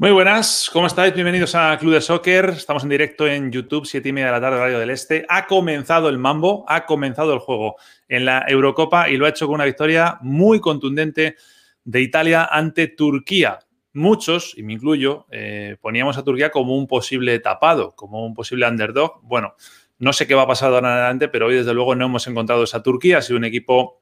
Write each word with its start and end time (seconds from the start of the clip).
Muy 0.00 0.12
buenas, 0.12 0.70
¿cómo 0.72 0.86
estáis? 0.86 1.12
Bienvenidos 1.12 1.54
a 1.54 1.76
Club 1.76 1.92
de 1.92 2.00
Soccer. 2.00 2.54
Estamos 2.56 2.84
en 2.84 2.88
directo 2.88 3.26
en 3.26 3.52
YouTube, 3.52 3.84
7 3.84 4.08
y 4.08 4.12
media 4.14 4.28
de 4.28 4.32
la 4.32 4.40
tarde, 4.40 4.58
Radio 4.58 4.78
del 4.78 4.88
Este. 4.88 5.26
Ha 5.28 5.46
comenzado 5.46 6.08
el 6.08 6.16
mambo, 6.16 6.64
ha 6.68 6.86
comenzado 6.86 7.34
el 7.34 7.38
juego 7.38 7.76
en 8.08 8.24
la 8.24 8.46
Eurocopa 8.48 9.10
y 9.10 9.18
lo 9.18 9.26
ha 9.26 9.28
hecho 9.28 9.46
con 9.46 9.56
una 9.56 9.66
victoria 9.66 10.16
muy 10.22 10.58
contundente 10.58 11.36
de 11.84 12.00
Italia 12.00 12.48
ante 12.50 12.86
Turquía. 12.86 13.58
Muchos, 13.92 14.56
y 14.56 14.62
me 14.62 14.72
incluyo, 14.72 15.26
eh, 15.30 15.76
poníamos 15.82 16.16
a 16.16 16.24
Turquía 16.24 16.50
como 16.50 16.78
un 16.78 16.86
posible 16.86 17.38
tapado, 17.38 17.94
como 17.94 18.24
un 18.24 18.32
posible 18.32 18.66
underdog. 18.66 19.20
Bueno, 19.20 19.54
no 19.98 20.14
sé 20.14 20.26
qué 20.26 20.34
va 20.34 20.44
a 20.44 20.46
pasar 20.46 20.72
ahora 20.72 20.78
en 20.92 20.94
adelante, 20.94 21.28
pero 21.28 21.48
hoy 21.48 21.56
desde 21.56 21.74
luego 21.74 21.94
no 21.94 22.06
hemos 22.06 22.26
encontrado 22.26 22.64
esa 22.64 22.82
Turquía. 22.82 23.18
Ha 23.18 23.22
sido 23.22 23.36
un 23.36 23.44
equipo 23.44 24.00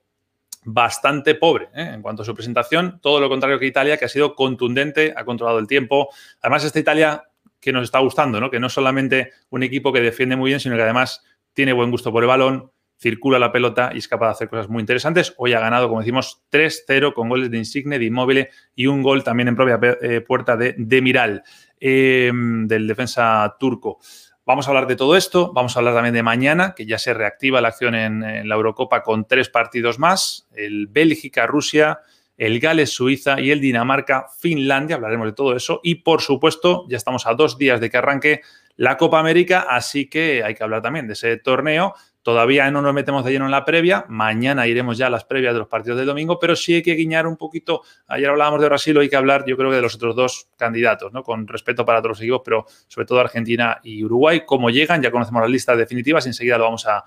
bastante 0.70 1.34
pobre 1.34 1.70
¿eh? 1.74 1.92
en 1.94 2.02
cuanto 2.02 2.22
a 2.22 2.24
su 2.24 2.34
presentación, 2.34 3.00
todo 3.00 3.20
lo 3.20 3.28
contrario 3.28 3.58
que 3.58 3.66
Italia, 3.66 3.96
que 3.96 4.04
ha 4.04 4.08
sido 4.08 4.34
contundente, 4.34 5.14
ha 5.16 5.24
controlado 5.24 5.58
el 5.58 5.66
tiempo. 5.66 6.08
Además, 6.42 6.64
esta 6.64 6.78
Italia 6.78 7.24
que 7.58 7.72
nos 7.72 7.84
está 7.84 7.98
gustando, 8.00 8.38
¿no? 8.38 8.50
que 8.50 8.60
no 8.60 8.66
es 8.66 8.72
solamente 8.72 9.32
un 9.48 9.62
equipo 9.62 9.92
que 9.92 10.00
defiende 10.00 10.36
muy 10.36 10.50
bien, 10.50 10.60
sino 10.60 10.76
que 10.76 10.82
además 10.82 11.24
tiene 11.54 11.72
buen 11.72 11.90
gusto 11.90 12.12
por 12.12 12.22
el 12.22 12.28
balón, 12.28 12.70
circula 12.98 13.38
la 13.38 13.50
pelota 13.50 13.90
y 13.94 13.98
es 13.98 14.08
capaz 14.08 14.26
de 14.26 14.32
hacer 14.32 14.48
cosas 14.50 14.68
muy 14.68 14.80
interesantes. 14.80 15.32
Hoy 15.38 15.54
ha 15.54 15.60
ganado, 15.60 15.88
como 15.88 16.00
decimos, 16.00 16.42
3-0 16.52 17.14
con 17.14 17.28
goles 17.28 17.50
de 17.50 17.56
Insigne, 17.56 17.98
de 17.98 18.04
Inmóvil 18.04 18.48
y 18.74 18.86
un 18.86 19.02
gol 19.02 19.24
también 19.24 19.48
en 19.48 19.56
propia 19.56 19.80
eh, 20.02 20.20
puerta 20.20 20.56
de 20.56 20.74
Demiral, 20.76 21.42
eh, 21.80 22.30
del 22.34 22.86
defensa 22.86 23.56
turco. 23.58 24.00
Vamos 24.48 24.66
a 24.66 24.70
hablar 24.70 24.86
de 24.86 24.96
todo 24.96 25.14
esto, 25.14 25.52
vamos 25.52 25.76
a 25.76 25.80
hablar 25.80 25.92
también 25.92 26.14
de 26.14 26.22
mañana, 26.22 26.72
que 26.74 26.86
ya 26.86 26.96
se 26.96 27.12
reactiva 27.12 27.60
la 27.60 27.68
acción 27.68 27.94
en, 27.94 28.48
la 28.48 28.54
Eurocopa 28.54 29.02
con 29.02 29.26
tres 29.26 29.50
partidos 29.50 29.98
más, 29.98 30.48
el 30.54 30.86
Bélgica-Rusia, 30.86 31.98
el 32.38 32.58
Gales-Suiza 32.58 33.42
y 33.42 33.50
el 33.50 33.60
Dinamarca-Finlandia, 33.60 34.96
hablaremos 34.96 35.26
de 35.26 35.32
todo 35.34 35.54
eso 35.54 35.80
y 35.82 35.96
por 35.96 36.22
supuesto 36.22 36.86
ya 36.88 36.96
estamos 36.96 37.26
a 37.26 37.34
dos 37.34 37.58
días 37.58 37.78
de 37.78 37.90
que 37.90 37.98
arranque 37.98 38.40
la 38.76 38.96
Copa 38.96 39.20
América, 39.20 39.66
así 39.68 40.08
que 40.08 40.42
hay 40.42 40.54
que 40.54 40.64
hablar 40.64 40.80
también 40.80 41.06
de 41.06 41.12
ese 41.12 41.36
torneo 41.36 41.92
Todavía 42.28 42.70
no 42.70 42.82
nos 42.82 42.92
metemos 42.92 43.24
de 43.24 43.32
lleno 43.32 43.46
en 43.46 43.50
la 43.50 43.64
previa. 43.64 44.04
Mañana 44.06 44.66
iremos 44.66 44.98
ya 44.98 45.06
a 45.06 45.10
las 45.10 45.24
previas 45.24 45.54
de 45.54 45.60
los 45.60 45.68
partidos 45.68 45.96
del 45.96 46.06
domingo, 46.06 46.38
pero 46.38 46.54
sí 46.54 46.74
hay 46.74 46.82
que 46.82 46.92
guiñar 46.92 47.26
un 47.26 47.38
poquito. 47.38 47.80
Ayer 48.06 48.28
hablábamos 48.28 48.60
de 48.60 48.68
Brasil, 48.68 48.98
hoy 48.98 49.04
hay 49.04 49.08
que 49.08 49.16
hablar, 49.16 49.46
yo 49.46 49.56
creo 49.56 49.70
que 49.70 49.76
de 49.76 49.80
los 49.80 49.94
otros 49.94 50.14
dos 50.14 50.50
candidatos, 50.58 51.10
¿no? 51.10 51.22
Con 51.22 51.48
respeto 51.48 51.86
para 51.86 52.00
todos 52.00 52.10
los 52.10 52.20
equipos, 52.20 52.42
pero 52.44 52.66
sobre 52.86 53.06
todo 53.06 53.20
Argentina 53.20 53.80
y 53.82 54.04
Uruguay. 54.04 54.42
Cómo 54.44 54.68
llegan, 54.68 55.00
ya 55.00 55.10
conocemos 55.10 55.40
las 55.40 55.50
listas 55.50 55.78
definitivas 55.78 56.26
y 56.26 56.28
enseguida 56.28 56.58
lo 56.58 56.64
vamos 56.64 56.86
a, 56.86 57.02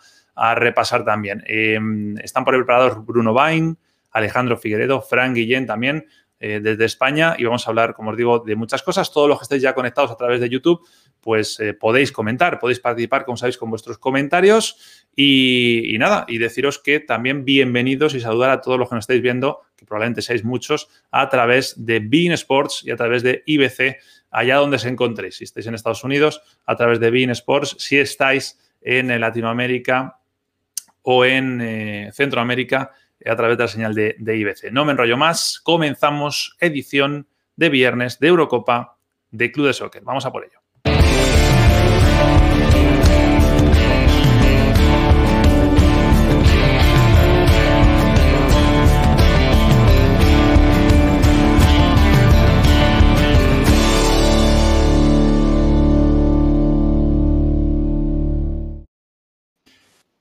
repasar 0.55 1.05
también. 1.05 1.43
Em, 1.45 2.17
están 2.17 2.43
por 2.43 2.55
el 2.55 2.61
preparador 2.61 3.05
Bruno 3.05 3.31
Bain, 3.31 3.77
Alejandro 4.09 4.57
Figueredo, 4.57 5.01
Fran 5.01 5.35
Guillén 5.35 5.67
también. 5.67 6.07
Eh, 6.43 6.59
desde 6.59 6.85
España 6.85 7.35
y 7.37 7.43
vamos 7.43 7.67
a 7.67 7.69
hablar, 7.69 7.93
como 7.93 8.09
os 8.09 8.17
digo, 8.17 8.39
de 8.39 8.55
muchas 8.55 8.81
cosas. 8.81 9.11
Todos 9.13 9.29
los 9.29 9.37
que 9.37 9.43
estéis 9.43 9.61
ya 9.61 9.75
conectados 9.75 10.09
a 10.09 10.17
través 10.17 10.41
de 10.41 10.49
YouTube, 10.49 10.81
pues 11.19 11.59
eh, 11.59 11.75
podéis 11.75 12.11
comentar, 12.11 12.57
podéis 12.57 12.79
participar, 12.79 13.25
como 13.25 13.37
sabéis, 13.37 13.59
con 13.59 13.69
vuestros 13.69 13.99
comentarios 13.99 15.05
y, 15.15 15.95
nada, 15.99 16.25
y 16.27 16.39
deciros 16.39 16.79
que 16.79 16.99
también 16.99 17.45
bienvenidos 17.45 18.15
y 18.15 18.19
saludar 18.19 18.49
a 18.49 18.59
todos 18.59 18.79
los 18.79 18.89
que 18.89 18.95
nos 18.95 19.03
estáis 19.03 19.21
viendo, 19.21 19.61
que 19.75 19.85
probablemente 19.85 20.23
seáis 20.23 20.43
muchos, 20.43 20.89
a 21.11 21.29
través 21.29 21.75
de 21.85 21.99
Bean 21.99 22.31
Sports 22.31 22.81
y 22.85 22.89
a 22.89 22.95
través 22.95 23.21
de 23.21 23.43
IBC, 23.45 23.97
allá 24.31 24.55
donde 24.55 24.79
se 24.79 24.89
encontréis. 24.89 25.35
Si 25.35 25.43
estáis 25.43 25.67
en 25.67 25.75
Estados 25.75 26.03
Unidos, 26.03 26.41
a 26.65 26.75
través 26.75 26.99
de 26.99 27.11
Bean 27.11 27.29
Sports, 27.29 27.75
si 27.77 27.99
estáis 27.99 28.57
en 28.81 29.19
Latinoamérica 29.19 30.17
o 31.03 31.23
en 31.23 31.61
eh, 31.61 32.09
Centroamérica, 32.13 32.93
a 33.25 33.35
través 33.35 33.57
de 33.57 33.63
la 33.63 33.67
señal 33.67 33.95
de, 33.95 34.15
IBC. 34.19 34.71
No 34.71 34.85
me 34.85 34.91
enrollo 34.91 35.17
más, 35.17 35.59
comenzamos 35.63 36.55
edición 36.59 37.27
de 37.55 37.69
viernes 37.69 38.19
de 38.19 38.27
Eurocopa 38.27 38.97
de 39.31 39.51
Club 39.51 39.67
de 39.67 39.73
Soccer. 39.73 40.03
Vamos 40.03 40.25
a 40.25 40.31
por 40.31 40.45
ello. 40.45 40.60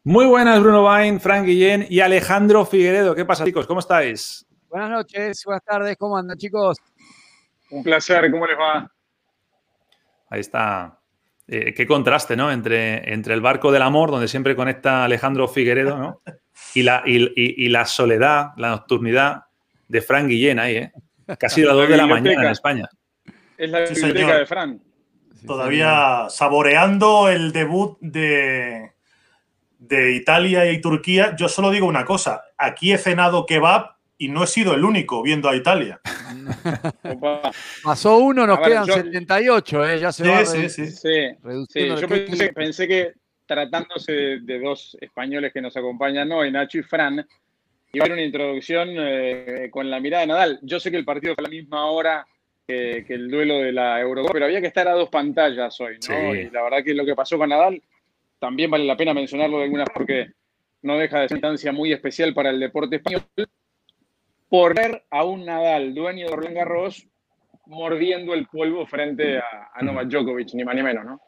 Muy 0.03 0.25
buenas, 0.25 0.59
Bruno 0.62 0.83
Bain, 0.83 1.21
Frank 1.21 1.44
Guillén 1.44 1.87
y 1.91 2.00
Alejandro 2.00 2.65
Figueredo. 2.65 3.15
¿Qué 3.15 3.27
pasa, 3.27 3.44
chicos? 3.44 3.66
¿Cómo 3.66 3.81
estáis? 3.81 4.47
Buenas 4.71 4.88
noches, 4.88 5.44
buenas 5.44 5.62
tardes, 5.62 5.94
¿cómo 5.99 6.16
andan, 6.16 6.38
chicos? 6.38 6.78
Un 7.71 7.83
placer, 7.83 8.31
¿cómo 8.31 8.47
les 8.47 8.59
va? 8.59 8.91
Ahí 10.31 10.41
está. 10.41 10.99
Eh, 11.47 11.75
qué 11.75 11.87
contraste, 11.87 12.34
¿no? 12.34 12.50
Entre, 12.50 13.12
entre 13.12 13.34
el 13.34 13.43
barco 13.43 13.71
del 13.71 13.83
amor, 13.83 14.10
donde 14.10 14.27
siempre 14.27 14.56
conecta 14.56 15.05
Alejandro 15.05 15.47
Figueredo, 15.49 15.99
¿no? 15.99 16.22
Y 16.75 16.83
la, 16.83 17.03
y, 17.05 17.69
la 17.69 17.84
soledad, 17.84 18.53
la 18.56 18.71
nocturnidad 18.71 19.43
de 19.87 20.00
Frank 20.00 20.28
Guillén 20.28 20.60
ahí, 20.60 20.77
¿eh? 20.77 20.93
Casi 21.39 21.60
las 21.60 21.75
dos 21.75 21.87
de 21.87 21.97
la 21.99 22.06
mañana 22.06 22.44
en 22.44 22.50
España. 22.50 22.89
Es 23.59 23.69
la 23.69 23.81
biblioteca 23.81 24.39
de 24.39 24.47
Frank. 24.47 24.81
Todavía 25.47 26.27
saboreando 26.31 27.28
el 27.28 27.53
debut 27.53 27.99
de, 28.00 28.93
de 29.81 30.13
Italia 30.15 30.71
y 30.71 30.81
Turquía, 30.81 31.35
yo 31.37 31.49
solo 31.49 31.71
digo 31.71 31.87
una 31.87 32.05
cosa, 32.05 32.43
aquí 32.59 32.93
he 32.93 32.99
cenado 32.99 33.47
kebab 33.47 33.97
y 34.19 34.29
no 34.29 34.45
he 34.45 34.47
sido 34.47 34.75
el 34.75 34.85
único 34.85 35.23
viendo 35.23 35.49
a 35.49 35.57
Italia. 35.57 35.99
Pasó 37.83 38.19
uno, 38.19 38.47
nos 38.47 38.61
quedan 38.61 38.85
78, 38.85 39.89
¿eh? 39.89 39.99
ya 39.99 40.13
se 40.13 40.29
va 40.29 40.45
sí, 40.45 40.69
sí, 40.69 40.87
sí. 40.89 41.31
Yo 41.75 42.09
pensé, 42.55 42.87
que 42.87 43.15
tratándose 43.47 44.13
de, 44.43 44.61
dos 44.61 44.99
españoles 45.01 45.51
que 45.51 45.63
nos 45.63 45.75
acompañan 45.79 46.31
hoy, 46.31 46.53
Nacho 46.53 46.79
y 46.79 46.83
Fran, 46.83 47.27
iba 47.95 48.03
a 48.03 48.05
haber 48.05 48.13
una 48.13 48.23
introducción 48.23 48.91
eh, 48.99 49.71
con 49.73 49.89
la 49.89 49.99
mirada 49.99 50.21
de 50.21 50.27
Nadal. 50.27 50.59
Yo 50.61 50.79
sé 50.79 50.91
que 50.91 50.99
el 50.99 51.07
partido 51.07 51.35
fue 51.35 51.43
a 51.43 51.49
la 51.49 51.57
misma 51.57 51.87
hora 51.87 52.27
que, 52.69 53.03
que 53.09 53.15
el 53.15 53.31
duelo 53.31 53.61
de 53.61 53.73
la 53.73 53.99
Eurocopa, 53.99 54.35
pero 54.35 54.45
había 54.45 54.61
que 54.61 54.67
estar 54.67 54.87
a 54.87 54.93
dos 54.93 55.09
pantallas 55.09 55.81
hoy, 55.81 55.97
¿no? 56.07 56.35
Y 56.35 56.51
la 56.51 56.63
verdad 56.65 56.85
que 56.85 56.93
lo 56.93 57.07
que 57.07 57.17
pasó 57.17 57.39
con 57.39 57.49
Nadal 57.49 57.83
también 58.41 58.71
vale 58.71 58.84
la 58.84 58.97
pena 58.97 59.15
mencionarlo 59.15 59.59
de 59.59 59.65
alguna 59.65 59.84
porque 59.84 60.33
no 60.83 60.97
deja 60.97 61.21
de 61.21 61.28
ser 61.28 61.39
una 61.39 61.49
instancia 61.49 61.73
muy 61.73 61.93
especial 61.93 62.34
para 62.34 62.51
el 62.51 62.59
deporte 62.59 62.97
español, 62.97 63.23
por 64.49 64.75
ver 64.75 65.05
a 65.11 65.25
un 65.25 65.45
Nadal, 65.45 65.95
dueño 65.95 66.28
de 66.28 66.34
Roland 66.34 66.56
Garros, 66.56 67.06
mordiendo 67.67 68.34
el 68.34 68.47
polvo 68.47 68.87
frente 68.87 69.39
a, 69.39 69.83
Novak 69.83 70.09
Djokovic, 70.09 70.55
ni 70.55 70.65
más 70.65 70.75
ni 70.75 70.83
menos, 70.83 71.05
¿no? 71.05 71.21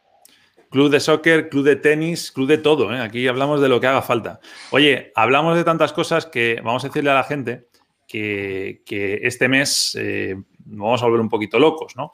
Club 0.70 0.90
de 0.90 1.00
soccer, 1.00 1.50
club 1.50 1.64
de 1.64 1.76
tenis, 1.76 2.32
club 2.32 2.48
de 2.48 2.56
todo. 2.56 2.94
¿eh? 2.94 3.00
Aquí 3.00 3.28
hablamos 3.28 3.60
de 3.60 3.68
lo 3.68 3.78
que 3.78 3.86
haga 3.86 4.00
falta. 4.00 4.40
Oye, 4.70 5.12
hablamos 5.14 5.54
de 5.54 5.64
tantas 5.64 5.92
cosas 5.92 6.24
que 6.24 6.60
vamos 6.64 6.82
a 6.82 6.88
decirle 6.88 7.10
a 7.10 7.14
la 7.14 7.24
gente 7.24 7.66
que, 8.08 8.80
este 9.22 9.48
mes 9.48 9.96
eh, 10.00 10.34
vamos 10.64 11.02
a 11.02 11.06
volver 11.06 11.20
un 11.20 11.28
poquito 11.28 11.58
locos, 11.58 11.94
¿no? 11.94 12.10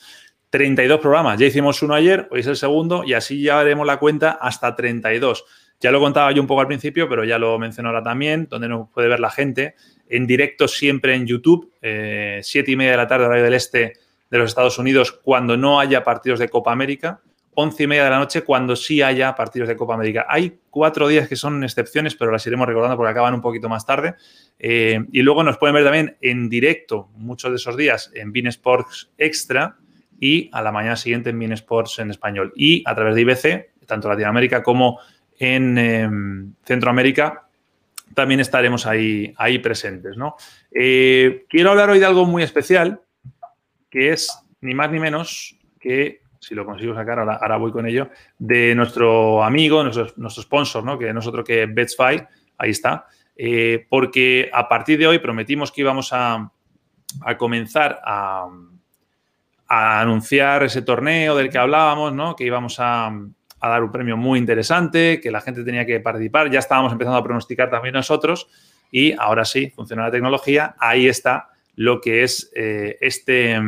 32 0.51 1.01
programas. 1.01 1.39
Ya 1.39 1.47
hicimos 1.47 1.83
uno 1.83 1.95
ayer, 1.95 2.29
hoy 2.31 2.41
es 2.41 2.47
el 2.47 2.57
segundo 2.57 3.05
y 3.05 3.15
así 3.15 3.43
ya 3.43 3.61
haremos 3.61 3.87
la 3.87 3.99
cuenta 3.99 4.33
hasta 4.33 4.75
32. 4.75 5.45
Ya 5.81 5.93
lo 5.93 6.01
contaba 6.01 6.33
yo 6.33 6.43
un 6.43 6.49
poco 6.49 6.61
al 6.61 6.67
principio, 6.67 7.09
pero 7.09 7.25
ya 7.25 7.39
lo 7.39 7.59
menciono 7.59 7.91
ahora 7.91 8.03
también, 8.03 8.49
donde 8.51 8.69
nos 8.69 8.89
puede 8.89 9.09
ver 9.09 9.21
la 9.21 9.31
gente. 9.31 9.77
En 10.09 10.27
directo 10.27 10.67
siempre 10.67 11.15
en 11.15 11.27
YouTube, 11.27 11.73
eh, 11.81 12.41
siete 12.43 12.73
y 12.73 12.77
media 12.77 12.93
de 12.93 12.97
la 12.97 13.07
tarde, 13.07 13.27
horario 13.27 13.45
del 13.45 13.55
este 13.55 13.95
de 14.31 14.39
los 14.39 14.51
Estados 14.51 14.79
Unidos, 14.79 15.13
cuando 15.13 15.57
no 15.57 15.79
haya 15.79 16.03
partidos 16.03 16.39
de 16.39 16.49
Copa 16.49 16.73
América. 16.73 17.21
Once 17.61 17.83
y 17.83 17.87
media 17.89 18.05
de 18.05 18.11
la 18.11 18.19
noche 18.19 18.43
cuando 18.43 18.77
sí 18.77 19.03
haya 19.03 19.35
partidos 19.35 19.69
de 19.69 19.77
Copa 19.77 19.95
América. 19.95 20.27
Hay 20.29 20.61
cuatro 20.71 21.09
días 21.09 21.29
que 21.29 21.35
son 21.35 21.65
excepciones, 21.65 22.15
pero 22.15 22.31
las 22.31 22.47
iremos 22.47 22.69
recordando 22.69 22.97
porque 22.97 23.11
acaban 23.11 23.35
un 23.35 23.41
poquito 23.41 23.69
más 23.69 23.85
tarde. 23.85 24.15
Eh, 24.61 25.01
y 25.11 25.23
luego 25.23 25.43
nos 25.43 25.59
pueden 25.59 25.75
ver 25.75 25.85
también 25.85 26.17
en 26.21 26.49
directo 26.49 27.09
muchos 27.17 27.51
de 27.51 27.57
esos 27.57 27.77
días 27.77 28.13
en 28.15 28.33
Bean 28.33 28.47
Sports 28.47 29.11
Extra, 29.19 29.77
y 30.21 30.51
a 30.53 30.63
la 30.63 30.73
mañana 30.73 30.97
siguiente 30.97 31.31
en 31.31 31.39
Min 31.39 31.53
Sports 31.53 31.99
en 31.99 32.11
español. 32.11 32.53
Y 32.57 32.83
a 32.87 32.95
través 32.95 33.15
de 33.15 33.21
IBC, 33.23 33.87
tanto 33.87 34.09
Latinoamérica 34.09 34.63
como 34.63 34.99
en 35.39 35.79
em, 35.79 36.53
Centroamérica, 36.65 37.49
también 38.15 38.41
estaremos 38.41 38.87
ahí, 38.87 39.33
ahí 39.37 39.59
presentes. 39.59 40.17
¿no? 40.17 40.37
Eh, 40.73 41.45
quiero 41.49 41.71
hablar 41.71 41.91
hoy 41.91 41.99
de 41.99 42.07
algo 42.07 42.27
muy 42.27 42.43
especial, 42.43 43.01
que 43.91 44.13
es 44.13 44.31
ni 44.61 44.75
más 44.75 44.91
ni 44.91 44.99
menos 44.99 45.57
que 45.79 46.23
si 46.41 46.55
lo 46.55 46.65
consigo 46.65 46.95
sacar, 46.95 47.19
ahora, 47.19 47.57
voy 47.57 47.73
con 47.73 47.87
ello, 47.87 48.11
de 48.39 48.75
nuestro 48.75 49.43
amigo, 49.43 49.83
nuestro, 49.83 50.07
nuestro 50.17 50.43
sponsor, 50.43 50.85
¿no? 50.85 50.99
que 50.99 51.13
no 51.13 51.21
es 51.21 51.27
otro 51.27 51.45
que 51.45 51.67
Betsfy, 51.67 52.23
ahí 52.57 52.71
está, 52.71 53.07
eh, 53.37 53.87
porque 53.89 54.51
a 54.53 54.69
partir 54.69 54.99
de 54.99 55.07
hoy 55.07 55.19
prometimos 55.19 55.71
que 55.71 55.83
íbamos 55.83 56.11
a, 56.13 56.51
comenzar 57.39 58.01
a, 58.05 58.47
anunciar 59.69 60.63
ese 60.63 60.83
torneo 60.83 61.37
del 61.37 61.51
que 61.51 61.59
hablábamos, 61.59 62.13
¿no? 62.13 62.35
que 62.35 62.45
íbamos 62.45 62.77
a, 62.79 63.11
dar 63.61 63.83
un 63.83 63.93
premio 63.93 64.17
muy 64.17 64.39
interesante, 64.39 65.21
que 65.21 65.31
la 65.31 65.41
gente 65.41 65.65
tenía 65.65 65.85
que 65.85 66.01
participar, 66.01 66.51
ya 66.51 66.61
estábamos 66.61 66.93
empezando 66.93 67.19
a 67.19 67.25
pronosticar 67.25 67.69
también 67.71 67.95
nosotros 67.95 68.49
y 68.91 69.13
ahora 69.13 69.45
sí, 69.45 69.71
funciona 69.71 70.05
la 70.05 70.11
tecnología, 70.11 70.75
ahí 70.79 71.07
está 71.07 71.51
lo 71.75 72.01
que 72.01 72.23
es 72.23 72.51
eh, 72.55 72.97
este, 73.01 73.61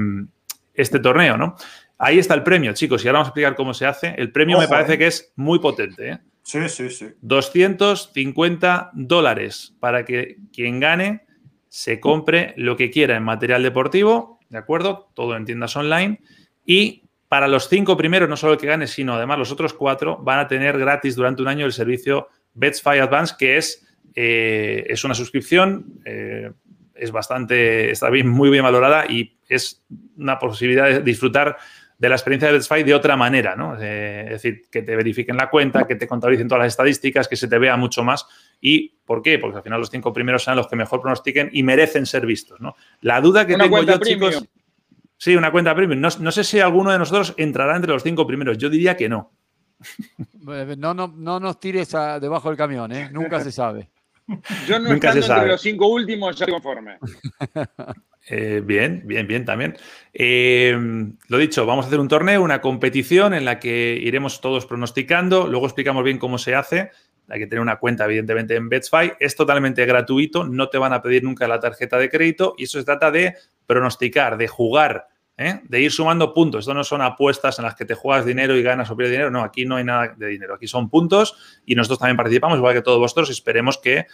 este 0.75 0.99
torneo, 1.01 1.37
¿no? 1.37 1.57
Ahí 1.99 2.19
está 2.19 2.33
el 2.33 2.43
premio, 2.43 2.73
chicos, 2.73 3.05
y 3.05 3.09
ahora 3.09 3.19
vamos 3.19 3.29
a 3.29 3.31
explicar 3.31 3.55
cómo 3.55 3.75
se 3.75 3.85
hace. 3.85 4.15
El 4.17 4.33
premio 4.33 4.59
me 4.59 4.69
parece 4.69 4.95
eh. 4.95 4.99
que 4.99 5.07
es 5.07 5.33
muy 5.37 5.59
potente. 5.59 6.13
¿eh? 6.13 6.19
Sí, 6.43 6.67
sí, 6.71 6.89
sí. 6.89 7.09
250 7.21 8.91
dólares 8.95 9.75
para 9.81 10.07
que 10.07 10.39
quien 10.51 10.81
gane 10.81 11.27
se 11.69 12.01
compre 12.01 12.55
lo 12.57 12.77
que 12.77 12.91
quiera 12.91 13.17
en 13.17 13.23
material 13.23 13.63
deportivo, 13.63 14.40
¿de 14.51 14.59
acuerdo? 14.59 15.11
Todo 15.15 15.37
en 15.37 15.47
tiendas 15.47 15.75
online. 15.77 16.21
Y 16.67 17.05
para 17.29 17.49
los 17.49 17.69
cinco 17.69 17.97
primeros, 17.97 18.29
no 18.29 18.37
solo 18.37 18.53
el 18.53 18.59
que 18.59 18.67
gane, 18.67 18.87
sino 18.87 19.15
además 19.15 19.39
los 19.39 19.53
otros 19.53 19.73
cuatro, 19.73 20.19
van 20.19 20.41
a 20.41 20.49
tener 20.49 20.79
gratis 20.79 21.17
durante 21.17 21.41
un 21.41 21.49
año 21.49 21.65
el 21.65 21.73
servicio 21.73 22.29
Betsfy 22.55 22.99
Advance, 22.99 23.35
que 23.39 23.57
es, 23.57 23.87
eh, 24.15 24.85
es 24.89 25.05
una 25.05 25.15
suscripción, 25.15 26.03
es 27.01 27.11
bastante, 27.13 27.91
está 27.91 28.11
bien, 28.11 28.29
muy 28.29 28.51
bien 28.51 28.63
valorada 28.63 29.07
y 29.09 29.39
es 29.49 29.83
una 30.17 30.39
posibilidad 30.39 30.89
de 30.89 31.01
disfrutar 31.01 31.57
de 32.01 32.09
la 32.09 32.15
experiencia 32.15 32.49
de 32.49 32.55
Betsfy 32.55 32.83
de 32.83 32.95
otra 32.95 33.15
manera, 33.15 33.55
¿no? 33.55 33.77
Eh, 33.79 34.23
es 34.25 34.31
decir, 34.31 34.63
que 34.71 34.81
te 34.81 34.97
verifiquen 34.97 35.37
la 35.37 35.51
cuenta, 35.51 35.87
que 35.87 35.97
te 35.97 36.07
contabilicen 36.07 36.49
todas 36.49 36.65
las 36.65 36.73
estadísticas, 36.73 37.29
que 37.29 37.37
se 37.37 37.47
te 37.47 37.59
vea 37.59 37.77
mucho 37.77 38.03
más. 38.03 38.27
¿Y 38.59 38.89
por 39.05 39.21
qué? 39.21 39.39
Porque 39.39 39.59
al 39.59 39.63
final 39.63 39.81
los 39.81 39.91
cinco 39.91 40.11
primeros 40.11 40.43
serán 40.43 40.57
los 40.57 40.67
que 40.67 40.77
mejor 40.77 41.03
pronostiquen 41.03 41.51
y 41.53 41.63
merecen 41.63 42.07
ser 42.07 42.25
vistos, 42.25 42.59
¿no? 42.59 42.75
La 43.03 43.21
duda 43.21 43.47
que 43.47 43.55
tengo 43.55 43.83
yo, 43.83 43.99
chicos... 43.99 44.49
Sí, 45.19 45.37
una 45.37 45.53
cuenta 45.53 45.75
premium. 45.75 46.01
No, 46.01 46.33
sé 46.33 46.43
si 46.43 46.59
alguno 46.59 46.91
de 46.91 46.99
nosotros 46.99 47.35
entrará 47.37 47.77
entre 47.77 47.93
los 47.93 48.03
cinco 48.03 48.27
primeros. 48.27 48.57
Yo 48.57 48.71
diría 48.71 48.97
que 48.97 49.07
no. 49.07 49.33
No, 50.79 50.95
no, 50.95 51.07
no 51.15 51.39
nos 51.39 51.61
tires 51.61 51.91
debajo 52.19 52.49
del 52.49 52.57
camión, 52.57 52.91
¿eh? 52.93 53.11
Nunca 53.13 53.41
se 53.41 53.53
sabe. 53.53 53.91
Yo 54.67 54.79
no 54.79 54.89
Nunca 54.89 55.11
estando 55.11 55.35
entre 55.35 55.49
los 55.49 55.61
cinco 55.61 55.89
últimos, 55.89 56.35
ya 56.35 56.47
conforme. 56.47 56.97
Eh, 58.29 58.63
bien, 58.65 59.03
bien, 59.05 59.27
bien 59.27 59.45
también. 59.45 59.77
Eh, 60.13 60.77
lo 61.29 61.39
dicho, 61.39 61.67
vamos 61.67 61.85
a 61.85 61.89
hacer 61.89 62.01
un 62.01 62.09
torneo, 62.09 62.43
una 62.43 62.61
competición 62.61 63.35
en 63.35 63.45
la 63.45 63.59
que 63.59 63.99
iremos 64.01 64.41
todos 64.41 64.67
pronosticando, 64.67 65.47
luego 65.47 65.67
explicamos 65.67 66.05
bien 66.05 66.19
cómo 66.19 66.39
se 66.39 66.55
hace. 66.55 66.91
Hay 67.29 67.39
que 67.39 67.47
tener 67.47 67.61
una 67.61 67.77
cuenta, 67.77 68.05
evidentemente, 68.05 68.57
en 68.57 68.69
Betsfy. 68.69 69.13
Es 69.21 69.37
totalmente 69.37 69.87
gratuito, 69.87 70.45
no 70.45 70.69
te 70.69 70.79
van 70.79 70.93
a 70.93 71.01
pedir 71.01 71.23
nunca 71.23 71.47
la 71.47 71.61
tarjeta 71.61 71.97
de 71.97 72.09
crédito 72.09 72.55
y 72.59 72.65
eso 72.65 72.79
se 72.79 72.85
trata 72.85 73.11
de 73.11 73.35
pronosticar, 73.67 74.37
de 74.37 74.49
jugar, 74.49 75.07
¿eh? 75.39 75.61
de 75.63 75.81
ir 75.81 75.93
sumando 75.93 76.35
puntos. 76.35 76.61
Esto 76.61 76.75
no 76.75 76.83
son 76.83 77.03
apuestas 77.03 77.59
en 77.61 77.67
las 77.67 77.77
que 77.77 77.85
te 77.85 77.95
juegas 77.95 78.27
dinero 78.27 78.57
y 78.57 78.63
ganas 78.63 78.91
o 78.91 78.97
pierdes 78.97 79.13
dinero. 79.13 79.31
No, 79.31 79.43
aquí 79.43 79.65
no 79.65 79.77
hay 79.77 79.85
nada 79.85 80.15
de 80.17 80.27
dinero. 80.27 80.55
Aquí 80.55 80.67
son 80.67 80.91
puntos 80.91 81.61
y 81.65 81.77
nosotros 81.77 82.01
también 82.01 82.17
participamos, 82.17 82.59
igual 82.59 82.75
que 82.75 82.83
todos 82.83 82.99
vosotros. 82.99 83.31
Esperemos 83.31 83.79
que 83.79 84.07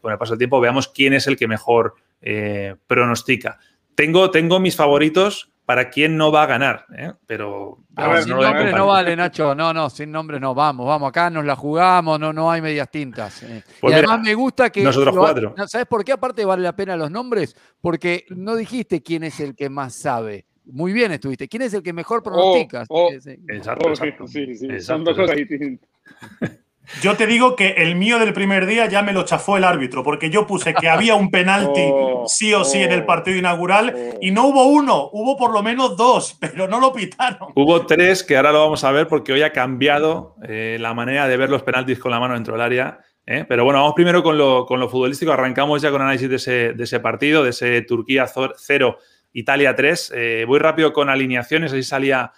con 0.00 0.12
el 0.12 0.18
paso 0.18 0.32
del 0.34 0.38
tiempo 0.38 0.60
veamos 0.60 0.86
quién 0.86 1.14
es 1.14 1.26
el 1.26 1.36
que 1.36 1.48
mejor 1.48 1.94
eh, 2.20 2.74
pronostica. 2.86 3.58
Tengo, 3.94 4.30
tengo 4.30 4.60
mis 4.60 4.76
favoritos 4.76 5.52
para 5.68 5.90
quién 5.90 6.16
no 6.16 6.32
va 6.32 6.44
a 6.44 6.46
ganar, 6.46 6.86
¿eh? 6.96 7.12
pero... 7.26 7.84
sin 8.22 8.30
nombre 8.30 8.72
no 8.72 8.86
vale, 8.86 9.14
Nacho. 9.14 9.54
No, 9.54 9.74
no, 9.74 9.90
sin 9.90 10.10
nombre 10.10 10.40
no. 10.40 10.54
Vamos, 10.54 10.86
vamos, 10.86 11.10
acá 11.10 11.28
nos 11.28 11.44
la 11.44 11.56
jugamos, 11.56 12.18
no, 12.18 12.32
no 12.32 12.50
hay 12.50 12.62
medias 12.62 12.90
tintas. 12.90 13.42
Eh. 13.42 13.62
Pues 13.80 13.92
y 13.92 13.98
además 13.98 14.22
me 14.22 14.32
gusta 14.32 14.70
que... 14.70 14.82
Nosotros 14.82 15.14
cuatro. 15.14 15.54
¿Sabes 15.66 15.86
por 15.86 16.04
qué 16.04 16.12
aparte 16.12 16.44
vale 16.46 16.62
la 16.62 16.74
pena 16.74 16.96
los 16.96 17.10
nombres? 17.10 17.54
Porque 17.82 18.24
no 18.30 18.56
dijiste 18.56 19.02
quién 19.02 19.24
es 19.24 19.40
el 19.40 19.54
que 19.54 19.68
más 19.68 19.94
sabe. 20.00 20.46
Muy 20.64 20.94
bien 20.94 21.12
estuviste. 21.12 21.48
¿Quién 21.48 21.62
es 21.62 21.74
el 21.74 21.82
que 21.82 21.92
mejor 21.92 22.22
pronostica? 22.22 22.84
Oh, 22.88 23.08
oh. 23.08 23.12
exacto, 23.12 24.26
Sí, 24.26 24.54
sí, 24.54 24.80
Son 24.80 25.04
dos 25.04 25.16
cosas 25.16 25.36
distintas. 25.36 25.88
Yo 27.02 27.16
te 27.16 27.26
digo 27.26 27.54
que 27.54 27.74
el 27.78 27.96
mío 27.96 28.18
del 28.18 28.32
primer 28.32 28.66
día 28.66 28.86
ya 28.86 29.02
me 29.02 29.12
lo 29.12 29.24
chafó 29.24 29.56
el 29.56 29.64
árbitro, 29.64 30.02
porque 30.02 30.30
yo 30.30 30.46
puse 30.46 30.74
que 30.74 30.88
había 30.88 31.14
un 31.14 31.30
penalti 31.30 31.82
oh, 31.92 32.24
sí 32.26 32.52
o 32.54 32.64
sí 32.64 32.78
en 32.78 32.92
el 32.92 33.02
oh, 33.02 33.06
partido 33.06 33.36
inaugural 33.36 33.94
oh. 33.94 34.18
y 34.20 34.30
no 34.30 34.46
hubo 34.46 34.64
uno, 34.66 35.10
hubo 35.12 35.36
por 35.36 35.52
lo 35.52 35.62
menos 35.62 35.96
dos, 35.96 36.36
pero 36.40 36.66
no 36.66 36.80
lo 36.80 36.92
pitaron. 36.92 37.50
Hubo 37.54 37.86
tres 37.86 38.24
que 38.24 38.36
ahora 38.36 38.52
lo 38.52 38.60
vamos 38.60 38.84
a 38.84 38.92
ver 38.92 39.06
porque 39.06 39.32
hoy 39.32 39.42
ha 39.42 39.52
cambiado 39.52 40.36
eh, 40.42 40.78
la 40.80 40.94
manera 40.94 41.28
de 41.28 41.36
ver 41.36 41.50
los 41.50 41.62
penaltis 41.62 41.98
con 41.98 42.10
la 42.10 42.20
mano 42.20 42.34
dentro 42.34 42.54
del 42.54 42.62
área. 42.62 43.00
¿eh? 43.26 43.44
Pero 43.48 43.64
bueno, 43.64 43.80
vamos 43.80 43.94
primero 43.94 44.22
con 44.22 44.38
lo, 44.38 44.88
futbolístico. 44.88 45.32
Arrancamos 45.32 45.82
ya 45.82 45.90
con 45.90 46.00
análisis 46.02 46.28
de 46.28 46.84
ese, 46.84 47.00
partido, 47.00 47.44
de 47.44 47.50
ese 47.50 47.82
Turquía 47.82 48.26
0, 48.26 48.98
Italia 49.32 49.74
3. 49.74 50.12
Eh, 50.14 50.44
voy 50.48 50.58
rápido 50.58 50.92
con 50.92 51.10
alineaciones. 51.10 51.72
Ahí 51.72 51.82
salía 51.82 52.32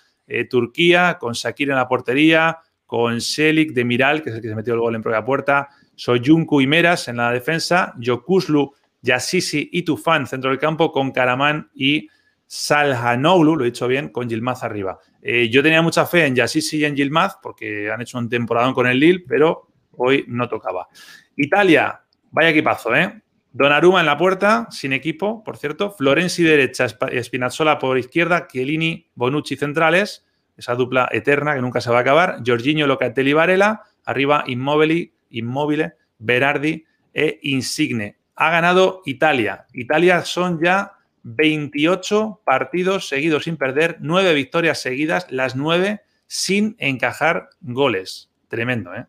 Turquía 0.49 1.19
con 1.19 1.33
Shakir 1.33 1.71
en 1.71 1.77
la 1.77 1.89
portería 1.89 2.61
con 2.91 3.21
Selik 3.21 3.73
de 3.73 3.85
Miral, 3.85 4.21
que 4.21 4.31
es 4.31 4.35
el 4.35 4.43
que 4.43 4.49
se 4.49 4.57
metió 4.57 4.75
el 4.75 4.81
gol 4.81 4.97
en 4.97 5.01
propia 5.01 5.25
puerta, 5.25 5.69
Soyuncu 5.95 6.61
y 6.61 6.67
Meras 6.67 7.07
en 7.07 7.19
la 7.19 7.31
defensa, 7.31 7.95
Yokuslu, 8.01 8.75
Yassisi 9.01 9.71
y 9.71 9.83
Tufan 9.85 10.27
centro 10.27 10.51
del 10.51 10.59
campo, 10.59 10.91
con 10.91 11.13
Karaman 11.13 11.71
y 11.73 12.09
Salhanoglu, 12.49 13.55
lo 13.55 13.63
he 13.63 13.67
dicho 13.67 13.87
bien, 13.87 14.09
con 14.09 14.29
Gilmaz 14.29 14.65
arriba. 14.65 14.99
Eh, 15.23 15.49
yo 15.49 15.63
tenía 15.63 15.83
mucha 15.83 16.05
fe 16.05 16.27
en 16.27 16.35
Yassisi 16.35 16.79
y 16.79 16.85
en 16.85 16.97
Gilmaz 16.97 17.37
porque 17.41 17.93
han 17.93 18.01
hecho 18.01 18.19
un 18.19 18.29
temporadón 18.29 18.75
con 18.75 18.89
el 18.89 18.99
Lille, 18.99 19.23
pero 19.25 19.69
hoy 19.93 20.25
no 20.27 20.49
tocaba. 20.49 20.89
Italia, 21.37 22.03
vaya 22.33 22.49
equipazo, 22.49 22.93
¿eh? 22.97 23.23
Donnarumma 23.53 24.01
en 24.01 24.07
la 24.07 24.19
puerta, 24.19 24.67
sin 24.73 24.93
equipo, 24.93 25.45
por 25.45 25.59
cierto. 25.59 25.93
Florenzi 25.93 26.43
derecha, 26.43 26.89
Spinazzola 26.89 27.79
por 27.79 27.97
izquierda, 27.97 28.49
Chiellini, 28.49 29.09
Bonucci 29.15 29.55
centrales 29.55 30.27
esa 30.61 30.75
dupla 30.75 31.09
eterna 31.11 31.55
que 31.55 31.63
nunca 31.63 31.81
se 31.81 31.91
va 31.91 31.99
a 31.99 32.01
acabar. 32.03 32.43
Giorginio, 32.43 32.87
Locatelli, 32.87 33.33
Varela, 33.33 33.83
arriba 34.05 34.45
Immobili, 34.47 35.13
Immobile, 35.31 35.95
Berardi 36.19 36.85
e 37.13 37.41
Insigne. 37.43 38.19
Ha 38.37 38.51
ganado 38.51 39.03
Italia. 39.07 39.67
Italia 39.73 40.23
son 40.25 40.61
ya 40.63 40.93
28 41.23 42.43
partidos 42.45 43.09
seguidos 43.09 43.45
sin 43.45 43.57
perder, 43.57 43.97
9 44.01 44.35
victorias 44.35 44.81
seguidas, 44.81 45.27
las 45.31 45.57
9 45.57 46.03
sin 46.27 46.77
encajar 46.79 47.51
goles. 47.61 48.31
Tremendo, 48.49 48.95
¿eh? 48.95 49.07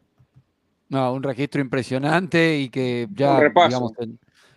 No, 0.89 1.13
un 1.13 1.23
registro 1.23 1.61
impresionante 1.61 2.57
y 2.59 2.69
que 2.69 3.07
ya, 3.13 3.39
digamos, 3.39 3.93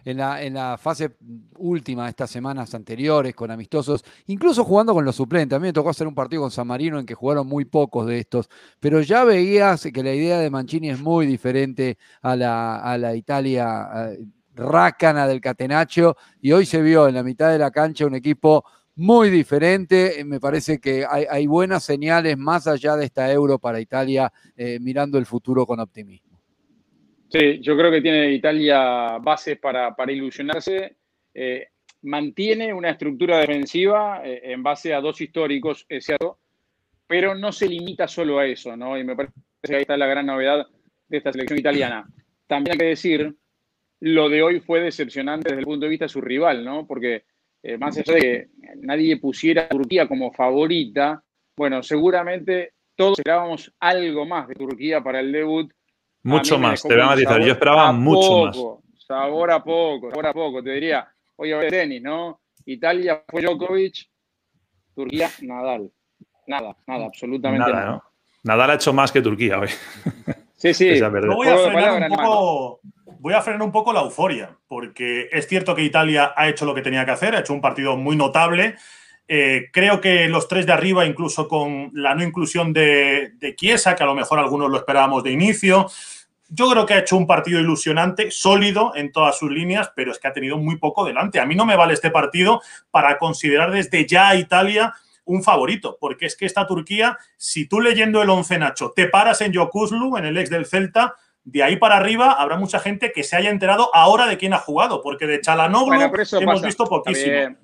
en 0.05 0.55
la, 0.55 0.79
fase 0.79 1.17
última 1.57 2.05
de 2.05 2.11
estas 2.11 2.31
semanas 2.31 2.75
anteriores 2.75 3.35
con 3.35 3.51
amistosos, 3.51 4.05
incluso 4.27 4.65
jugando 4.65 4.93
con 4.95 5.05
los 5.05 5.17
suplentes. 5.17 5.57
A 5.57 5.61
mí 5.61 5.69
me 5.69 5.73
tocó 5.73 5.91
hacer 5.91 6.07
un 6.07 6.15
partido 6.15 6.43
con 6.43 6.51
San 6.51 6.67
Marino 6.67 6.99
en 6.99 7.07
que 7.07 7.15
jugaron 7.15 7.47
muy 7.47 7.65
pocos 7.65 8.07
de 8.07 8.19
estos, 8.19 8.49
pero 8.81 9.01
ya 9.01 9.25
veías 9.25 9.89
que 9.93 10.03
la 10.03 10.15
idea 10.15 10.39
de 10.39 10.51
Mancini 10.51 10.91
es 10.91 11.01
muy 11.01 11.27
diferente 11.27 11.99
a 12.23 12.37
la, 12.37 12.77
a 12.77 12.99
la 12.99 13.15
Italia 13.15 14.15
rácana 14.55 15.27
del 15.27 15.41
Catenaccio 15.41 16.17
y 16.41 16.53
hoy 16.53 16.67
se 16.67 16.81
vio 16.81 17.09
en 17.09 17.15
la 17.15 17.23
mitad 17.23 17.51
de 17.51 17.59
la 17.59 17.71
cancha 17.71 18.07
un 18.07 18.15
equipo 18.15 18.65
muy 18.97 19.31
diferente. 19.31 20.23
Me 20.25 20.41
parece 20.41 20.79
que 20.81 21.05
hay, 21.07 21.47
buenas 21.47 21.85
señales 21.85 22.39
más 22.39 22.67
allá 22.67 22.97
de 22.97 23.07
esta 23.07 23.31
euro 23.33 23.59
para 23.59 23.81
Italia, 23.81 24.33
eh, 24.57 24.79
mirando 24.81 25.19
el 25.19 25.27
futuro 25.27 25.67
con 25.67 25.81
optimismo. 25.81 26.24
Sí, 27.35 27.59
yo 27.61 27.77
creo 27.77 27.91
que 27.91 28.01
tiene 28.01 28.31
Italia 28.31 29.19
bases 29.19 29.59
para, 29.59 29.93
ilusionarse. 30.07 30.99
Eh, 31.35 31.67
mantiene 32.03 32.73
una 32.73 32.91
estructura 32.91 33.39
defensiva 33.39 34.23
eh, 34.25 34.53
en 34.53 34.63
base 34.63 34.95
a 34.95 35.01
dos 35.01 35.21
históricos, 35.21 35.85
es 35.89 36.05
cierto, 36.05 36.39
pero 37.09 37.35
no 37.35 37.51
se 37.51 37.69
limita 37.69 38.07
solo 38.07 38.39
a 38.39 38.47
eso, 38.47 38.77
¿no? 38.77 38.97
Y 38.97 39.03
me 39.03 39.17
parece 39.17 39.35
que 39.65 39.75
ahí 39.75 39.81
está 39.83 39.97
la 39.97 40.07
gran 40.07 40.27
novedad 40.27 40.65
de 41.09 41.17
esta 41.17 41.33
selección 41.33 41.59
italiana. 41.59 42.07
También 42.47 42.75
hay 42.75 42.79
que 42.79 42.85
decir, 42.85 43.35
lo 43.99 44.29
de 44.29 44.43
hoy 44.45 44.61
fue 44.61 44.81
decepcionante 44.81 45.49
desde 45.49 45.63
el 45.63 45.67
punto 45.67 45.87
de 45.87 45.91
vista 45.91 46.05
de 46.05 46.11
su 46.11 46.21
rival, 46.21 46.65
¿no? 46.65 46.87
Porque 46.87 47.25
eh, 47.65 47.77
más 47.77 47.99
allá 47.99 48.15
de 48.15 48.21
que 48.21 48.49
nadie 48.77 49.17
pusiera 49.17 49.63
a 49.63 49.69
Turquía 49.71 50.07
como 50.07 50.31
favorita, 50.31 51.21
bueno, 51.57 51.83
seguramente 51.83 52.75
todos 52.95 53.19
esperábamos 53.19 53.75
algo 53.81 54.25
más 54.25 54.47
de 54.47 54.55
Turquía 54.55 55.03
para 55.03 55.19
el 55.19 55.33
debut 55.33 55.73
mucho 56.25 56.59
más, 56.59 56.83
te 56.83 56.93
voy 56.93 57.03
a 57.03 57.07
matizar. 57.07 57.41
Yo 57.41 57.53
esperaba 57.53 57.93
mucho 57.93 58.47
más. 58.47 58.59
Sabor 59.07 59.51
a 59.51 59.63
poco, 59.63 60.11
sabor 60.11 60.27
a 60.27 60.33
poco. 60.33 60.63
Te 60.63 60.71
diría, 60.71 61.07
oye, 61.37 61.55
ver 61.55 61.71
tenis, 61.71 62.03
¿no? 62.03 62.41
Italia 62.65 63.23
fue 63.29 63.43
Djokovic, 63.43 64.09
Turquía, 64.95 65.31
Nadal. 65.43 65.91
Nada, 66.47 66.77
nada, 66.87 67.07
absolutamente 67.07 67.71
nada. 67.71 67.87
¿no? 67.87 68.03
Nadal 68.43 68.71
ha 68.71 68.75
hecho 68.75 68.93
más 68.93 69.13
que 69.13 69.23
Turquía 69.23 69.61
hoy. 69.61 69.69
Sí, 70.57 70.73
sí. 70.73 70.99
voy, 71.01 71.49
a 71.49 71.59
frenar 71.59 72.11
un 72.11 72.17
poco, 72.17 72.81
voy 73.19 73.35
a 73.35 73.43
frenar 73.43 73.63
un 73.63 73.73
poco 73.73 73.93
la 73.93 74.01
euforia, 74.01 74.57
porque 74.67 75.29
es 75.31 75.47
cierto 75.47 75.75
que 75.75 75.83
Italia 75.83 76.33
ha 76.35 76.49
hecho 76.49 76.65
lo 76.65 76.75
que 76.75 76.81
tenía 76.81 77.05
que 77.05 77.11
hacer, 77.11 77.35
ha 77.35 77.41
hecho 77.41 77.53
un 77.53 77.61
partido 77.61 77.99
muy 77.99 78.17
notable 78.17 78.77
Eh, 79.27 79.69
creo 79.73 80.01
que 80.01 80.29
los 80.29 80.49
tres 80.49 80.67
de 80.67 80.73
arriba, 80.73 81.05
incluso 81.05 81.49
con 81.49 81.91
la 81.93 82.15
no 82.15 82.23
inclusión 82.23 82.73
de, 82.73 83.33
de 83.37 83.55
Chiesa, 83.57 83.95
que 83.95 84.03
a 84.03 84.07
lo 84.07 84.15
mejor 84.15 84.39
algunos 84.39 84.71
lo 84.71 84.77
esperábamos 84.77 85.23
de 85.23 85.33
inicio, 85.33 85.87
yo 86.55 86.71
creo 86.71 86.87
que 86.87 86.95
ha 86.95 86.99
hecho 86.99 87.17
un 87.17 87.27
partido 87.27 87.59
ilusionante, 87.59 88.31
sólido 88.31 88.93
en 88.95 89.11
todas 89.11 89.37
sus 89.39 89.51
líneas, 89.51 89.91
pero 89.97 90.13
es 90.13 90.19
que 90.19 90.29
ha 90.29 90.33
tenido 90.33 90.57
muy 90.57 90.77
poco 90.77 91.05
delante. 91.05 91.41
A 91.41 91.47
mí 91.47 91.57
no 91.57 91.67
me 91.67 91.77
vale 91.77 91.95
este 91.95 92.11
partido 92.11 92.63
para 92.91 93.19
considerar 93.19 93.73
desde 93.73 94.07
ya 94.07 94.29
a 94.29 94.37
Italia 94.37 94.95
un 95.25 95.43
favorito, 95.43 95.97
porque 96.01 96.27
es 96.27 96.37
que 96.37 96.47
esta 96.47 96.67
Turquía, 96.67 97.19
si 97.37 97.67
tú 97.67 97.81
leyendo 97.81 98.23
el 98.23 98.31
once 98.31 98.59
Nacho, 98.59 98.93
te 98.95 99.09
paras 99.09 99.41
en 99.41 99.53
Yokuslu, 99.53 100.17
en 100.17 100.27
el 100.27 100.39
ex 100.39 100.51
del 100.51 100.67
Celta, 100.67 101.17
de 101.43 101.63
ahí 101.63 101.77
para 101.77 101.97
arriba 101.97 102.33
habrá 102.33 102.57
mucha 102.57 102.79
gente 102.79 103.11
que 103.11 103.25
se 103.25 103.37
haya 103.37 103.51
enterado 103.51 103.91
ahora 103.93 104.27
de 104.27 104.39
quién 104.39 104.55
ha 104.55 104.59
jugado, 104.59 105.03
porque 105.03 105.27
de 105.27 105.41
Chalanoglu 105.41 106.01
hemos 106.41 106.63
visto 106.63 106.85
poquísimo. 106.85 107.57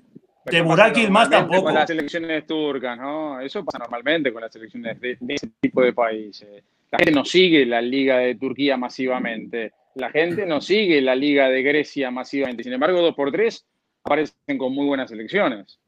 De 0.45 0.61
Burak 0.61 0.97
más 1.09 1.29
tampoco. 1.29 1.65
Con 1.65 1.75
las 1.75 1.87
selecciones 1.87 2.47
turcas, 2.47 2.97
¿no? 2.97 3.39
Eso 3.39 3.63
pasa 3.63 3.77
normalmente 3.77 4.33
con 4.33 4.41
las 4.41 4.51
selecciones 4.51 4.99
de, 4.99 5.17
ese 5.29 5.47
tipo 5.59 5.81
de 5.83 5.93
países. 5.93 6.63
La 6.91 6.99
gente 6.99 7.11
no 7.11 7.25
sigue 7.25 7.65
la 7.65 7.81
Liga 7.81 8.17
de 8.17 8.35
Turquía 8.35 8.77
masivamente. 8.77 9.71
La 9.95 10.09
gente 10.09 10.45
no 10.45 10.61
sigue 10.61 11.01
la 11.01 11.15
Liga 11.15 11.49
de 11.49 11.63
Grecia 11.63 12.11
masivamente. 12.11 12.63
Sin 12.63 12.73
embargo, 12.73 13.01
dos 13.01 13.15
por 13.15 13.31
tres 13.31 13.65
aparecen 14.03 14.57
con 14.57 14.73
muy 14.73 14.85
buenas 14.85 15.09
selecciones. 15.09 15.79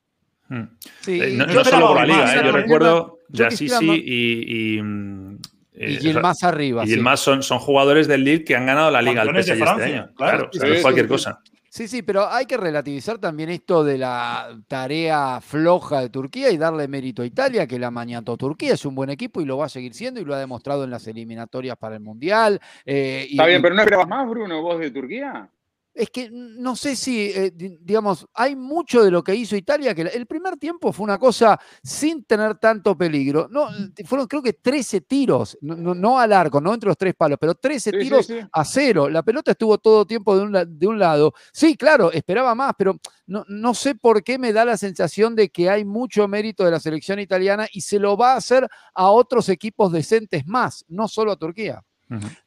Hmm. 0.48 0.64
Eh, 1.08 1.34
no, 1.36 1.64
solo 1.64 1.88
por 1.88 1.98
la 1.98 2.06
liga, 2.06 2.36
¿eh? 2.36 2.42
yo 2.46 2.52
recuerdo 2.52 3.20
Yassisi 3.30 4.04
y, 4.06 4.76
y, 4.76 4.82
mm, 4.82 5.36
eh, 5.74 6.00
y, 6.02 6.10
el 6.10 6.22
más 6.22 6.44
arriba. 6.44 6.84
Y 6.86 6.94
el 6.94 7.02
más 7.02 7.22
son, 7.22 7.44
son 7.44 7.60
jugadores 7.60 8.08
del 8.08 8.24
Lille 8.24 8.44
que 8.44 8.56
han 8.56 8.66
ganado 8.66 8.92
la 8.92 9.02
liga 9.02 9.22
al 9.22 9.30
PSG 9.30 9.52
este 9.54 9.84
año. 9.84 10.12
Claro, 10.16 10.50
claro 10.52 10.82
cualquier 10.82 11.08
cosa. 11.08 11.42
Sí, 11.74 11.88
sí, 11.88 12.04
pero 12.04 12.30
hay 12.30 12.46
que 12.46 12.56
relativizar 12.56 13.18
también 13.18 13.50
esto 13.50 13.84
de 13.84 13.98
la 13.98 14.56
tarea 14.68 15.42
floja 15.42 16.02
de 16.02 16.10
Turquía 16.10 16.52
y 16.52 16.58
darle 16.58 16.88
mérito 16.88 17.24
a 17.24 17.26
Italia, 17.26 17.66
que 17.66 17.80
la 17.80 17.90
mañana 17.90 18.24
Turquía 18.24 18.76
es 18.76 18.86
un 18.86 18.94
buen 18.94 19.10
equipo 19.10 19.42
y 19.42 19.46
lo 19.46 19.58
va 19.58 19.66
a 19.66 19.70
seguir 19.70 19.96
siendo 19.96 20.22
y 20.22 20.24
lo 20.24 20.36
ha 20.36 20.40
demostrado 20.40 20.84
en 20.84 20.92
las 20.92 21.08
eliminatorias 21.08 21.76
para 21.76 21.96
el 21.96 22.02
Mundial. 22.02 22.62
Está 22.86 23.48
bien, 23.48 23.60
pero 23.64 23.74
no 23.74 23.82
esperabas 23.82 24.08
más, 24.08 24.30
Bruno, 24.30 24.62
vos 24.62 24.80
de 24.80 24.92
Turquía 24.92 25.50
es 25.94 26.10
que 26.10 26.30
no 26.32 26.76
sé 26.76 26.96
si, 26.96 27.30
eh, 27.30 27.52
digamos, 27.56 28.26
hay 28.34 28.56
mucho 28.56 29.04
de 29.04 29.12
lo 29.12 29.24
que 29.24 29.36
hizo 29.36 29.56
Italia, 29.56 29.94
que 29.94 30.02
el 30.02 30.26
primer 30.26 30.58
tiempo 30.58 30.92
fue 30.92 31.04
una 31.04 31.20
cosa 31.20 31.60
sin 31.84 32.24
tener 32.24 32.56
tanto 32.56 32.98
peligro. 32.98 33.48
No, 33.50 33.70
fueron 34.06 34.28
creo 34.28 34.42
que 34.42 34.54
13 34.54 35.02
tiros, 35.02 35.58
no, 35.62 36.20
al 36.20 36.34
arco, 36.34 36.60
no 36.60 36.74
entre 36.74 36.88
los 36.88 36.98
tres 36.98 37.14
palos, 37.16 37.38
pero 37.40 37.54
13 37.56 37.92
tiros 37.92 38.28
a 38.52 38.66
cero. 38.66 39.08
La 39.08 39.22
pelota 39.24 39.52
estuvo 39.52 39.78
todo 39.78 40.06
tiempo 40.06 40.36
de 40.36 40.44
un, 40.44 40.80
de 40.80 40.88
un 40.88 40.98
lado. 40.98 41.34
Sí, 41.52 41.78
claro, 41.78 42.12
esperaba 42.12 42.56
más, 42.56 42.74
pero 42.78 42.98
no, 43.28 43.46
no, 43.48 43.74
sé 43.74 43.96
por 43.96 44.24
qué 44.24 44.40
me 44.40 44.52
da 44.52 44.66
la 44.66 44.78
sensación 44.78 45.36
de 45.36 45.50
que 45.50 45.70
hay 45.70 45.86
mucho 45.86 46.28
mérito 46.28 46.66
de 46.66 46.72
la 46.72 46.80
selección 46.80 47.20
italiana 47.20 47.68
y 47.72 47.82
se 47.82 48.00
lo 48.00 48.18
va 48.18 48.34
a 48.34 48.38
hacer 48.38 48.68
a 48.94 49.10
otros 49.10 49.48
equipos 49.50 49.92
decentes 49.92 50.48
más, 50.48 50.86
no 50.88 51.08
solo 51.08 51.32
a 51.32 51.38
Turquía. 51.38 51.84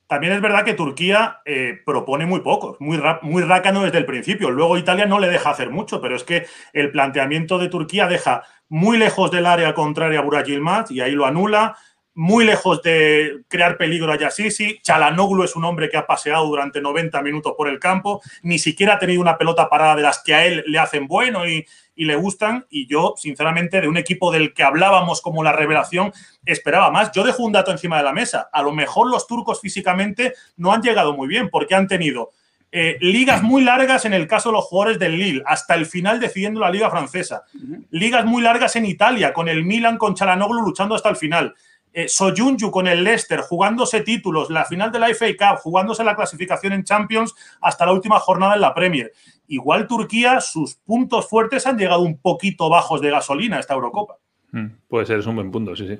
También 0.06 0.32
es 0.34 0.40
verdad 0.40 0.64
que 0.64 0.74
Turquía 0.74 1.40
eh, 1.44 1.80
propone 1.84 2.26
muy 2.26 2.40
poco, 2.40 2.76
muy, 2.78 3.00
muy 3.22 3.42
rácano 3.42 3.82
desde 3.82 3.98
el 3.98 4.06
principio. 4.06 4.50
Luego 4.50 4.78
Italia 4.78 5.06
no 5.06 5.18
le 5.18 5.28
deja 5.28 5.50
hacer 5.50 5.70
mucho, 5.70 6.00
pero 6.00 6.14
es 6.14 6.22
que 6.22 6.46
el 6.72 6.92
planteamiento 6.92 7.58
de 7.58 7.68
Turquía 7.68 8.06
deja 8.06 8.44
muy 8.68 8.98
lejos 8.98 9.30
del 9.30 9.46
área 9.46 9.74
contraria 9.74 10.20
a 10.20 10.22
Burak 10.22 10.46
y 10.90 11.00
ahí 11.00 11.12
lo 11.12 11.26
anula 11.26 11.76
muy 12.16 12.46
lejos 12.46 12.82
de 12.82 13.42
crear 13.46 13.76
peligro 13.76 14.10
a 14.10 14.18
Yassisi. 14.18 14.80
Chalanoglu 14.82 15.44
es 15.44 15.54
un 15.54 15.64
hombre 15.64 15.90
que 15.90 15.98
ha 15.98 16.06
paseado 16.06 16.46
durante 16.46 16.80
90 16.80 17.20
minutos 17.20 17.52
por 17.56 17.68
el 17.68 17.78
campo, 17.78 18.22
ni 18.42 18.58
siquiera 18.58 18.94
ha 18.94 18.98
tenido 18.98 19.20
una 19.20 19.36
pelota 19.36 19.68
parada 19.68 19.96
de 19.96 20.02
las 20.02 20.22
que 20.24 20.34
a 20.34 20.46
él 20.46 20.64
le 20.66 20.78
hacen 20.78 21.06
bueno 21.06 21.46
y, 21.46 21.66
le 21.94 22.16
gustan. 22.16 22.66
Y 22.70 22.86
yo, 22.86 23.14
sinceramente, 23.16 23.80
de 23.80 23.88
un 23.88 23.98
equipo 23.98 24.32
del 24.32 24.54
que 24.54 24.62
hablábamos 24.62 25.20
como 25.20 25.44
la 25.44 25.52
revelación, 25.52 26.12
esperaba 26.44 26.90
más. 26.90 27.12
Yo 27.12 27.22
dejo 27.22 27.42
un 27.42 27.52
dato 27.52 27.70
encima 27.70 27.98
de 27.98 28.04
la 28.04 28.12
mesa. 28.12 28.48
A 28.52 28.62
lo 28.62 28.72
mejor 28.72 29.10
los 29.10 29.26
turcos 29.26 29.60
físicamente 29.60 30.32
no 30.56 30.72
han 30.72 30.82
llegado 30.82 31.14
muy 31.14 31.28
bien 31.28 31.48
porque 31.50 31.74
han 31.74 31.86
tenido 31.86 32.32
eh, 32.72 32.96
ligas 33.00 33.42
muy 33.42 33.62
largas 33.62 34.04
en 34.04 34.12
el 34.12 34.26
caso 34.26 34.48
de 34.48 34.54
los 34.54 34.64
jugadores 34.64 34.98
del 34.98 35.18
Lille, 35.18 35.42
hasta 35.46 35.74
el 35.74 35.86
final 35.86 36.20
decidiendo 36.20 36.60
la 36.60 36.70
liga 36.70 36.90
francesa. 36.90 37.44
Ligas 37.90 38.24
muy 38.24 38.42
largas 38.42 38.76
en 38.76 38.86
Italia, 38.86 39.32
con 39.32 39.48
el 39.48 39.64
Milan, 39.64 39.96
con 39.96 40.14
Chalanoglu 40.14 40.62
luchando 40.62 40.94
hasta 40.94 41.08
el 41.08 41.16
final 41.16 41.54
eh, 41.96 42.08
Soyunju 42.10 42.70
con 42.70 42.86
el 42.86 43.02
Leicester, 43.02 43.40
jugándose 43.40 44.02
títulos, 44.02 44.50
la 44.50 44.66
final 44.66 44.92
de 44.92 44.98
la 44.98 45.08
FA 45.14 45.28
Cup, 45.28 45.60
jugándose 45.62 46.04
la 46.04 46.14
clasificación 46.14 46.74
en 46.74 46.84
Champions 46.84 47.34
hasta 47.62 47.86
la 47.86 47.92
última 47.92 48.18
jornada 48.18 48.54
en 48.54 48.60
la 48.60 48.74
Premier. 48.74 49.12
Igual 49.48 49.86
Turquía, 49.86 50.42
sus 50.42 50.74
puntos 50.74 51.26
fuertes 51.26 51.66
han 51.66 51.78
llegado 51.78 52.02
un 52.02 52.18
poquito 52.18 52.68
bajos 52.68 53.00
de 53.00 53.10
gasolina 53.10 53.56
a 53.56 53.60
esta 53.60 53.72
Eurocopa. 53.72 54.18
Hmm, 54.52 54.66
puede 54.86 55.06
ser, 55.06 55.20
es 55.20 55.26
un 55.26 55.36
buen 55.36 55.50
punto, 55.50 55.74
sí, 55.74 55.88
sí. 55.88 55.98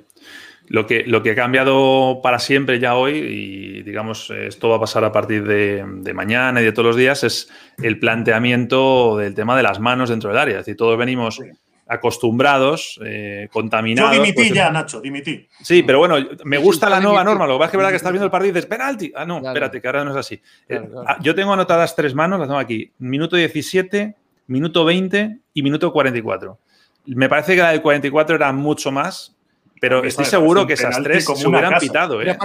Lo 0.67 0.85
que, 0.85 1.03
lo 1.07 1.23
que 1.23 1.31
ha 1.31 1.35
cambiado 1.35 2.19
para 2.21 2.37
siempre 2.37 2.77
ya 2.77 2.93
hoy, 2.93 3.15
y 3.15 3.81
digamos, 3.81 4.29
esto 4.29 4.69
va 4.69 4.75
a 4.75 4.81
pasar 4.81 5.03
a 5.03 5.11
partir 5.11 5.47
de, 5.47 5.83
de, 5.83 6.13
mañana 6.13 6.61
y 6.61 6.65
de 6.65 6.73
todos 6.73 6.89
los 6.89 6.95
días, 6.95 7.23
es 7.23 7.49
el 7.81 7.97
planteamiento 7.97 9.17
del 9.17 9.33
tema 9.33 9.57
de 9.57 9.63
las 9.63 9.79
manos 9.79 10.09
dentro 10.09 10.29
del 10.29 10.37
área. 10.37 10.59
Es 10.59 10.65
decir, 10.67 10.77
todos 10.77 10.95
venimos 10.95 11.41
acostumbrados, 11.87 12.99
eh, 13.03 13.47
contaminados. 13.51 14.15
Yo 14.15 14.21
dimití 14.21 14.35
pues, 14.35 14.53
ya, 14.53 14.69
Nacho, 14.69 14.99
dimití. 14.99 15.47
Sí, 15.61 15.83
pero 15.83 15.99
bueno, 15.99 16.17
me 16.43 16.57
gusta 16.57 16.89
la 16.89 16.99
nueva 16.99 17.23
norma. 17.23 17.47
Lo 17.47 17.53
que 17.53 17.59
pasa 17.59 17.65
es 17.65 17.71
que 17.71 17.77
verdad 17.77 17.89
que 17.91 17.95
estás 17.95 18.11
viendo 18.11 18.25
el 18.25 18.31
partido 18.31 18.51
y 18.51 18.53
dices, 18.53 18.69
penalti. 18.69 19.11
Ah, 19.15 19.25
no, 19.25 19.37
espérate, 19.37 19.81
que 19.81 19.87
ahora 19.87 20.03
no 20.03 20.11
es 20.11 20.17
así. 20.17 20.41
Eh, 20.67 20.81
ah, 21.07 21.17
yo 21.21 21.33
tengo 21.33 21.53
anotadas 21.53 21.95
tres 21.95 22.13
manos, 22.13 22.39
las 22.39 22.47
tengo 22.47 22.59
aquí. 22.59 22.91
Minuto 22.99 23.35
17, 23.35 24.15
minuto 24.47 24.83
20 24.83 25.39
y 25.53 25.63
minuto 25.63 25.93
44. 25.93 26.59
Me 27.05 27.29
parece 27.29 27.55
que 27.55 27.61
la 27.61 27.71
del 27.71 27.81
44 27.81 28.35
era 28.35 28.51
mucho 28.51 28.91
más, 28.91 29.36
pero 29.79 30.03
estoy 30.03 30.25
seguro 30.25 30.65
que 30.65 30.73
esas 30.73 31.01
tres 31.01 31.25
se 31.25 31.47
hubieran 31.47 31.79
pitado. 31.79 32.21
¿eh? 32.21 32.37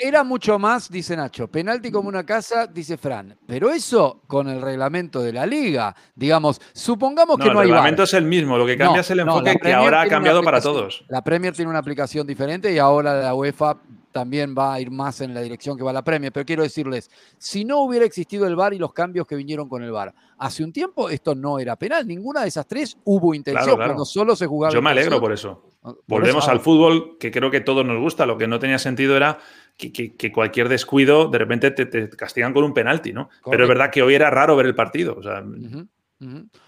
era 0.00 0.24
mucho 0.24 0.58
más, 0.58 0.90
dice 0.90 1.16
Nacho. 1.16 1.48
Penalti 1.48 1.90
como 1.90 2.08
una 2.08 2.24
casa, 2.24 2.66
dice 2.66 2.96
Fran. 2.96 3.36
Pero 3.46 3.70
eso 3.70 4.22
con 4.26 4.48
el 4.48 4.60
reglamento 4.60 5.22
de 5.22 5.32
la 5.32 5.46
liga. 5.46 5.94
Digamos, 6.14 6.60
supongamos 6.72 7.38
que 7.38 7.50
no, 7.50 7.60
hay. 7.60 7.68
El 7.68 7.74
reglamento 7.74 8.02
es 8.04 8.14
el 8.14 8.24
mismo. 8.24 8.58
Lo 8.58 8.66
que 8.66 8.76
cambia 8.76 9.00
es 9.00 9.10
el 9.10 9.20
enfoque 9.20 9.56
que 9.60 9.72
ahora 9.72 10.02
ha 10.02 10.08
cambiado 10.08 10.42
para 10.42 10.60
todos. 10.60 11.04
La 11.08 11.22
Premier 11.22 11.54
tiene 11.54 11.70
una 11.70 11.80
aplicación 11.80 12.26
diferente 12.26 12.72
y 12.72 12.78
ahora 12.78 13.20
la 13.20 13.34
UEFA 13.34 13.76
también 14.12 14.54
va 14.58 14.74
a 14.74 14.80
ir 14.80 14.90
más 14.90 15.20
en 15.20 15.34
la 15.34 15.40
dirección 15.40 15.76
que 15.76 15.84
va 15.84 15.92
la 15.92 16.02
Premier. 16.02 16.32
Pero 16.32 16.44
quiero 16.44 16.62
decirles, 16.62 17.10
si 17.38 17.64
no 17.64 17.82
hubiera 17.82 18.04
existido 18.04 18.46
el 18.46 18.56
VAR 18.56 18.74
y 18.74 18.78
los 18.78 18.92
cambios 18.92 19.26
que 19.26 19.36
vinieron 19.36 19.68
con 19.68 19.82
el 19.82 19.92
VAR, 19.92 20.12
hace 20.38 20.64
un 20.64 20.72
tiempo 20.72 21.08
esto 21.08 21.34
no 21.34 21.58
era 21.58 21.76
penal. 21.76 22.06
Ninguna 22.06 22.42
de 22.42 22.48
esas 22.48 22.66
tres 22.66 22.96
hubo 23.04 23.34
intención, 23.34 23.76
cuando 23.76 24.04
solo 24.04 24.34
se 24.34 24.46
jugaba. 24.46 24.74
Yo 24.74 24.82
me 24.82 24.90
alegro 24.90 25.20
por 25.20 25.32
eso. 25.32 25.69
Ah, 25.82 25.94
Volvemos 26.06 26.48
al 26.48 26.60
fútbol, 26.60 27.16
que 27.18 27.30
creo 27.30 27.50
que 27.50 27.60
todos 27.60 27.84
nos 27.84 27.98
gusta. 27.98 28.26
Lo 28.26 28.36
que 28.36 28.46
no 28.46 28.58
tenía 28.58 28.78
sentido 28.78 29.16
era 29.16 29.38
que, 29.76 30.32
cualquier 30.32 30.68
descuido 30.68 31.28
de 31.28 31.38
repente 31.38 31.70
te, 31.70 32.10
castigan 32.10 32.52
con 32.52 32.64
un 32.64 32.74
penalti, 32.74 33.12
¿no? 33.12 33.30
Pero 33.50 33.64
es 33.64 33.68
verdad 33.68 33.90
que 33.90 34.02
hoy 34.02 34.14
era 34.14 34.30
raro 34.30 34.56
ver 34.56 34.66
el 34.66 34.74
partido. 34.74 35.20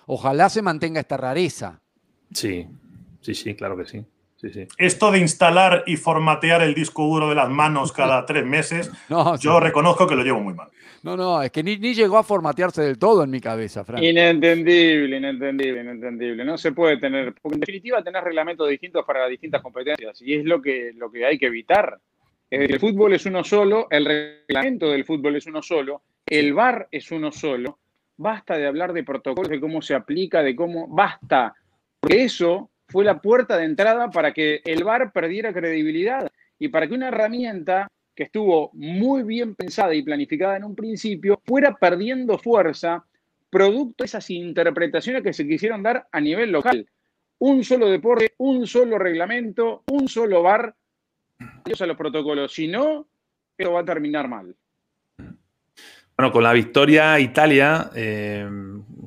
Ojalá 0.07 0.49
se 0.49 0.63
mantenga 0.63 1.01
esta 1.01 1.17
rareza. 1.17 1.81
Sí, 2.33 2.67
sí, 3.21 3.35
sí, 3.35 3.55
claro 3.55 3.77
que 3.77 3.85
sí. 3.85 4.05
Esto 4.77 5.13
de 5.13 5.21
instalar 5.21 5.85
y 5.87 5.97
formatear 5.97 6.63
el 6.63 6.75
disco 6.75 7.07
duro 7.07 7.29
de 7.29 7.35
las 7.35 7.49
manos 7.49 7.93
cada 7.93 8.27
tres 8.27 8.45
meses, 8.45 8.91
yo 9.39 9.61
reconozco 9.61 10.07
que 10.07 10.17
lo 10.17 10.25
llevo 10.25 10.41
muy 10.41 10.55
mal. 10.55 10.69
No, 11.03 11.17
no, 11.17 11.43
es 11.43 11.51
que 11.51 11.63
ni, 11.63 11.77
llegó 11.77 12.17
a 12.17 12.23
formatearse 12.23 12.83
del 12.83 12.99
todo 12.99 13.25
en 13.25 13.31
mi 13.31 13.41
cabeza, 13.41 13.85
Frank. 13.85 14.03
Inentendible, 14.03 15.17
inentendible, 15.17 15.81
inentendible. 15.81 16.45
No 16.45 16.57
se 16.57 16.73
puede 16.73 16.97
tener, 16.99 17.35
porque 17.41 17.57
en 17.57 17.61
definitiva 17.61 18.03
tener 18.03 18.23
reglamentos 18.23 18.69
distintos 18.69 19.05
para 19.05 19.27
distintas 19.27 19.63
competencias 19.63 20.21
y 20.23 20.35
es 20.35 20.45
lo 20.45 20.63
que, 20.63 20.93
lo 20.95 21.11
que 21.11 21.25
hay 21.27 21.39
que 21.39 21.47
evitar. 21.47 21.99
El 22.51 22.79
fútbol 22.79 23.15
es 23.15 23.25
uno 23.27 23.43
solo, 23.43 23.87
el 23.91 24.05
reglamento 24.05 24.91
del 24.91 25.05
fútbol 25.05 25.37
es 25.37 25.47
uno 25.47 25.63
solo, 25.63 26.03
el 26.27 26.53
VAR 26.53 26.87
es 26.91 27.11
uno 27.11 27.33
solo. 27.33 27.79
Basta 28.17 28.59
de 28.59 28.67
hablar 28.67 28.93
de 28.93 29.05
protocolos, 29.05 29.51
de 29.51 29.59
cómo 29.59 29.81
se 29.81 29.95
aplica, 29.95 30.43
de 30.43 30.55
cómo. 30.55 30.87
Basta. 30.87 31.55
Porque 31.99 32.25
eso 32.25 32.72
fue 32.93 33.05
la 33.05 33.21
puerta 33.21 33.57
de 33.57 33.65
entrada 33.65 34.11
para 34.11 34.33
que 34.33 34.61
el 34.65 34.85
VAR 34.85 35.13
perdiera 35.13 35.53
credibilidad 35.53 36.31
y 36.59 36.69
para 36.69 36.87
que 36.87 36.95
una 36.95 37.09
herramienta 37.09 37.89
que 38.15 38.25
estuvo 38.25 38.71
muy 38.75 39.23
bien 39.23 39.55
pensada 39.55 39.95
y 39.95 40.03
planificada 40.03 40.59
en 40.59 40.65
un 40.65 40.77
principio, 40.77 41.41
fuera 41.45 41.75
perdiendo 41.75 42.37
fuerza 42.37 43.05
producto 43.49 44.05
de 44.05 44.07
esas 44.07 44.29
interpretaciones 44.31 45.23
que 45.23 45.33
se 45.33 45.49
quisieron 45.49 45.83
dar 45.83 46.07
a 46.13 46.21
nivel 46.21 46.53
local. 46.53 46.87
Un 47.39 47.65
solo 47.65 47.89
deporte, 47.89 48.35
un 48.39 48.67
solo 48.67 48.99
reglamento, 48.99 49.83
un 49.91 50.07
solo 50.09 50.47
adiós 50.49 51.81
a 51.81 51.87
los 51.87 51.97
protocolos. 51.97 52.53
Si 52.53 52.69
no, 52.69 53.09
esto 53.57 53.73
va 53.73 53.81
a 53.81 53.85
terminar 53.85 54.29
mal. 54.29 54.55
Bueno, 56.17 56.31
con 56.31 56.43
la 56.43 56.53
victoria 56.53 57.19
Italia 57.19 57.91
eh, 57.95 58.47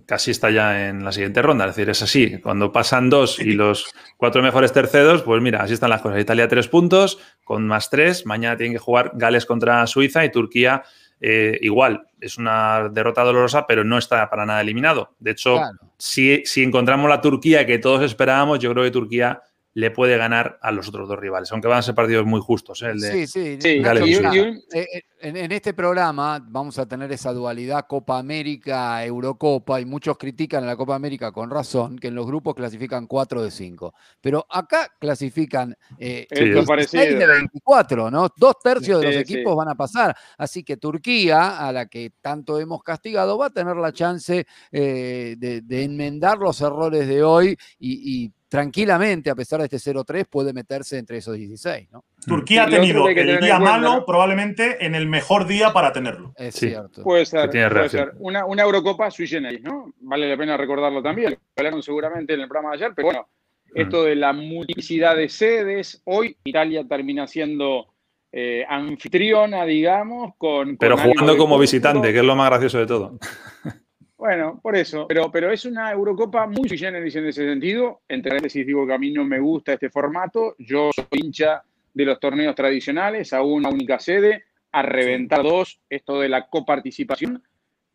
casi 0.05 0.31
está 0.31 0.50
ya 0.51 0.89
en 0.89 1.03
la 1.03 1.12
siguiente 1.12 1.41
ronda. 1.41 1.65
Es 1.65 1.75
decir, 1.75 1.89
es 1.89 2.01
así. 2.01 2.39
Cuando 2.39 2.71
pasan 2.71 3.09
dos 3.09 3.39
y 3.39 3.53
los 3.53 3.93
cuatro 4.17 4.41
mejores 4.41 4.71
terceros, 4.71 5.21
pues 5.24 5.41
mira, 5.41 5.62
así 5.62 5.74
están 5.74 5.89
las 5.89 6.01
cosas. 6.01 6.19
Italia 6.19 6.47
tres 6.47 6.67
puntos, 6.67 7.19
con 7.43 7.67
más 7.67 7.89
tres. 7.89 8.25
Mañana 8.25 8.57
tienen 8.57 8.74
que 8.74 8.79
jugar 8.79 9.12
Gales 9.15 9.45
contra 9.45 9.85
Suiza 9.88 10.24
y 10.25 10.31
Turquía 10.31 10.83
eh, 11.21 11.57
igual 11.62 12.07
es 12.19 12.38
una 12.38 12.89
derrota 12.89 13.24
dolorosa, 13.24 13.65
pero 13.67 13.83
no 13.83 13.97
está 13.97 14.29
para 14.29 14.45
nada 14.45 14.62
eliminado. 14.62 15.15
De 15.19 15.31
hecho, 15.31 15.59
si, 15.97 16.43
si 16.45 16.63
encontramos 16.63 17.09
la 17.09 17.21
Turquía 17.21 17.65
que 17.65 17.79
todos 17.79 18.03
esperábamos, 18.03 18.59
yo 18.59 18.71
creo 18.71 18.83
que 18.83 18.91
Turquía 18.91 19.41
le 19.75 19.91
puede 19.91 20.17
ganar 20.17 20.58
a 20.62 20.72
los 20.72 20.88
otros 20.88 21.10
dos 21.10 21.20
rivales, 21.20 21.51
aunque 21.51 21.67
van 21.67 21.79
a 21.79 21.82
ser 21.82 21.94
partidos 21.94 22.25
muy 22.25 22.39
justos. 22.39 22.82
¿eh? 22.82 22.94
sí, 22.98 23.27
sí, 23.27 23.58
sí. 23.60 23.67
Eh, 23.67 24.63
eh, 24.72 25.03
en, 25.20 25.51
este 25.51 25.74
programa 25.74 26.41
vamos 26.48 26.79
a 26.79 26.88
tener 26.88 27.12
esa 27.12 27.34
dualidad 27.34 27.86
Copa 27.86 28.17
América, 28.17 29.03
Eurocopa, 29.03 29.82
y 29.82 29.86
muchos 29.86 30.17
critican 30.17 30.63
a 30.63 30.67
la 30.67 30.77
Copa 30.77 30.96
América 30.96 31.34
con 31.34 31.50
razón, 31.50 32.00
que 32.00 32.08
en 32.08 32.15
los 32.15 32.25
grupos 32.25 32.55
clasifican 32.55 33.05
4 33.05 33.44
de 33.44 33.51
5. 33.51 33.94
Pero 34.22 34.48
acá 34.50 34.94
clasifican 34.98 35.75
eh, 36.00 36.25
6 36.32 37.20
de 37.20 37.27
24, 37.27 38.10
¿no? 38.10 38.29
Dos 38.38 38.55
tercios 38.63 39.01
de 39.01 39.08
los 39.08 39.15
equipos 39.17 39.58
van 39.58 39.67
a 39.67 39.75
pasar. 39.75 40.15
Así 40.38 40.63
que 40.63 40.77
Turquía, 40.77 41.58
a 41.67 41.74
la 41.74 41.88
que 41.88 42.13
tanto 42.22 42.62
hemos 42.62 42.82
castigado, 42.82 43.38
va 43.38 43.48
a 43.48 43.50
tener 43.50 43.75
la 43.75 43.91
chance 43.91 44.48
de, 44.72 45.63
enmendar 45.70 46.38
los 46.38 46.62
errores 46.62 47.10
de 47.10 47.24
hoy 47.24 47.58
y 47.77 48.32
tranquilamente, 48.55 49.29
a 49.29 49.35
pesar 49.35 49.59
de 49.59 49.65
este 49.65 49.77
0-3, 49.77 50.25
puede 50.29 50.53
meterse 50.53 50.97
entre 50.97 51.17
esos 51.17 51.35
16, 51.35 51.91
¿no? 51.91 52.05
Turquía 52.25 52.63
ha 52.63 52.69
tenido 52.69 53.07
el 53.09 53.39
día 53.39 53.59
malo 53.59 54.05
probablemente 54.05 54.83
en 54.85 54.95
el 54.95 55.07
mejor 55.07 55.45
día 55.45 55.74
para 55.74 55.91
tenerlo. 55.91 56.33
Es 56.38 56.55
cierto. 56.55 57.03
Puede 57.03 57.25
ser, 57.25 57.50
puede 57.50 57.89
ser. 57.89 58.13
Una, 58.19 58.45
una, 58.45 58.63
Eurocopa 58.63 59.12
sui 59.12 59.27
generis, 59.27 59.62
¿no? 59.62 59.93
Vale 60.00 60.29
la 60.29 60.38
pena 60.38 60.55
recordarlo 60.55 61.03
también. 61.03 61.38
Hablaron 61.57 61.83
seguramente 61.83 62.33
en 62.33 62.41
el 62.41 62.47
programa 62.47 62.75
de 62.75 62.83
ayer, 62.83 62.93
pero 62.95 63.07
bueno, 63.07 63.27
mm. 63.74 63.81
esto 63.81 64.03
de 64.05 64.15
la 64.15 64.31
multiplicidad 64.31 65.15
de 65.15 65.27
sedes, 65.27 66.01
hoy 66.05 66.38
Italia 66.45 66.85
termina 66.88 67.27
siendo 67.27 67.93
eh, 68.31 68.65
anfitriona, 68.67 69.65
digamos, 69.65 70.33
con... 70.38 70.77
Pero 70.77 70.97
jugando 70.97 71.38
como 71.38 71.59
visitante, 71.59 72.13
que 72.13 72.19
es 72.19 72.25
lo 72.25 72.35
más 72.35 72.50
gracioso 72.50 72.79
de 72.79 72.88
todo. 72.88 73.19
Bueno, 74.25 74.60
por 74.60 74.75
eso, 74.75 75.05
pero, 75.08 75.32
pero 75.32 75.51
es 75.51 75.65
una 75.65 75.91
Eurocopa 75.91 76.48
muy 76.48 76.67
sui 76.67 76.84
en 76.84 76.96
ese 76.96 77.32
sentido. 77.32 78.01
Entre 78.10 78.32
paréntesis 78.32 78.65
digo 78.65 78.88
que 78.88 78.94
a 78.96 78.98
mí 78.98 79.12
no 79.12 79.24
me 79.24 79.39
gusta 79.39 79.74
este 79.74 79.91
formato. 79.91 80.55
Yo 80.58 80.89
soy 80.96 81.05
hincha 81.12 81.62
de 81.94 82.05
los 82.05 82.20
torneos 82.20 82.55
tradicionales, 82.55 83.34
a 83.34 83.44
una 83.44 83.70
única 83.70 84.00
sede, 84.00 84.46
a 84.72 84.82
reventar 84.82 85.44
dos, 85.44 85.79
esto 85.88 86.22
de 86.22 86.29
la 86.29 86.48
coparticipación, 86.48 87.44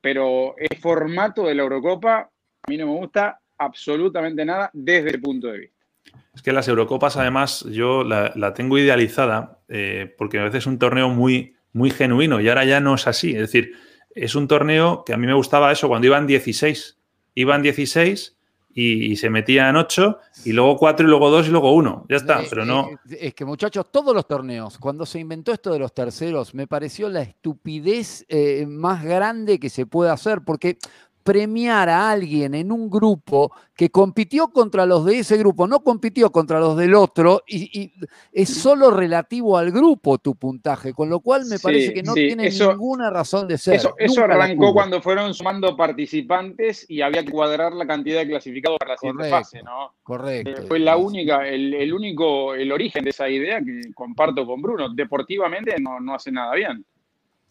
pero 0.01 0.55
el 0.57 0.79
formato 0.79 1.49
de 1.49 1.57
la 1.57 1.63
Eurocopa 1.65 2.19
a 2.19 2.71
mí 2.71 2.77
no 2.77 2.87
me 2.87 2.93
gusta 2.93 3.41
absolutamente 3.59 4.45
nada 4.45 4.71
desde 4.73 5.11
el 5.11 5.21
punto 5.21 5.49
de 5.49 5.59
vista. 5.59 5.85
Es 6.33 6.43
que 6.43 6.53
las 6.53 6.69
Eurocopas, 6.69 7.17
además, 7.17 7.67
yo 7.73 8.05
la, 8.05 8.55
tengo 8.55 8.79
idealizada 8.79 9.59
eh, 9.69 10.15
porque 10.17 10.39
a 10.39 10.45
veces 10.45 10.59
es 10.59 10.67
un 10.69 10.79
torneo 10.79 11.09
muy, 11.09 11.57
muy 11.73 11.91
genuino 11.91 12.41
y 12.41 12.49
ahora 12.49 12.65
ya 12.65 12.79
no 12.79 12.95
es 12.95 13.09
así. 13.09 13.33
Es 13.33 13.41
decir, 13.41 13.73
es 14.15 14.35
un 14.35 14.49
torneo 14.49 15.05
que 15.05 15.13
a 15.13 15.17
mí 15.17 15.27
me 15.27 15.35
gustaba 15.35 15.73
eso 15.73 15.89
cuando 15.89 16.07
iban 16.07 16.27
16. 16.27 16.99
Iban 17.35 17.63
16 17.63 18.37
y, 18.73 19.17
se 19.17 19.31
metían 19.31 19.77
8 19.77 20.19
y 20.45 20.53
luego 20.53 20.77
4 20.77 21.07
y 21.07 21.11
luego 21.11 21.31
2 21.31 21.49
y 21.49 21.51
luego 21.51 21.73
1. 21.73 22.07
Ya 22.09 22.17
está, 22.17 22.41
pero 22.49 22.65
no. 22.65 22.89
Es 23.09 23.35
que 23.35 23.45
muchachos, 23.45 23.87
todos 23.91 24.15
los 24.15 24.27
torneos, 24.27 24.79
cuando 24.79 25.05
se 25.07 25.19
inventó 25.19 25.53
esto 25.53 25.73
de 25.73 25.79
los 25.79 25.93
terceros, 25.93 26.55
me 26.55 26.67
pareció 26.67 27.09
la 27.09 27.23
estupidez 27.23 28.25
eh, 28.29 28.67
más 28.67 29.05
grande 29.05 29.59
que 29.59 29.71
se 29.71 29.87
puede 29.87 30.11
hacer, 30.11 30.43
porque 30.45 30.79
premiar 31.23 31.89
a 31.89 32.11
alguien 32.11 32.55
en 32.55 32.73
un 32.73 32.91
grupo 32.91 33.53
que 33.75 33.91
compitió 33.91 34.49
contra 34.49 34.87
los 34.87 35.05
de 35.05 35.21
ese 35.21 35.37
grupo, 35.37 35.67
no 35.67 35.81
compitió 35.81 36.31
contra 36.31 36.61
los 36.61 36.77
del 36.77 36.95
otro, 36.95 37.43
y, 37.47 37.93
es 38.33 38.49
solo 38.49 38.91
relativo 38.91 39.57
al 39.57 39.71
grupo 39.71 40.19
tu 40.19 40.35
puntaje, 40.35 40.93
con 40.93 41.09
lo 41.09 41.21
cual 41.21 41.47
me 41.47 41.59
parece 41.59 41.95
que 41.95 42.03
no 42.03 42.15
tiene 42.15 42.51
ninguna 42.51 43.11
razón 43.11 43.49
de 43.49 43.59
ser. 43.59 43.81
Eso, 43.97 44.25
arrancó 44.25 44.73
cuando 44.73 45.01
fueron 45.01 45.33
sumando 45.33 45.77
participantes 45.77 46.85
y 46.89 47.01
había 47.01 47.25
que 47.25 47.31
cuadrar 47.31 47.73
la 47.73 47.87
cantidad 47.87 48.21
de 48.21 48.29
clasificados 48.29 48.79
para 48.79 48.93
la 48.93 48.99
siguiente 48.99 49.31
fase, 49.31 49.63
¿no? 49.63 49.95
Correcto. 50.03 50.51
Eh, 50.51 50.67
fue 50.67 50.79
la 50.79 50.97
única, 50.97 51.47
el, 51.47 51.93
único, 51.93 52.55
el 52.55 52.71
origen 52.73 53.05
de 53.05 53.11
esa 53.11 53.29
idea 53.29 53.61
que 53.61 53.93
comparto 53.95 54.47
con 54.47 54.61
Bruno. 54.61 54.89
Deportivamente 54.91 55.77
no, 55.81 56.01
no 56.01 56.15
hace 56.15 56.31
nada 56.31 56.55
bien. 56.55 56.85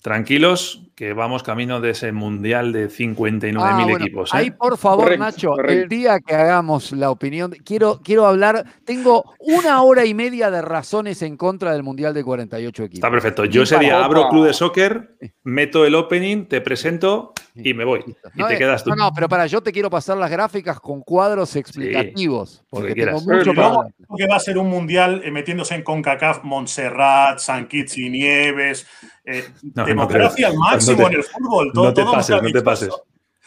Tranquilos, 0.01 0.83
que 0.95 1.13
vamos 1.13 1.43
camino 1.43 1.81
de 1.81 1.89
ese 1.89 2.11
mundial 2.11 2.71
de 2.71 2.89
59.000 2.89 3.57
ah, 3.61 3.91
equipos. 3.99 4.33
¿eh? 4.33 4.37
Ahí, 4.37 4.51
por 4.51 4.77
favor, 4.77 5.17
Nacho, 5.17 5.57
el 5.59 5.89
día 5.89 6.19
que 6.19 6.35
hagamos 6.35 6.93
la 6.93 7.11
opinión, 7.11 7.53
quiero, 7.65 7.99
quiero 8.03 8.25
hablar. 8.25 8.65
Tengo 8.85 9.33
una 9.39 9.81
hora 9.81 10.05
y 10.05 10.13
media 10.13 10.51
de 10.51 10.61
razones 10.61 11.21
en 11.21 11.35
contra 11.35 11.73
del 11.73 11.83
mundial 11.83 12.13
de 12.13 12.23
48 12.23 12.83
equipos. 12.83 12.97
Está 12.97 13.11
perfecto. 13.11 13.45
Yo 13.45 13.63
ese 13.63 13.77
día 13.77 14.03
abro 14.03 14.29
Club 14.29 14.45
de 14.45 14.53
Soccer, 14.53 15.17
meto 15.43 15.85
el 15.85 15.95
opening, 15.95 16.45
te 16.45 16.61
presento 16.61 17.33
y 17.55 17.73
me 17.73 17.83
voy. 17.85 18.03
Y 18.35 18.43
te 18.43 18.53
eh, 18.53 18.57
quedas 18.57 18.83
tú. 18.83 18.91
No, 18.91 18.95
no, 18.95 19.11
pero 19.13 19.27
para, 19.27 19.45
yo 19.47 19.61
te 19.61 19.71
quiero 19.71 19.89
pasar 19.89 20.17
las 20.17 20.29
gráficas 20.29 20.79
con 20.79 21.01
cuadros 21.01 21.55
explicativos. 21.55 22.63
porque 22.69 22.95
tengo 22.95 23.19
mucho 23.21 23.51
que 23.53 24.27
va 24.27 24.35
a 24.35 24.39
ser 24.39 24.57
un 24.57 24.69
mundial 24.69 25.21
eh, 25.23 25.31
metiéndose 25.31 25.75
en 25.75 25.83
CONCACAF, 25.83 26.43
Montserrat, 26.43 27.39
San 27.39 27.67
Kitts 27.67 27.97
y 27.97 28.09
Nieves. 28.09 28.87
Eh, 29.25 29.47
democracia 29.61 30.47
al 30.47 30.55
máximo 30.55 31.07
en 31.07 31.13
el 31.13 31.23
fútbol. 31.23 31.71
Todo, 31.73 31.85
no 31.85 31.93
te 31.93 32.03
pases, 32.03 32.41
no 32.41 32.51
te 32.51 32.61
pases. 32.61 32.89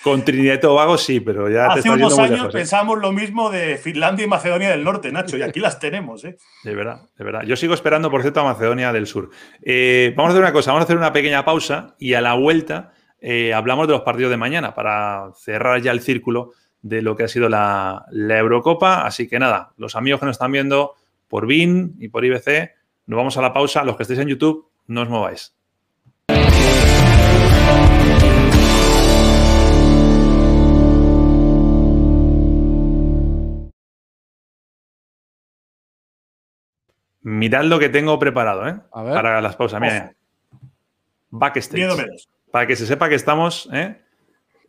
Con 0.03 0.25
Trinidad 0.25 0.55
y 0.55 0.59
Tobago 0.59 0.99
sí, 0.99 1.21
pero 1.21 1.49
ya 1.49 1.67
Hace 1.67 1.89
unos 1.89 2.19
años 2.19 2.53
pensábamos 2.53 2.99
lo 2.99 3.13
mismo 3.13 3.51
de 3.51 3.77
Finlandia 3.77 4.25
y 4.25 4.29
Macedonia 4.29 4.71
del 4.71 4.83
Norte, 4.83 5.13
Nacho, 5.13 5.37
y 5.37 5.43
aquí 5.43 5.61
las 5.61 5.79
tenemos, 5.79 6.25
¿eh? 6.25 6.37
De 6.65 6.75
verdad, 6.75 7.03
de 7.17 7.25
verdad. 7.25 7.43
Yo 7.45 7.55
sigo 7.55 7.73
esperando, 7.73 8.11
por 8.11 8.23
cierto, 8.23 8.41
a 8.41 8.45
Macedonia 8.45 8.93
del 8.93 9.07
Sur. 9.07 9.31
vamos 10.17 10.31
a 10.31 10.31
hacer 10.31 10.43
una 10.43 10.53
cosa, 10.53 10.73
vamos 10.73 10.83
a 10.83 10.85
hacer 10.85 10.97
una 10.97 11.13
pequeña 11.13 11.45
pausa 11.45 11.95
y 12.01 12.15
a 12.15 12.21
la 12.21 12.35
vuelta 12.35 12.95
eh, 13.25 13.55
hablamos 13.55 13.87
de 13.87 13.93
los 13.93 14.03
partidos 14.03 14.33
de 14.33 14.37
mañana 14.37 14.75
para 14.75 15.31
cerrar 15.37 15.81
ya 15.81 15.93
el 15.93 16.01
círculo 16.01 16.51
de 16.83 17.03
lo 17.03 17.15
que 17.15 17.23
ha 17.23 17.29
sido 17.29 17.49
la, 17.49 18.05
Eurocopa. 18.11 19.07
Así 19.07 19.29
que 19.29 19.39
nada, 19.39 19.73
los 19.77 19.95
amigos 19.95 20.19
que 20.19 20.27
nos 20.27 20.35
están 20.35 20.51
viendo 20.51 20.97
por 21.29 21.47
BIN 21.47 21.95
y 22.01 22.09
por 22.09 22.25
IBC, 22.25 22.73
nos 23.07 23.17
vamos 23.17 23.39
a 23.39 23.43
la 23.43 23.53
pausa. 23.53 23.85
Los 23.85 23.97
que 23.97 24.03
estéis 24.03 24.19
en 24.19 24.29
YouTube, 24.29 24.69
no 24.89 25.03
os 25.03 25.09
mováis. 25.09 25.55
Mirad 37.25 37.65
lo 37.67 37.79
que 37.79 37.89
tengo 37.89 38.19
preparado 38.19 38.69
¿eh? 38.69 38.81
para 38.91 39.41
las 39.41 39.55
pausas. 39.55 39.81
Mira, 39.81 40.13
backstage 41.31 42.27
para 42.53 42.67
que 42.67 42.77
se 42.77 42.87
sepa 42.87 43.09
que 43.09 43.17
estamos. 43.17 43.69
¿eh? 43.73 43.97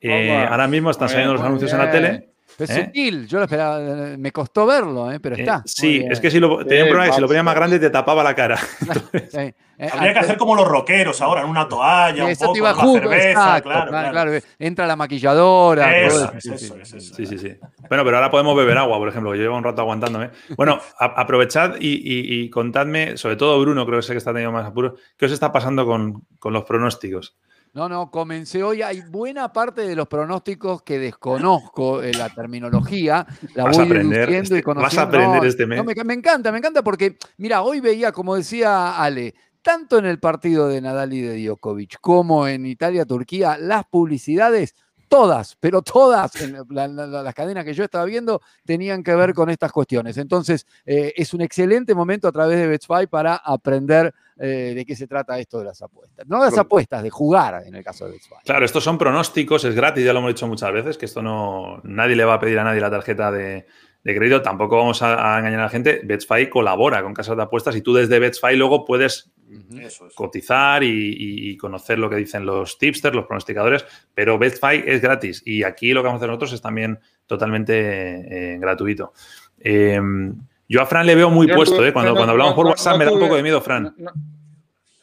Eh, 0.01 0.47
ahora 0.49 0.67
mismo 0.67 0.89
están 0.89 1.09
saliendo 1.09 1.33
los 1.33 1.43
anuncios 1.43 1.71
en 1.71 1.77
la 1.77 1.91
tele. 1.91 2.33
Es 2.59 2.69
¿eh? 2.69 2.85
sutil, 2.85 3.27
yo 3.27 3.39
lo 3.39 3.45
esperaba, 3.45 3.79
me 4.17 4.31
costó 4.31 4.65
verlo, 4.65 5.09
pero 5.21 5.35
está. 5.35 5.63
sí, 5.65 6.05
es 6.07 6.19
que 6.19 6.29
si 6.29 6.39
lo, 6.39 6.63
tenía 6.65 6.83
un 6.83 6.89
problema 6.89 7.09
que 7.09 7.15
si 7.15 7.21
lo 7.21 7.27
ponía 7.27 7.41
más 7.41 7.55
grande 7.55 7.79
te 7.79 7.89
tapaba 7.89 8.23
la 8.23 8.35
cara. 8.35 8.59
Habría 9.91 10.13
que 10.13 10.19
hacer 10.19 10.37
como 10.37 10.55
los 10.55 10.67
rockeros 10.67 11.19
ahora, 11.21 11.41
en 11.41 11.49
una 11.49 11.67
toalla, 11.67 12.25
un 12.25 12.35
poco, 12.35 12.59
una 12.59 12.75
cerveza, 12.75 13.61
claro, 13.61 13.89
claro, 13.89 14.31
Entra 14.59 14.85
la 14.85 14.95
maquilladora. 14.95 16.31
sí, 16.39 17.25
sí, 17.25 17.37
sí, 17.37 17.57
Bueno, 17.89 18.03
pero 18.05 18.17
ahora 18.17 18.29
podemos 18.29 18.55
beber 18.55 18.77
agua, 18.77 18.99
por 18.99 19.09
ejemplo, 19.09 19.33
yo 19.33 19.41
llevo 19.41 19.57
un 19.57 19.63
rato 19.63 19.81
aguantándome. 19.81 20.29
Bueno, 20.55 20.79
aprovechad 20.99 21.75
y, 21.79 22.49
contadme, 22.51 23.17
sobre 23.17 23.35
todo 23.35 23.59
Bruno, 23.59 23.85
creo 23.85 23.99
que 23.99 24.03
sé 24.03 24.13
que 24.13 24.19
está 24.19 24.31
teniendo 24.31 24.51
más 24.51 24.67
apuro, 24.67 24.95
¿qué 25.17 25.25
os 25.25 25.31
está 25.31 25.51
pasando 25.51 25.85
con, 25.87 26.27
con 26.37 26.53
los 26.53 26.63
pronósticos? 26.65 27.35
No, 27.73 27.89
no, 27.89 28.11
comencé 28.11 28.61
hoy. 28.61 28.83
Hay 28.83 29.01
buena 29.01 29.51
parte 29.51 29.81
de 29.81 29.95
los 29.95 30.07
pronósticos 30.07 30.83
que 30.83 30.99
desconozco 30.99 32.03
en 32.03 32.19
la 32.19 32.29
terminología. 32.29 33.25
La 33.55 33.63
voy 33.63 33.83
aprender 33.83 34.29
este, 34.29 34.59
y. 34.59 34.61
Vas 34.61 34.95
a 34.95 35.01
aprender 35.03 35.43
este 35.43 35.65
mes. 35.65 35.83
me, 35.83 36.13
encanta, 36.13 36.51
me 36.51 36.59
encanta 36.59 36.83
porque, 36.83 37.17
mira, 37.37 37.63
hoy 37.63 37.79
veía, 37.79 38.11
como 38.11 38.35
decía 38.35 39.01
Ale, 39.01 39.33
tanto 39.63 39.97
en 39.97 40.05
el 40.05 40.19
partido 40.19 40.67
de 40.67 40.81
Nadal 40.81 41.13
y 41.13 41.21
de 41.21 41.43
Djokovic 41.43 41.99
como 41.99 42.47
en 42.47 42.67
Italia-Turquía, 42.67 43.57
las 43.57 43.85
publicidades 43.85 44.75
todas, 45.07 45.57
pero 45.59 45.81
todas 45.81 46.31
las 46.69 47.33
cadenas 47.33 47.65
que 47.65 47.73
yo 47.73 47.83
estaba 47.83 48.05
viendo 48.05 48.41
tenían 48.65 49.03
que 49.03 49.15
ver 49.15 49.33
con 49.33 49.49
estas 49.49 49.71
cuestiones. 49.71 50.17
Entonces, 50.17 50.65
eh, 50.85 51.13
es 51.15 51.33
un 51.33 51.41
excelente 51.41 51.93
momento 51.93 52.27
a 52.27 52.31
través 52.31 52.57
de 52.57 52.67
Betspy 52.67 53.07
para 53.07 53.35
aprender 53.35 54.13
eh, 54.37 54.73
de 54.75 54.85
qué 54.85 54.95
se 54.95 55.05
trata 55.05 55.37
esto 55.37 55.59
de 55.59 55.65
las 55.65 55.81
apuestas. 55.81 56.25
No 56.27 56.39
las 56.39 56.57
apuestas, 56.57 57.03
de 57.03 57.09
jugar 57.09 57.63
en 57.65 57.75
el 57.75 57.83
caso 57.83 58.05
de 58.05 58.13
Betfair. 58.13 58.41
Claro, 58.43 58.65
estos 58.65 58.83
son 58.83 58.97
pronósticos, 58.97 59.63
es 59.65 59.75
gratis, 59.75 60.03
ya 60.03 60.13
lo 60.13 60.19
hemos 60.19 60.31
dicho 60.31 60.47
muchas 60.47 60.73
veces, 60.73 60.97
que 60.97 61.05
esto 61.05 61.21
no. 61.21 61.81
Nadie 61.83 62.15
le 62.15 62.25
va 62.25 62.35
a 62.35 62.39
pedir 62.39 62.57
a 62.57 62.63
nadie 62.63 62.81
la 62.81 62.89
tarjeta 62.89 63.31
de, 63.31 63.67
crédito, 64.03 64.41
tampoco 64.41 64.77
vamos 64.77 65.01
a, 65.03 65.37
engañar 65.37 65.59
a 65.59 65.63
la 65.63 65.69
gente. 65.69 66.01
Betfair 66.03 66.49
colabora 66.49 67.03
con 67.03 67.13
casas 67.13 67.37
de 67.37 67.43
apuestas 67.43 67.75
y 67.75 67.81
tú 67.81 67.93
desde 67.93 68.19
Betfair 68.19 68.57
luego 68.57 68.85
puedes 68.85 69.31
cotizar 70.15 70.83
y, 70.83 71.55
conocer 71.57 71.99
lo 71.99 72.09
que 72.09 72.17
dicen 72.17 72.45
los 72.45 72.77
tipsters, 72.77 73.15
los 73.15 73.25
pronosticadores, 73.25 73.85
pero 74.13 74.37
Betfair 74.37 74.87
es 74.87 75.01
gratis 75.01 75.41
y 75.45 75.63
aquí 75.63 75.93
lo 75.93 76.01
que 76.01 76.07
vamos 76.07 76.17
a 76.17 76.21
hacer 76.21 76.29
nosotros 76.29 76.53
es 76.53 76.61
también 76.61 76.99
totalmente 77.25 78.53
eh, 78.53 78.57
gratuito. 78.59 79.13
Em, 79.59 80.35
yo 80.67 80.81
a 80.81 80.85
Fran 80.85 81.05
le 81.05 81.15
veo 81.15 81.29
muy 81.29 81.47
puesto, 81.47 81.85
¿eh? 81.85 81.93
Cuando, 81.93 82.13
cuando 82.13 82.31
hablamos 82.31 82.53
por 82.53 82.65
WhatsApp 82.65 82.97
me 82.97 83.05
da 83.05 83.11
un 83.11 83.19
poco 83.19 83.35
de 83.35 83.43
miedo, 83.43 83.61
Fran. 83.61 83.95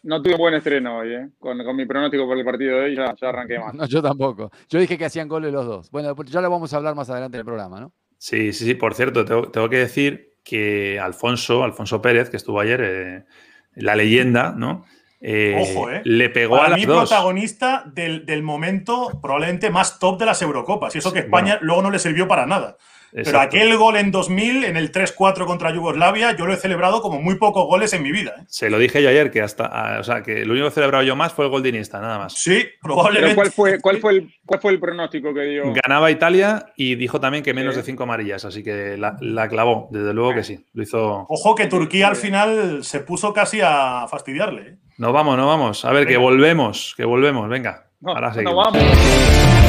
No 0.02 0.22
tuve 0.22 0.36
buen 0.36 0.54
estreno 0.54 0.98
hoy, 0.98 1.14
¿eh? 1.14 1.28
con, 1.38 1.58
mi 1.76 1.84
pronóstico 1.84 2.26
por 2.26 2.38
el 2.38 2.44
partido 2.44 2.78
de 2.78 2.84
hoy 2.84 2.96
ya, 2.96 3.14
arranqué 3.20 3.58
mal. 3.58 3.76
No, 3.76 3.86
yo 3.86 4.00
tampoco. 4.00 4.50
Yo 4.68 4.78
dije 4.78 4.96
que 4.96 5.04
hacían 5.04 5.28
goles 5.28 5.52
los 5.52 5.66
dos. 5.66 5.90
Bueno, 5.90 6.14
ya 6.24 6.40
lo 6.40 6.50
vamos 6.50 6.72
a 6.72 6.78
hablar 6.78 6.94
más 6.94 7.10
adelante 7.10 7.36
en 7.36 7.40
el 7.40 7.44
programa, 7.44 7.80
¿no? 7.80 7.92
Sí, 8.16 8.52
sí, 8.52 8.64
sí. 8.64 8.74
Por 8.74 8.94
cierto, 8.94 9.24
tengo, 9.24 9.68
que 9.68 9.76
decir 9.76 10.36
que 10.42 10.98
Alfonso, 10.98 11.64
Alfonso 11.64 12.00
Pérez, 12.00 12.30
que 12.30 12.38
estuvo 12.38 12.60
ayer, 12.60 12.80
eh, 12.82 13.24
la 13.74 13.96
leyenda, 13.96 14.54
¿no? 14.56 14.84
Eh, 15.20 15.56
Ojo, 15.60 15.90
¿eh? 15.90 16.00
Le 16.04 16.30
pegó 16.30 16.62
a 16.62 16.70
mí 16.70 16.86
protagonista 16.86 17.84
del, 17.86 18.42
momento 18.42 19.20
probablemente 19.20 19.68
más 19.70 19.98
top 19.98 20.18
de 20.18 20.26
las 20.26 20.40
Eurocopas. 20.40 20.94
Y 20.94 20.98
eso 20.98 21.12
que 21.12 21.20
España 21.20 21.58
luego 21.60 21.82
no 21.82 21.90
le 21.90 21.98
sirvió 21.98 22.26
para 22.26 22.46
nada. 22.46 22.76
Pero 23.12 23.40
aquel 23.40 23.76
gol 23.76 23.96
en 23.96 24.10
2000, 24.10 24.64
en 24.64 24.76
el 24.76 24.92
3-4 24.92 25.44
contra 25.46 25.74
Yugoslavia, 25.74 26.36
yo 26.36 26.46
lo 26.46 26.52
he 26.52 26.56
celebrado 26.56 27.00
como 27.02 27.20
muy 27.20 27.36
pocos 27.36 27.66
goles 27.66 27.92
en 27.92 28.02
mi 28.02 28.12
vida. 28.12 28.34
¿eh? 28.38 28.44
Se 28.48 28.70
lo 28.70 28.78
dije 28.78 29.02
yo 29.02 29.08
ayer, 29.08 29.30
que 29.30 29.42
hasta, 29.42 29.66
ah, 29.66 29.98
o 30.00 30.04
sea, 30.04 30.22
que 30.22 30.44
lo 30.44 30.52
único 30.52 30.66
que 30.66 30.70
he 30.70 30.74
celebrado 30.74 31.04
yo 31.04 31.16
más 31.16 31.32
fue 31.32 31.46
el 31.46 31.50
gol 31.50 31.62
de 31.62 31.70
Iniesta, 31.70 32.00
nada 32.00 32.18
más. 32.18 32.34
Sí, 32.34 32.64
probablemente. 32.80 33.34
cuál, 33.34 33.50
fue, 33.50 33.80
cuál, 33.80 33.98
fue 33.98 34.12
el, 34.12 34.34
¿Cuál 34.44 34.60
fue 34.60 34.72
el 34.72 34.80
pronóstico 34.80 35.32
que 35.34 35.42
dio? 35.42 35.72
Ganaba 35.72 36.10
Italia 36.10 36.72
y 36.76 36.96
dijo 36.96 37.20
también 37.20 37.44
que 37.44 37.54
menos 37.54 37.76
de 37.76 37.82
cinco 37.82 38.02
amarillas, 38.04 38.44
así 38.44 38.62
que 38.62 38.96
la, 38.96 39.48
clavó, 39.48 39.88
desde 39.90 40.12
luego 40.12 40.34
que 40.34 40.44
sí. 40.44 40.66
Lo 40.72 40.82
hizo. 40.82 41.26
Ojo 41.28 41.54
que 41.54 41.66
Turquía 41.66 42.08
al 42.08 42.16
final 42.16 42.84
se 42.84 43.00
puso 43.00 43.32
casi 43.32 43.60
a 43.62 44.06
fastidiarle. 44.08 44.62
¿eh? 44.62 44.76
No 44.98 45.12
vamos, 45.12 45.36
no 45.36 45.46
vamos. 45.46 45.84
A 45.84 45.92
ver, 45.92 46.06
que 46.06 46.16
volvemos, 46.16 46.94
que 46.96 47.04
volvemos, 47.04 47.48
venga. 47.48 47.86
ahora 48.04 48.32
seguimos. 48.32 48.54
No 48.54 48.80
vamos. 48.80 49.59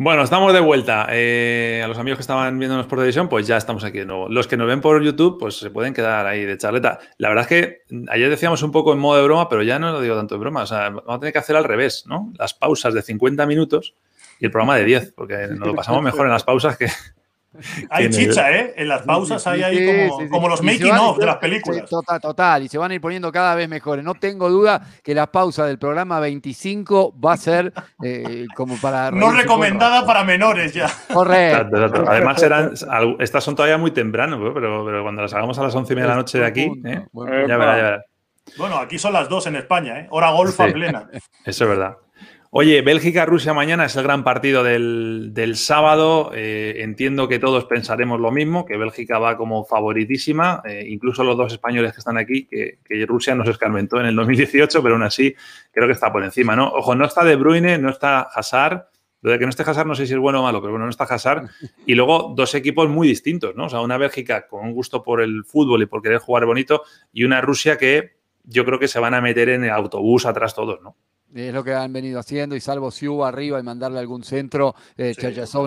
Bueno, 0.00 0.22
estamos 0.22 0.52
de 0.52 0.60
vuelta. 0.60 1.08
Eh, 1.10 1.82
a 1.84 1.88
los 1.88 1.98
amigos 1.98 2.18
que 2.18 2.20
estaban 2.20 2.56
viéndonos 2.56 2.86
por 2.86 2.98
televisión, 2.98 3.28
pues 3.28 3.48
ya 3.48 3.56
estamos 3.56 3.82
aquí 3.82 3.98
de 3.98 4.06
nuevo. 4.06 4.28
Los 4.28 4.46
que 4.46 4.56
nos 4.56 4.68
ven 4.68 4.80
por 4.80 5.02
YouTube, 5.02 5.40
pues 5.40 5.58
se 5.58 5.70
pueden 5.70 5.92
quedar 5.92 6.24
ahí 6.24 6.44
de 6.44 6.56
charleta. 6.56 7.00
La 7.16 7.30
verdad 7.30 7.42
es 7.42 7.48
que 7.48 7.82
ayer 8.08 8.30
decíamos 8.30 8.62
un 8.62 8.70
poco 8.70 8.92
en 8.92 9.00
modo 9.00 9.16
de 9.16 9.24
broma, 9.24 9.48
pero 9.48 9.64
ya 9.64 9.80
no 9.80 9.90
lo 9.90 10.00
digo 10.00 10.14
tanto 10.14 10.36
de 10.36 10.38
broma. 10.38 10.62
O 10.62 10.66
sea, 10.68 10.90
vamos 10.90 11.02
a 11.08 11.18
tener 11.18 11.32
que 11.32 11.40
hacer 11.40 11.56
al 11.56 11.64
revés, 11.64 12.04
¿no? 12.06 12.32
Las 12.38 12.54
pausas 12.54 12.94
de 12.94 13.02
50 13.02 13.44
minutos 13.46 13.96
y 14.38 14.44
el 14.44 14.52
programa 14.52 14.76
de 14.76 14.84
10, 14.84 15.14
porque 15.16 15.48
nos 15.48 15.66
lo 15.66 15.74
pasamos 15.74 16.00
mejor 16.00 16.26
en 16.26 16.32
las 16.32 16.44
pausas 16.44 16.78
que, 16.78 16.86
hay 17.90 18.10
chicha, 18.10 18.50
¿eh? 18.52 18.74
En 18.76 18.88
las 18.88 19.02
pausas 19.02 19.46
hay 19.46 19.62
ahí 19.62 20.08
como, 20.30 20.48
los 20.48 20.62
making 20.62 20.92
of 20.92 21.18
de 21.18 21.26
las 21.26 21.36
películas. 21.36 21.88
Total, 21.88 22.20
total, 22.20 22.62
y 22.62 22.68
se 22.68 22.78
van 22.78 22.90
a 22.90 22.94
ir 22.94 23.00
poniendo 23.00 23.32
cada 23.32 23.54
vez 23.54 23.68
mejores. 23.68 24.04
No 24.04 24.14
tengo 24.14 24.50
duda 24.50 24.80
que 25.02 25.14
la 25.14 25.26
pausa 25.26 25.66
del 25.66 25.78
programa 25.78 26.20
25 26.20 27.18
va 27.18 27.32
a 27.32 27.36
ser 27.36 27.72
eh, 28.02 28.46
como 28.54 28.76
para. 28.76 29.10
No 29.10 29.32
recomendada 29.32 30.06
para 30.06 30.24
menores 30.24 30.72
ya. 30.72 30.90
Correcto. 31.12 32.04
Además, 32.06 32.40
serán, 32.40 32.72
estas 33.18 33.44
son 33.44 33.54
todavía 33.56 33.78
muy 33.78 33.90
temprano, 33.90 34.38
pero, 34.54 34.84
pero 34.84 35.02
cuando 35.02 35.22
las 35.22 35.32
hagamos 35.34 35.58
a 35.58 35.62
las 35.62 35.74
11 35.74 35.92
y 35.92 35.96
media 35.96 36.06
de 36.06 36.10
la 36.10 36.16
noche 36.16 36.38
de 36.38 36.46
aquí, 36.46 36.70
¿eh? 36.84 37.04
ya 37.12 37.56
verá, 37.56 37.76
ya 37.76 37.82
verá. 37.82 38.04
Bueno, 38.56 38.78
aquí 38.78 38.98
son 38.98 39.12
las 39.12 39.28
dos 39.28 39.46
en 39.46 39.56
España, 39.56 40.00
¿eh? 40.00 40.06
Hora 40.10 40.30
golfa 40.30 40.66
plena. 40.66 41.08
Eso 41.44 41.64
es 41.64 41.70
verdad. 41.70 41.96
Oye, 42.50 42.80
Bélgica-Rusia 42.80 43.52
mañana 43.52 43.84
es 43.84 43.96
el 43.96 44.04
gran 44.04 44.24
partido 44.24 44.64
del, 44.64 45.52
sábado. 45.54 46.30
Eh, 46.34 46.76
entiendo 46.78 47.28
que 47.28 47.38
todos 47.38 47.66
pensaremos 47.66 48.18
lo 48.20 48.30
mismo, 48.30 48.64
que 48.64 48.78
Bélgica 48.78 49.18
va 49.18 49.36
como 49.36 49.66
favoritísima, 49.66 50.62
eh, 50.64 50.86
incluso 50.88 51.24
los 51.24 51.36
dos 51.36 51.52
españoles 51.52 51.92
que 51.92 51.98
están 51.98 52.16
aquí, 52.16 52.46
que, 52.46 52.78
Rusia 53.06 53.34
nos 53.34 53.48
escarmentó 53.48 54.00
en 54.00 54.06
el 54.06 54.16
2018, 54.16 54.82
pero 54.82 54.94
aún 54.94 55.04
así 55.04 55.34
creo 55.72 55.86
que 55.86 55.92
está 55.92 56.10
por 56.10 56.24
encima, 56.24 56.56
¿no? 56.56 56.68
Ojo, 56.68 56.94
no 56.94 57.04
está 57.04 57.22
De 57.22 57.36
Bruyne, 57.36 57.76
no 57.76 57.90
está 57.90 58.20
Hazard. 58.22 58.86
Lo 59.20 59.32
de 59.32 59.38
que 59.38 59.44
no 59.44 59.50
esté 59.50 59.64
Hazard 59.64 59.86
no 59.86 59.94
sé 59.94 60.06
si 60.06 60.14
es 60.14 60.18
bueno 60.18 60.40
o 60.40 60.42
malo, 60.44 60.60
pero 60.60 60.72
bueno, 60.72 60.86
no 60.86 60.90
está 60.90 61.04
Hazard. 61.04 61.50
Y 61.84 61.94
luego 61.94 62.32
dos 62.34 62.54
equipos 62.54 62.88
muy 62.88 63.08
distintos, 63.08 63.54
¿no? 63.56 63.66
O 63.66 63.68
sea, 63.68 63.80
una 63.80 63.98
Bélgica 63.98 64.46
con 64.46 64.64
un 64.64 64.72
gusto 64.72 65.02
por 65.02 65.20
el 65.20 65.44
fútbol 65.44 65.82
y 65.82 65.86
por 65.86 66.00
querer 66.00 66.18
jugar 66.18 66.46
bonito 66.46 66.82
y 67.12 67.24
una 67.24 67.42
Rusia 67.42 67.76
que 67.76 68.16
yo 68.44 68.64
creo 68.64 68.78
que 68.78 68.88
se 68.88 69.00
van 69.00 69.12
a 69.12 69.20
meter 69.20 69.50
en 69.50 69.64
el 69.64 69.70
autobús 69.70 70.24
atrás 70.24 70.54
todos, 70.54 70.80
¿no? 70.82 70.96
Es 71.34 71.52
lo 71.52 71.62
que 71.62 71.74
han 71.74 71.92
venido 71.92 72.18
haciendo 72.18 72.56
y 72.56 72.60
salvo 72.60 72.90
Siu 72.90 73.22
arriba 73.22 73.60
y 73.60 73.62
mandarle 73.62 73.98
algún 73.98 74.24
centro, 74.24 74.74
eh, 74.96 75.14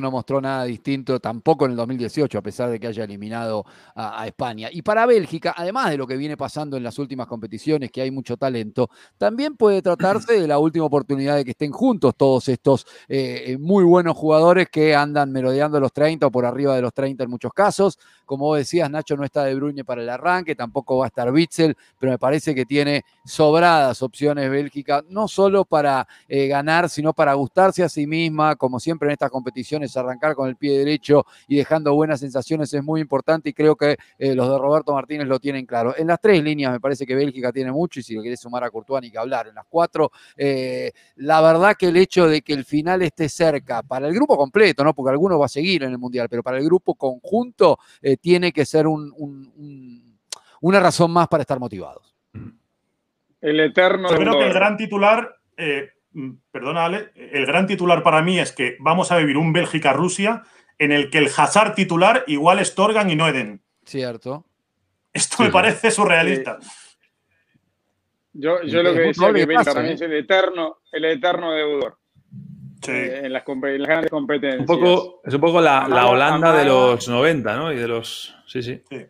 no 0.01 0.09
mostró 0.09 0.41
nada 0.41 0.63
distinto 0.63 1.19
tampoco 1.19 1.65
en 1.65 1.71
el 1.71 1.77
2018, 1.77 2.39
a 2.39 2.41
pesar 2.41 2.71
de 2.71 2.79
que 2.79 2.87
haya 2.87 3.03
eliminado 3.03 3.63
a, 3.95 4.25
España. 4.25 4.69
Y 4.71 4.81
para 4.81 5.05
Bélgica, 5.05 5.53
además 5.55 5.91
de 5.91 5.97
lo 5.97 6.07
que 6.07 6.17
viene 6.17 6.35
pasando 6.35 6.77
en 6.77 6.83
las 6.83 6.97
últimas 6.97 7.27
competiciones, 7.27 7.91
que 7.91 8.01
hay 8.01 8.09
mucho 8.09 8.37
talento, 8.37 8.89
también 9.19 9.55
puede 9.55 9.83
tratarse 9.83 10.39
de 10.39 10.47
la 10.47 10.57
última 10.57 10.85
oportunidad 10.85 11.35
de 11.35 11.45
que 11.45 11.51
estén 11.51 11.71
juntos 11.71 12.15
todos 12.17 12.47
estos 12.49 12.87
eh, 13.07 13.55
muy 13.59 13.83
buenos 13.83 14.17
jugadores 14.17 14.67
que 14.69 14.95
andan 14.95 15.31
merodeando 15.31 15.79
los 15.79 15.93
30 15.93 16.25
o 16.25 16.31
por 16.31 16.45
arriba 16.45 16.75
de 16.75 16.81
los 16.81 16.93
30 16.93 17.23
en 17.23 17.29
muchos 17.29 17.53
casos. 17.53 17.99
Como 18.25 18.45
vos 18.45 18.57
decías, 18.57 18.89
Nacho 18.89 19.15
no 19.15 19.25
está 19.25 19.43
de 19.43 19.53
Bruyne 19.53 19.85
para 19.85 20.01
el 20.01 20.09
arranque, 20.09 20.55
tampoco 20.55 20.97
va 20.97 21.05
a 21.05 21.07
estar 21.07 21.31
Witzel, 21.31 21.75
pero 21.99 22.11
me 22.11 22.17
parece 22.17 22.55
que 22.55 22.65
tiene 22.65 23.03
sobradas 23.25 24.01
opciones 24.01 24.49
Bélgica, 24.49 25.03
no 25.09 25.27
solo 25.27 25.50
para 25.65 26.07
eh, 26.27 26.47
ganar, 26.47 26.89
sino 26.89 27.13
para 27.13 27.33
gustarse 27.33 27.83
a 27.83 27.89
sí 27.89 28.07
misma, 28.07 28.55
como 28.55 28.79
siempre 28.79 29.07
en 29.07 29.13
estas 29.13 29.29
competiciones, 29.29 29.95
arrancar 29.97 30.35
con 30.35 30.47
el 30.47 30.55
pie 30.55 30.77
derecho 30.79 31.25
y 31.47 31.57
dejando 31.57 31.93
buenas 31.93 32.19
sensaciones 32.19 32.73
es 32.73 32.83
muy 32.83 33.01
importante 33.01 33.49
y 33.49 33.53
creo 33.53 33.75
que 33.75 33.97
eh, 34.17 34.33
los 34.35 34.49
de 34.49 34.57
Roberto 34.57 34.93
Martínez 34.93 35.27
lo 35.27 35.39
tienen 35.39 35.65
claro. 35.65 35.93
En 35.97 36.07
las 36.07 36.19
tres 36.19 36.41
líneas 36.43 36.71
me 36.71 36.79
parece 36.79 37.05
que 37.05 37.15
Bélgica 37.15 37.51
tiene 37.51 37.71
mucho 37.71 37.99
y 37.99 38.03
si 38.03 38.15
le 38.15 38.23
querés 38.23 38.39
sumar 38.39 38.63
a 38.63 38.69
Courtois 38.69 39.01
ni 39.01 39.11
que 39.11 39.17
hablar. 39.17 39.47
En 39.47 39.55
las 39.55 39.65
cuatro, 39.69 40.11
eh, 40.35 40.91
la 41.17 41.41
verdad 41.41 41.75
que 41.77 41.87
el 41.87 41.97
hecho 41.97 42.27
de 42.27 42.41
que 42.41 42.53
el 42.53 42.65
final 42.65 43.01
esté 43.01 43.29
cerca, 43.29 43.83
para 43.83 44.07
el 44.07 44.13
grupo 44.13 44.37
completo, 44.37 44.83
¿no? 44.83 44.93
porque 44.93 45.11
alguno 45.11 45.37
va 45.37 45.45
a 45.45 45.49
seguir 45.49 45.83
en 45.83 45.91
el 45.91 45.97
Mundial, 45.97 46.27
pero 46.29 46.41
para 46.43 46.57
el 46.57 46.65
grupo 46.65 46.95
conjunto, 46.95 47.77
tiene 48.21 48.51
que 48.51 48.65
ser 48.65 48.85
una 48.87 50.79
razón 50.79 51.11
más 51.11 51.27
para 51.27 51.41
estar 51.41 51.59
motivados. 51.59 52.15
El 53.41 53.59
eterno. 53.59 54.09
Yo 54.09 54.17
creo 54.17 54.37
que 54.37 54.45
el 54.45 54.53
gran 54.53 54.77
titular, 54.77 55.40
eh, 55.61 55.91
perdona 56.51 56.85
Ale, 56.85 57.11
el 57.15 57.45
gran 57.45 57.67
titular 57.67 58.03
para 58.03 58.21
mí 58.21 58.39
es 58.39 58.51
que 58.51 58.77
vamos 58.79 59.11
a 59.11 59.17
vivir 59.17 59.37
un 59.37 59.53
Bélgica-Rusia 59.53 60.43
en 60.77 60.91
el 60.91 61.09
que 61.09 61.19
el 61.19 61.29
Hazard 61.35 61.75
titular 61.75 62.23
igual 62.27 62.59
es 62.59 62.75
Torgan 62.75 63.09
y 63.09 63.15
no 63.15 63.27
Eden. 63.27 63.61
Cierto. 63.85 64.45
Esto 65.13 65.43
me 65.43 65.51
parece 65.51 65.91
surrealista. 65.91 66.57
Yo, 68.33 68.59
lo 68.63 68.93
que 68.93 68.99
decía 68.99 69.33
que 69.33 69.47
para 69.47 69.81
mí 69.83 69.89
es 69.89 70.01
el 70.01 70.13
eterno, 70.13 70.79
el 70.91 71.05
eterno 71.05 71.51
deudor. 71.51 71.97
Eh, 72.87 73.21
en, 73.25 73.33
las, 73.33 73.43
grandes 73.45 74.09
competencias. 74.09 74.61
Un 74.61 74.65
poco, 74.65 75.21
es 75.23 75.33
un 75.33 75.41
poco 75.41 75.61
la, 75.61 75.85
Holanda 76.07 76.55
de 76.55 76.65
los 76.65 77.07
90, 77.07 77.55
¿no? 77.55 77.71
Y 77.71 77.75
de 77.75 77.87
los. 77.87 78.35
Sí, 78.47 78.63
sí, 78.63 78.81
Es, 78.89 79.09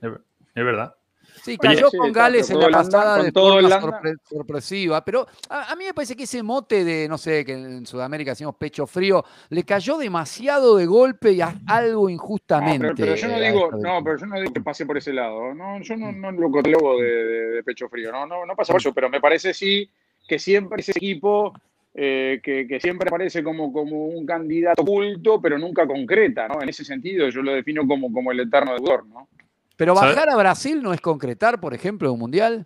verdad. 0.56 0.96
Sí, 1.42 1.58
cayó 1.58 1.90
con 1.92 2.12
Gales 2.12 2.50
en 2.50 2.60
la 2.60 2.70
pasada 2.70 3.24
de 3.24 3.32
forma 3.32 3.80
sorpresiva, 4.24 5.04
pero 5.04 5.28
a, 5.50 5.76
mí 5.76 5.86
me 5.86 5.94
parece 5.94 6.16
que 6.16 6.24
ese 6.24 6.44
mote 6.44 6.84
de, 6.84 7.08
no 7.08 7.18
sé, 7.18 7.44
que 7.44 7.54
en 7.54 7.86
Sudamérica 7.86 8.32
decimos 8.32 8.56
pecho 8.56 8.86
frío, 8.86 9.24
le 9.50 9.64
cayó 9.64 9.98
demasiado 9.98 10.78
de 10.78 10.86
golpe 10.86 11.32
y 11.32 11.42
algo 11.68 12.10
injustamente. 12.10 12.94
pero, 12.96 13.16
yo 13.16 13.28
no 13.28 13.40
digo, 13.40 13.72
no, 13.72 14.04
pero 14.04 14.18
yo 14.18 14.26
no 14.28 14.40
digo 14.40 14.54
que 14.54 14.62
pase 14.62 14.86
por 14.86 14.98
ese 14.98 15.14
lado. 15.14 15.54
No, 15.54 15.82
yo 15.82 15.98
no, 15.98 16.12
no 16.12 16.32
lo 16.32 16.52
catalogo 16.52 17.02
de, 17.02 17.10
de, 17.10 17.64
pecho 17.64 17.90
frío, 17.90 18.12
no, 18.12 18.26
no, 18.26 18.46
no 18.46 18.56
pasa 18.56 18.74
por 18.74 18.82
eso, 18.82 18.94
pero 18.94 19.10
me 19.10 19.20
parece 19.20 19.54
sí 19.54 19.90
que 20.28 20.38
siempre 20.38 20.82
ese 20.82 20.92
equipo 20.92 21.54
eh, 21.94 22.40
que, 22.42 22.80
siempre 22.80 23.10
aparece 23.10 23.44
como, 23.44 23.74
como 23.74 24.06
un 24.06 24.26
candidato 24.26 24.82
oculto, 24.82 25.42
pero 25.42 25.58
nunca 25.58 25.86
concreta, 25.86 26.48
¿no? 26.48 26.62
En 26.62 26.70
ese 26.70 26.86
sentido 26.86 27.28
yo 27.30 27.42
lo 27.42 27.54
defino 27.54 27.86
como, 27.86 28.12
como 28.14 28.32
el 28.32 28.40
eterno 28.40 28.74
deudor, 28.74 29.06
¿no? 29.08 29.28
Pero 29.82 29.96
bajar 29.96 30.30
a 30.30 30.36
Brasil 30.36 30.80
no 30.84 30.94
es 30.94 31.02
concretar, 31.02 31.60
por 31.60 31.74
ejemplo, 31.74 32.14
un 32.14 32.20
mundial. 32.20 32.62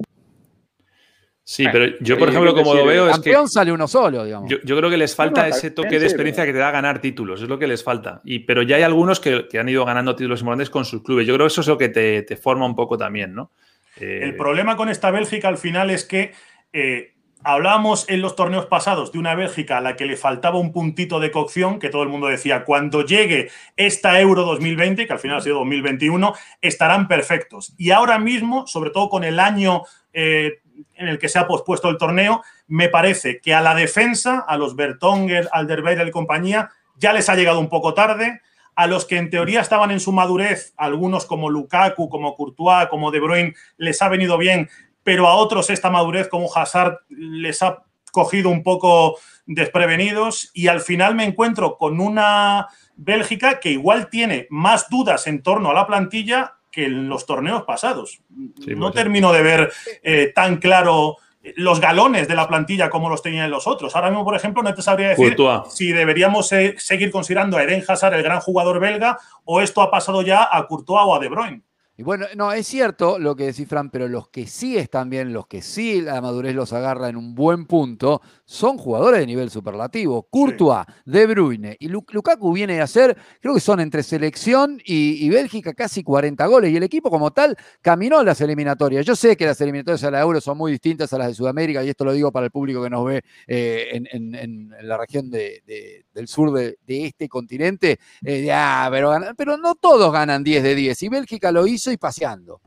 Sí, 1.46 1.66
pero 1.72 1.98
yo, 2.02 2.18
por 2.18 2.28
ejemplo, 2.28 2.54
como 2.54 2.76
lo 2.76 2.86
veo, 2.86 3.06
es 3.08 3.16
que. 3.20 3.32
campeón 3.32 3.48
sale 3.48 3.72
uno 3.72 3.88
solo, 3.88 4.26
digamos. 4.26 4.50
Yo, 4.50 4.78
creo 4.78 4.90
que 4.90 4.98
les 4.98 5.16
falta 5.16 5.48
ese 5.48 5.72
toque 5.72 5.98
de 5.98 6.08
experiencia 6.08 6.44
que 6.44 6.52
te 6.52 6.58
da 6.58 6.72
ganar 6.72 7.00
títulos, 7.00 7.42
es 7.42 7.48
lo 7.48 7.58
que 7.58 7.68
les 7.68 7.86
falta. 7.86 8.20
Y, 8.26 8.40
pero 8.40 8.64
ya 8.64 8.76
hay 8.76 8.82
algunos 8.84 9.22
que, 9.22 9.48
han 9.58 9.70
ido 9.70 9.86
ganando 9.86 10.14
títulos 10.14 10.42
importantes 10.42 10.70
con 10.70 10.84
sus 10.84 11.04
clubes. 11.04 11.26
Yo 11.26 11.36
creo 11.36 11.46
que 11.46 11.52
eso 11.52 11.62
es 11.62 11.68
lo 11.68 11.78
que 11.78 11.88
te, 11.88 12.36
forma 12.36 12.66
un 12.66 12.76
poco 12.76 12.98
también, 12.98 13.34
¿no? 13.34 13.54
El 13.96 14.32
eh, 14.32 14.34
problema 14.34 14.76
con 14.76 14.90
esta 14.90 15.10
Bélgica 15.10 15.48
al 15.48 15.58
final 15.58 15.92
es 15.92 16.04
que 16.04 16.34
eh, 16.74 17.15
Hablábamos 17.48 18.10
en 18.10 18.24
los 18.24 18.36
torneos 18.36 18.66
pasados 18.66 19.12
de 19.12 19.20
una 19.20 19.36
Bélgica 19.36 19.78
a 19.78 19.82
la 19.82 19.96
que 19.96 20.08
le 20.08 20.18
faltaba 20.18 20.58
un 20.58 20.74
puntito 20.74 21.20
de 21.20 21.30
cocción, 21.30 21.78
que 21.78 21.90
todo 21.90 22.02
el 22.02 22.10
mundo 22.10 22.26
decía, 22.26 22.66
cuando 22.66 23.06
llegue 23.06 23.52
esta 23.78 24.20
Euro 24.20 24.46
2020, 24.46 25.06
que 25.06 25.14
al 25.14 25.20
final 25.20 25.38
ha 25.38 25.42
sido 25.42 25.60
2021, 25.60 26.34
estarán 26.62 27.08
perfectos. 27.08 27.76
Y 27.78 27.92
ahora 27.92 28.18
mismo, 28.18 28.66
sobre 28.66 28.90
todo 28.90 29.10
con 29.10 29.24
el 29.24 29.40
año 29.40 29.84
eh, 30.12 30.54
en 30.96 31.08
el 31.08 31.20
que 31.20 31.30
se 31.30 31.38
ha 31.38 31.46
pospuesto 31.46 31.88
el 31.88 32.00
torneo, 32.00 32.42
me 32.66 32.90
parece 32.90 33.40
que 33.40 33.54
a 33.54 33.62
la 33.62 33.76
defensa, 33.76 34.40
a 34.40 34.58
los 34.58 34.76
Bertonger, 34.76 35.48
Alderweireld 35.52 36.10
y 36.10 36.12
compañía, 36.12 36.72
ya 36.98 37.14
les 37.14 37.30
ha 37.30 37.36
llegado 37.36 37.60
un 37.60 37.70
poco 37.70 37.94
tarde. 37.94 38.42
A 38.78 38.88
los 38.88 39.06
que 39.06 39.18
en 39.18 39.30
teoría 39.30 39.62
estaban 39.62 39.92
en 39.92 40.02
su 40.02 40.12
madurez, 40.12 40.74
algunos 40.76 41.26
como 41.26 41.50
Lukaku, 41.50 42.10
como 42.10 42.36
Courtois, 42.36 42.88
como 42.90 43.10
De 43.10 43.22
Bruyne, 43.22 43.54
les 43.78 44.02
ha 44.02 44.10
venido 44.10 44.38
bien 44.38 44.68
pero 45.06 45.28
a 45.28 45.36
otros 45.36 45.70
esta 45.70 45.92
madurez 45.92 46.28
como 46.30 46.52
Hazard 46.54 46.98
les 47.10 47.62
ha 47.62 47.84
cogido 48.12 48.50
un 48.50 48.64
poco 48.64 49.20
desprevenidos 49.46 50.50
y 50.52 50.68
al 50.68 50.82
final 50.82 51.14
me 51.14 51.26
encuentro 51.26 51.78
con 51.78 52.02
una 52.02 52.68
Bélgica 52.96 53.60
que 53.60 53.70
igual 53.70 54.10
tiene 54.10 54.48
más 54.50 54.90
dudas 54.90 55.28
en 55.28 55.44
torno 55.44 55.70
a 55.70 55.76
la 55.76 55.86
plantilla 55.86 56.56
que 56.72 56.86
en 56.86 57.08
los 57.08 57.28
torneos 57.28 57.64
pasados. 57.64 58.22
no 58.66 58.92
termino 58.92 59.32
de 59.32 59.44
ver 59.44 59.72
eh, 60.02 60.32
tan 60.34 60.58
claro 60.58 61.18
los 61.56 61.80
galones 61.80 62.28
de 62.28 62.34
la 62.34 62.48
plantilla 62.48 62.90
como 62.90 63.08
los 63.08 63.22
tenían 63.22 63.52
los 63.52 63.68
otros. 63.68 63.96
Ahora 63.96 64.10
mismo, 64.10 64.26
por 64.26 64.36
ejemplo, 64.36 64.64
no 64.64 64.74
te 64.74 64.82
sabría 64.82 65.10
decir 65.10 65.38
si 65.70 65.92
deberíamos 65.92 66.48
seguir 66.48 67.12
considerando 67.12 67.58
a 67.58 67.64
Eden 67.64 67.84
Hazard 67.88 68.16
el 68.16 68.24
gran 68.24 68.40
jugador 68.40 68.80
belga 68.80 69.20
o 69.44 69.62
esto 69.62 69.84
ha 69.84 69.92
pasado 69.92 70.24
ya 70.24 70.50
a 70.52 70.66
Courtois 70.66 71.04
o 71.06 71.14
a 71.14 71.20
De 71.20 71.30
Bruyne. 71.30 71.62
Y 71.98 72.04
bueno, 72.04 72.26
no, 72.36 72.52
es 72.52 72.68
cierto 72.68 73.18
lo 73.20 73.38
que 73.38 73.46
decís, 73.46 73.70
Fran, 73.70 73.90
pero 73.90 74.10
los 74.10 74.28
que 74.28 74.48
sí 74.48 74.76
están 74.76 75.10
bien, 75.10 75.32
los 75.32 75.48
que 75.48 75.62
sí 75.62 76.02
la 76.02 76.20
madurez 76.20 76.54
los 76.54 76.74
agarra 76.74 77.08
en 77.08 77.16
un 77.16 77.34
buen 77.34 77.66
punto, 77.68 78.22
son 78.44 78.78
jugadores 78.78 79.22
de 79.22 79.26
nivel 79.26 79.50
superlativo. 79.50 80.24
Courtois, 80.24 80.86
De 81.06 81.26
Bruyne 81.26 81.78
y 81.80 81.88
Lukaku 81.88 82.52
viene 82.52 82.82
a 82.82 82.84
hacer, 82.84 83.16
creo 83.40 83.54
que 83.54 83.62
son 83.62 83.80
entre 83.80 84.04
selección 84.04 84.82
y, 84.84 85.30
Bélgica 85.30 85.74
casi 85.74 86.04
40 86.04 86.46
goles. 86.48 86.72
Y 86.72 86.76
el 86.76 86.84
equipo 86.84 87.10
como 87.10 87.32
tal 87.32 87.56
caminó 87.82 88.22
las 88.24 88.42
eliminatorias. 88.42 89.06
Yo 89.06 89.16
sé 89.16 89.38
que 89.38 89.46
las 89.46 89.62
eliminatorias 89.62 90.04
a 90.04 90.12
la 90.12 90.20
Euro 90.20 90.42
son 90.42 90.58
muy 90.58 90.74
distintas 90.74 91.14
a 91.14 91.18
las 91.18 91.28
de 91.30 91.34
Sudamérica, 91.34 91.82
y 91.82 91.90
esto 91.90 92.04
lo 92.04 92.12
digo 92.12 92.30
para 92.30 92.48
el 92.48 92.52
público 92.52 92.84
que 92.84 92.90
nos 92.90 93.06
ve 93.06 93.24
eh, 93.48 94.02
en, 94.12 94.70
la 94.82 94.98
región 94.98 95.30
del 95.30 96.28
sur 96.28 96.52
de, 96.52 96.78
este 96.86 97.30
continente. 97.30 98.00
Eh, 98.22 98.52
ah, 98.52 98.90
pero, 98.92 99.14
pero 99.38 99.56
no 99.56 99.76
todos 99.76 100.12
ganan 100.12 100.44
10 100.44 100.62
de 100.62 100.76
10. 100.76 101.04
Y 101.04 101.10
Bélgica 101.10 101.52
lo 101.54 101.66
hizo 101.66 101.85
y 101.92 101.98
paseando. 101.98 102.62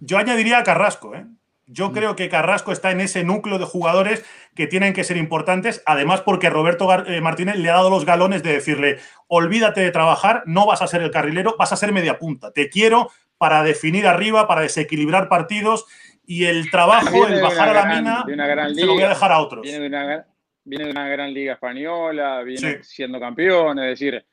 Yo 0.00 0.18
añadiría 0.18 0.58
a 0.58 0.64
Carrasco, 0.64 1.14
¿eh? 1.14 1.26
Yo 1.66 1.90
mm. 1.90 1.92
creo 1.92 2.16
que 2.16 2.28
Carrasco 2.28 2.72
está 2.72 2.90
en 2.90 3.00
ese 3.00 3.24
núcleo 3.24 3.58
de 3.58 3.64
jugadores 3.64 4.24
que 4.54 4.66
tienen 4.66 4.92
que 4.92 5.04
ser 5.04 5.16
importantes, 5.16 5.82
además 5.86 6.20
porque 6.20 6.50
Roberto 6.50 6.88
eh, 7.06 7.20
Martínez 7.20 7.56
le 7.56 7.70
ha 7.70 7.74
dado 7.74 7.90
los 7.90 8.04
galones 8.04 8.42
de 8.42 8.52
decirle, 8.52 8.98
olvídate 9.28 9.80
de 9.80 9.90
trabajar, 9.90 10.42
no 10.46 10.66
vas 10.66 10.82
a 10.82 10.86
ser 10.86 11.02
el 11.02 11.10
carrilero, 11.10 11.56
vas 11.58 11.72
a 11.72 11.76
ser 11.76 11.92
media 11.92 12.18
punta. 12.18 12.52
Te 12.52 12.68
quiero 12.68 13.10
para 13.38 13.62
definir 13.62 14.06
arriba, 14.06 14.46
para 14.46 14.60
desequilibrar 14.60 15.28
partidos 15.28 15.86
y 16.26 16.44
el 16.44 16.70
trabajo, 16.70 17.26
el 17.26 17.42
bajar 17.42 17.70
a 17.70 17.72
la 17.72 17.86
mina, 17.86 18.24
se 18.74 18.86
lo 18.86 18.94
voy 18.94 19.02
a 19.02 19.08
dejar 19.10 19.32
a 19.32 19.40
otros. 19.40 19.62
Viene 19.62 19.80
de 19.80 20.90
una, 20.90 21.08
gran 21.08 21.34
liga 21.34 21.54
española, 21.54 22.42
viene 22.42 22.82
siendo 22.82 23.20
campeón, 23.20 23.78
es 23.80 23.98
decir, 23.98 24.24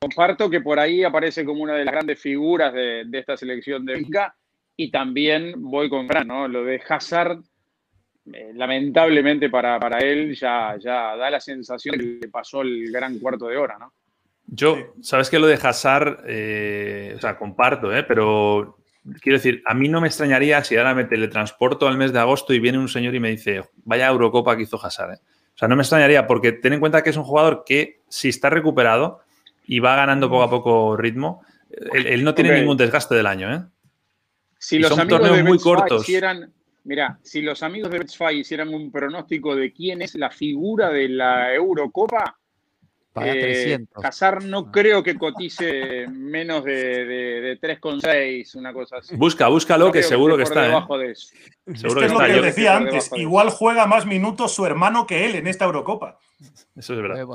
Comparto 0.00 0.48
que 0.48 0.60
por 0.60 0.78
ahí 0.78 1.02
aparece 1.02 1.44
como 1.44 1.62
una 1.62 1.74
de 1.74 1.84
las 1.84 1.92
grandes 1.92 2.20
figuras 2.20 2.72
de, 2.72 3.06
esta 3.12 3.36
selección 3.36 3.84
de 3.84 3.94
Benfica 3.94 4.34
y 4.76 4.90
también 4.90 5.54
voy 5.56 5.88
con 5.88 6.06
Fran, 6.06 6.28
¿no? 6.28 6.46
Lo 6.46 6.64
de 6.64 6.80
Hazard, 6.88 7.40
eh, 8.32 8.52
lamentablemente 8.54 9.50
para, 9.50 9.80
para, 9.80 9.98
él, 9.98 10.36
ya, 10.36 10.76
ya 10.78 11.16
da 11.16 11.30
la 11.30 11.40
sensación 11.40 11.98
de 11.98 12.04
que 12.04 12.26
le 12.26 12.28
pasó 12.28 12.62
el 12.62 12.92
gran 12.92 13.18
cuarto 13.18 13.48
de 13.48 13.56
hora, 13.56 13.76
¿no? 13.78 13.92
Yo, 14.50 14.94
sabes 15.02 15.28
que 15.28 15.38
lo 15.38 15.46
de 15.46 15.58
Hazard, 15.60 16.24
eh, 16.26 17.12
o 17.16 17.20
sea, 17.20 17.36
comparto, 17.36 17.94
¿eh? 17.94 18.02
pero 18.02 18.78
quiero 19.20 19.36
decir, 19.36 19.62
a 19.66 19.74
mí 19.74 19.88
no 19.88 20.00
me 20.00 20.08
extrañaría 20.08 20.64
si 20.64 20.76
ahora 20.76 20.94
me 20.94 21.04
teletransporto 21.04 21.86
al 21.86 21.98
mes 21.98 22.12
de 22.12 22.20
agosto 22.20 22.54
y 22.54 22.60
viene 22.60 22.78
un 22.78 22.88
señor 22.88 23.14
y 23.14 23.20
me 23.20 23.30
dice, 23.30 23.64
vaya 23.84 24.08
Eurocopa 24.08 24.56
que 24.56 24.62
hizo 24.62 24.82
Hazard. 24.82 25.14
¿eh? 25.14 25.18
O 25.54 25.58
sea, 25.58 25.68
no 25.68 25.76
me 25.76 25.82
extrañaría 25.82 26.26
porque 26.26 26.52
ten 26.52 26.72
en 26.72 26.80
cuenta 26.80 27.02
que 27.02 27.10
es 27.10 27.16
un 27.16 27.24
jugador 27.24 27.64
que 27.66 28.00
si 28.08 28.30
está 28.30 28.48
recuperado, 28.48 29.20
y 29.68 29.78
va 29.80 29.94
ganando 29.94 30.28
poco 30.28 30.42
a 30.42 30.50
poco 30.50 30.96
ritmo. 30.96 31.42
Él, 31.92 32.24
no 32.24 32.34
tiene 32.34 32.58
ningún 32.58 32.78
desgaste 32.78 33.14
del 33.14 33.26
año, 33.26 33.54
¿eh? 33.54 33.62
Si 34.58 34.78
los 34.78 34.98
amigos 34.98 35.30
de 35.30 35.44
muy 35.44 35.58
cortos. 35.58 36.02
Hicieran, 36.02 36.52
mira, 36.84 37.18
si 37.22 37.42
los 37.42 37.62
amigos 37.62 37.90
de 37.92 37.98
Betsfy 37.98 38.40
hicieran 38.40 38.74
un 38.74 38.90
pronóstico 38.90 39.54
de 39.54 39.72
quién 39.72 40.02
es 40.02 40.14
la 40.16 40.30
figura 40.30 40.88
de 40.88 41.10
la 41.10 41.54
Eurocopa, 41.54 42.38
eh, 43.20 43.84
Casar 44.00 44.44
no 44.44 44.58
ah. 44.58 44.70
creo 44.72 45.02
que 45.02 45.16
cotice 45.16 46.06
menos 46.08 46.64
de, 46.64 47.04
de, 47.04 47.60
3,6, 47.60 48.54
una 48.56 48.72
cosa 48.72 48.98
así. 48.98 49.16
Busca, 49.16 49.48
búscalo, 49.48 49.92
que 49.92 50.02
seguro 50.02 50.36
que, 50.36 50.44
está. 50.44 50.66
¿eh? 50.66 51.14
Seguro 51.74 52.00
es 52.02 52.12
que, 52.12 52.18
lo 52.18 52.18
que 52.20 52.40
decía 52.40 52.76
antes. 52.76 53.10
Igual 53.14 53.50
juega 53.50 53.86
más 53.86 54.06
minutos 54.06 54.54
su 54.54 54.64
hermano 54.64 55.06
que 55.06 55.26
él 55.26 55.34
en 55.34 55.46
esta 55.46 55.66
Eurocopa. 55.66 56.18
Eso 56.76 56.94
es 56.94 57.00
verdad. 57.00 57.26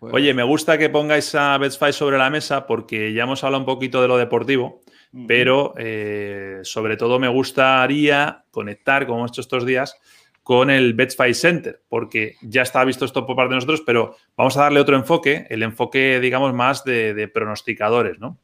Oye, 0.00 0.34
me 0.34 0.42
gusta 0.42 0.76
que 0.76 0.90
pongáis 0.90 1.34
a 1.34 1.56
Betsfy 1.58 1.92
sobre 1.92 2.18
la 2.18 2.28
mesa 2.28 2.66
porque 2.66 3.12
ya 3.12 3.22
hemos 3.22 3.42
hablado 3.42 3.62
un 3.62 3.66
poquito 3.66 4.02
de 4.02 4.08
lo 4.08 4.18
deportivo, 4.18 4.82
pero 5.26 5.74
eh, 5.78 6.60
sobre 6.62 6.96
todo 6.96 7.18
me 7.18 7.28
gustaría 7.28 8.44
conectar, 8.50 9.06
como 9.06 9.20
hemos 9.20 9.30
hecho 9.30 9.40
estos 9.40 9.64
días, 9.64 9.96
con 10.42 10.68
el 10.70 10.94
Betsfy 10.94 11.32
Center, 11.32 11.82
porque 11.88 12.34
ya 12.42 12.62
está 12.62 12.84
visto 12.84 13.04
esto 13.04 13.26
por 13.26 13.36
parte 13.36 13.50
de 13.50 13.56
nosotros, 13.56 13.82
pero 13.86 14.16
vamos 14.36 14.56
a 14.56 14.62
darle 14.62 14.80
otro 14.80 14.96
enfoque, 14.96 15.46
el 15.48 15.62
enfoque, 15.62 16.20
digamos, 16.20 16.52
más 16.52 16.84
de, 16.84 17.14
de 17.14 17.28
pronosticadores, 17.28 18.18
¿no? 18.18 18.38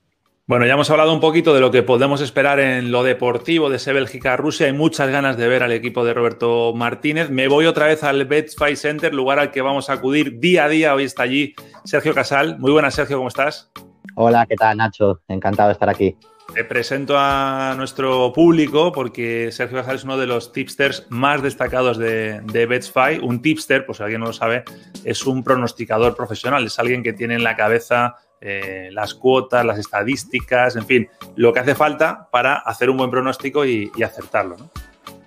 Bueno, 0.49 0.65
ya 0.65 0.75
hemos 0.75 0.89
hablado 0.91 1.13
un 1.13 1.19
poquito 1.19 1.55
de 1.55 1.61
lo 1.61 1.73
que 1.73 1.83
podemos 1.83 2.21
esperar 2.21 2.61
en 2.61 2.93
lo 2.93 3.03
deportivo 3.03 3.69
de 3.69 3.79
ese 3.79 3.93
Bélgica-Rusia. 3.93 4.69
Hay 4.69 4.73
muchas 4.73 5.09
ganas 5.09 5.37
de 5.37 5.49
ver 5.49 5.65
al 5.65 5.73
equipo 5.73 6.05
de 6.05 6.15
Roberto 6.15 6.73
Martínez. 6.73 7.31
Me 7.31 7.49
voy 7.49 7.67
otra 7.67 7.87
vez 7.87 8.05
al 8.05 8.27
Betfair 8.27 8.77
Center, 8.77 9.13
lugar 9.13 9.41
al 9.41 9.51
que 9.51 9.61
vamos 9.61 9.91
a 9.91 9.95
acudir 9.95 10.39
día 10.39 10.67
a 10.67 10.69
día. 10.69 10.95
Hoy 10.95 11.03
está 11.03 11.25
allí 11.25 11.57
Sergio 11.85 12.15
Casal. 12.15 12.61
Muy 12.61 12.71
buenas, 12.71 12.95
Sergio, 12.95 13.17
¿cómo 13.17 13.27
estás? 13.27 13.73
Hola, 14.15 14.47
¿qué 14.47 14.55
tal, 14.55 14.77
Nacho? 14.77 15.21
Encantado 15.27 15.71
de 15.71 15.73
estar 15.73 15.89
aquí. 15.89 16.17
Te 16.55 16.63
presento 16.63 17.17
a 17.19 17.75
nuestro 17.77 18.33
público 18.33 18.93
porque 18.93 19.51
Sergio 19.51 19.79
Casal 19.79 19.97
es 19.97 20.05
uno 20.05 20.17
de 20.17 20.29
los 20.29 20.53
tipsters 20.53 21.09
más 21.09 21.43
destacados 21.43 21.99
de, 21.99 22.41
de. 22.43 23.21
Un 23.21 23.43
tipster, 23.43 23.85
pues 23.85 23.99
si 23.99 24.05
alguien 24.05 24.21
no 24.21 24.29
lo 24.29 24.33
sabe, 24.33 24.63
es 25.05 25.27
un 25.27 25.43
pronosticador 25.43 26.15
profesional. 26.15 26.65
Es 26.65 26.79
alguien 26.79 27.03
que 27.03 27.13
tiene 27.13 27.35
en 27.35 27.43
la 27.43 27.57
cabeza 27.57 28.15
eh, 28.41 28.91
las 28.93 29.15
cuotas, 29.15 29.65
las 29.65 29.79
estadísticas, 29.79 30.77
en 30.77 30.85
fin, 30.85 31.09
lo 31.37 31.53
que 31.53 31.61
hace 31.61 31.75
falta 31.75 32.29
para 32.31 32.57
hacer 32.57 32.91
un 32.91 32.99
buen 32.99 33.11
pronóstico 33.11 33.65
y, 33.65 33.91
acertarlo. 34.03 34.57
¿no? 34.59 34.71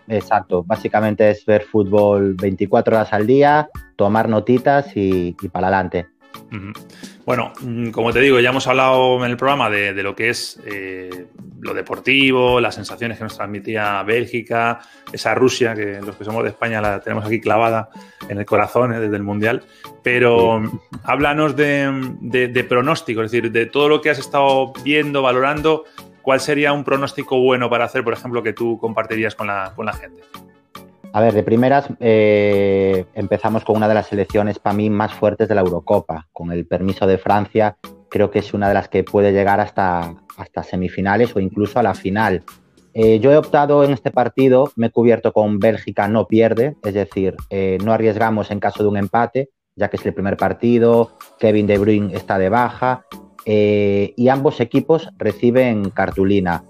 Exacto, 0.07 0.63
básicamente 0.63 1.29
es 1.29 1.45
ver 1.45 1.63
fútbol 1.63 2.35
24 2.35 2.95
horas 2.95 3.13
al 3.13 3.27
día, 3.27 3.69
tomar 3.95 4.29
notitas 4.29 4.91
y, 4.95 5.33
para 5.51 5.67
adelante. 5.67 6.07
Bueno, 7.29 7.53
mm, 7.61 7.91
como 7.91 8.11
te 8.11 8.21
digo, 8.21 8.39
ya 8.39 8.49
hemos 8.49 8.65
hablado 8.65 9.23
en 9.23 9.29
el 9.29 9.37
programa 9.37 9.69
de, 9.69 9.93
lo 10.01 10.15
que 10.15 10.29
es 10.29 10.59
eh, 10.65 11.27
lo 11.61 11.75
deportivo, 11.75 12.59
las 12.59 12.73
sensaciones 12.73 13.19
que 13.19 13.23
nos 13.23 13.37
transmitía 13.37 14.01
Bélgica, 14.01 14.79
esa 15.13 15.35
Rusia, 15.35 15.75
que 15.75 16.01
los 16.01 16.15
que 16.15 16.25
somos 16.25 16.41
de 16.41 16.49
España 16.49 16.81
la 16.81 17.01
tenemos 17.01 17.23
aquí 17.23 17.39
clavada 17.39 17.89
en 18.27 18.39
el 18.39 18.47
corazón 18.47 18.93
eh, 18.93 18.99
desde 18.99 19.15
el 19.15 19.21
Mundial. 19.21 19.61
Pero 20.01 20.59
háblanos 21.03 21.55
de, 21.55 22.65
pronóstico, 22.67 23.21
es 23.21 23.29
decir, 23.29 23.51
de 23.51 23.67
todo 23.67 23.89
lo 23.89 24.01
que 24.01 24.09
has 24.09 24.17
estado 24.17 24.73
viendo, 24.83 25.21
valorando, 25.21 25.83
¿cuál 26.23 26.39
sería 26.39 26.73
un 26.73 26.83
pronóstico 26.83 27.39
bueno 27.39 27.69
para 27.69 27.85
hacer, 27.85 28.03
por 28.03 28.13
ejemplo, 28.13 28.41
que 28.41 28.53
tú 28.53 28.79
compartirías 28.79 29.35
con 29.35 29.45
la, 29.45 29.71
con 29.75 29.85
la 29.85 29.93
gente? 29.93 30.23
A 31.11 31.21
ver, 31.21 31.33
de 31.33 31.41
primeras 31.41 31.89
eh, 31.99 33.05
empezamos 33.15 33.63
con 33.63 33.77
una 33.77 33.87
de 33.87 33.95
las 33.95 34.07
selecciones 34.07 34.59
para 34.59 34.75
mí 34.75 34.91
más 34.91 35.11
fuertes 35.13 35.47
de 35.47 35.55
la 35.55 35.61
Eurocopa. 35.61 36.27
Con 36.31 36.51
el 36.51 36.67
permiso 36.67 37.07
de 37.07 37.17
Francia, 37.17 37.77
creo 38.09 38.29
que 38.29 38.39
es 38.39 38.53
una 38.53 38.67
de 38.67 38.75
las 38.75 38.89
que 38.89 39.03
puede 39.03 39.31
llegar 39.31 39.59
hasta, 39.59 40.13
hasta 40.37 40.61
semifinales 40.61 41.35
o 41.35 41.39
incluso 41.39 41.79
a 41.79 41.83
la 41.83 41.95
final. 41.95 42.43
Eh, 42.93 43.19
yo 43.19 43.31
he 43.31 43.37
optado 43.37 43.83
en 43.83 43.91
este 43.91 44.11
partido, 44.11 44.71
me 44.75 44.87
he 44.87 44.91
cubierto 44.91 45.33
con 45.33 45.59
Bélgica 45.59 46.07
no 46.07 46.27
pierde, 46.27 46.75
es 46.83 46.93
decir, 46.93 47.35
eh, 47.49 47.79
no 47.83 47.91
arriesgamos 47.91 48.51
en 48.51 48.59
caso 48.59 48.83
de 48.83 48.89
un 48.89 48.97
empate, 48.97 49.49
ya 49.75 49.89
que 49.89 49.97
es 49.97 50.05
el 50.05 50.13
primer 50.13 50.37
partido, 50.37 51.17
Kevin 51.39 51.65
De 51.65 51.77
Bruyne 51.77 52.15
está 52.15 52.37
de 52.37 52.49
baja 52.49 53.05
y 53.45 54.27
ambos 54.27 54.59
equipos 54.59 55.09
reciben 55.17 55.89
cartulina. 55.89 56.63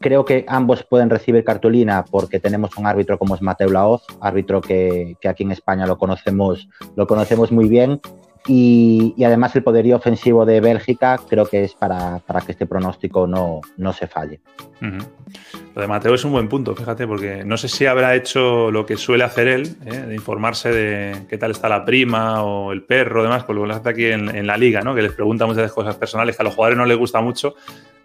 Creo 0.00 0.24
que 0.24 0.44
ambos 0.48 0.84
pueden 0.84 1.10
recibir 1.10 1.44
cartulina 1.44 2.04
porque 2.04 2.38
tenemos 2.38 2.76
un 2.76 2.86
árbitro 2.86 3.18
como 3.18 3.34
es 3.34 3.42
Mateo 3.42 3.68
Laoz, 3.68 4.04
árbitro 4.20 4.60
que, 4.60 5.16
aquí 5.28 5.42
en 5.42 5.52
España 5.52 5.86
lo 5.86 5.98
conocemos, 5.98 6.68
lo 6.94 7.06
conocemos 7.06 7.50
muy 7.50 7.68
bien. 7.68 8.00
Y, 8.46 9.14
además 9.24 9.54
el 9.56 9.62
poderío 9.62 9.96
ofensivo 9.96 10.46
de 10.46 10.60
Bélgica 10.60 11.20
creo 11.28 11.46
que 11.46 11.64
es 11.64 11.74
para, 11.74 12.22
que 12.46 12.52
este 12.52 12.64
pronóstico 12.64 13.26
no, 13.26 13.60
no 13.76 13.92
se 13.92 14.06
falle. 14.06 14.40
Lo 15.74 15.82
de 15.82 15.88
Mateo 15.88 16.14
es 16.14 16.24
un 16.24 16.32
buen 16.32 16.48
punto, 16.48 16.74
fíjate, 16.74 17.06
porque 17.06 17.44
no 17.44 17.58
sé 17.58 17.68
si 17.68 17.84
habrá 17.84 18.14
hecho 18.14 18.70
lo 18.70 18.86
que 18.86 18.96
suele 18.96 19.24
hacer 19.24 19.48
él, 19.48 19.76
¿eh? 19.84 19.96
de 19.96 20.14
informarse 20.14 20.70
de 20.70 21.26
qué 21.28 21.36
tal 21.36 21.50
está 21.50 21.68
la 21.68 21.84
prima 21.84 22.42
o 22.42 22.72
el 22.72 22.84
perro, 22.84 23.22
demás, 23.22 23.44
porque 23.44 23.66
lo 23.66 23.74
hace 23.74 23.88
aquí 23.88 24.06
en, 24.06 24.34
en, 24.34 24.46
la 24.46 24.56
liga, 24.56 24.80
¿no? 24.80 24.94
que 24.94 25.02
les 25.02 25.12
pregunta 25.12 25.44
muchas 25.44 25.70
cosas 25.72 25.96
personales 25.96 26.36
que 26.36 26.42
a 26.42 26.44
los 26.44 26.54
jugadores 26.54 26.78
no 26.78 26.86
les 26.86 26.96
gusta 26.96 27.20
mucho 27.20 27.54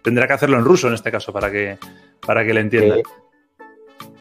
tendrá 0.04 0.28
que 0.28 0.34
hacerlo 0.34 0.58
en 0.58 0.64
ruso 0.64 0.86
en 0.86 0.94
este 0.94 1.10
caso 1.10 1.32
para 1.32 1.50
que, 1.50 1.78
para 2.24 2.44
que 2.44 2.54
le 2.54 2.60
entiendan. 2.60 3.00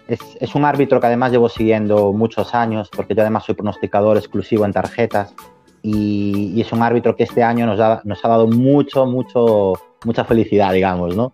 es, 0.08 0.56
un 0.56 0.63
árbitro 0.63 1.00
que 1.00 1.08
además 1.08 1.32
llevo 1.32 1.50
siguiendo 1.50 2.13
muchos 2.13 2.56
años, 2.56 2.89
porque 2.89 3.13
yo 3.13 3.22
además 3.22 3.43
soy 3.43 3.54
pronosticador 3.54 4.17
exclusivo 4.17 4.65
en 4.65 4.72
tarjetas, 4.72 5.36
y, 5.82 6.60
es 6.62 6.72
un 6.72 6.82
árbitro 6.82 7.15
que 7.17 7.24
este 7.24 7.43
año 7.43 7.65
nos, 7.65 7.78
nos 8.06 8.24
ha 8.24 8.28
dado 8.28 8.48
mucho, 8.48 9.06
mucho, 9.06 9.74
mucha 10.06 10.24
felicidad, 10.24 10.72
digamos, 10.72 11.15
¿no? 11.15 11.34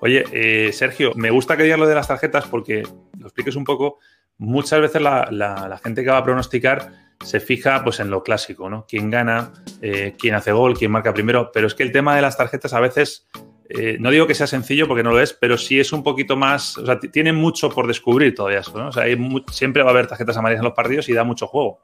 Oye, 0.00 0.24
eh, 0.32 0.72
Sergio, 0.72 1.12
me 1.14 1.30
gusta 1.30 1.58
que 1.58 1.64
digas 1.64 1.78
lo 1.78 1.86
de 1.86 1.94
las 1.94 2.08
tarjetas 2.08 2.46
porque 2.46 2.82
lo 3.18 3.26
expliques 3.26 3.54
un 3.54 3.64
poco 3.64 3.98
muchas 4.38 4.80
veces 4.80 5.02
la, 5.02 5.80
gente 5.84 6.02
que 6.02 6.10
va 6.10 6.16
a 6.16 6.24
pronosticar 6.24 7.09
se 7.24 7.40
fija 7.40 7.84
pues 7.84 8.00
en 8.00 8.10
lo 8.10 8.22
clásico, 8.22 8.70
¿no? 8.70 8.86
Quién 8.88 9.10
gana, 9.10 9.52
eh, 9.82 10.14
quién 10.18 10.34
hace 10.34 10.52
gol, 10.52 10.76
quién 10.76 10.90
marca 10.90 11.12
primero, 11.12 11.50
pero 11.52 11.66
es 11.66 11.74
que 11.74 11.82
el 11.82 11.92
tema 11.92 12.16
de 12.16 12.22
las 12.22 12.36
tarjetas 12.36 12.72
a 12.72 12.80
veces, 12.80 13.28
eh, 13.68 13.98
no 14.00 14.10
digo 14.10 14.26
que 14.26 14.34
sea 14.34 14.46
sencillo 14.46 14.88
porque 14.88 15.02
no 15.02 15.10
lo 15.10 15.20
es, 15.20 15.32
pero 15.34 15.58
sí 15.58 15.78
es 15.78 15.92
un 15.92 16.02
poquito 16.02 16.36
más, 16.36 16.78
o 16.78 16.86
sea, 16.86 16.98
tiene 16.98 17.32
mucho 17.32 17.70
por 17.70 17.86
descubrir 17.86 18.34
todavía, 18.34 18.62
¿no? 18.74 18.88
O 18.88 18.92
sea, 18.92 19.04
siempre 19.50 19.82
va 19.82 19.90
a 19.90 19.92
haber 19.92 20.06
tarjetas 20.06 20.36
amarillas 20.36 20.60
en 20.60 20.64
los 20.64 20.74
partidos 20.74 21.08
y 21.08 21.12
da 21.12 21.24
mucho 21.24 21.46
juego. 21.46 21.80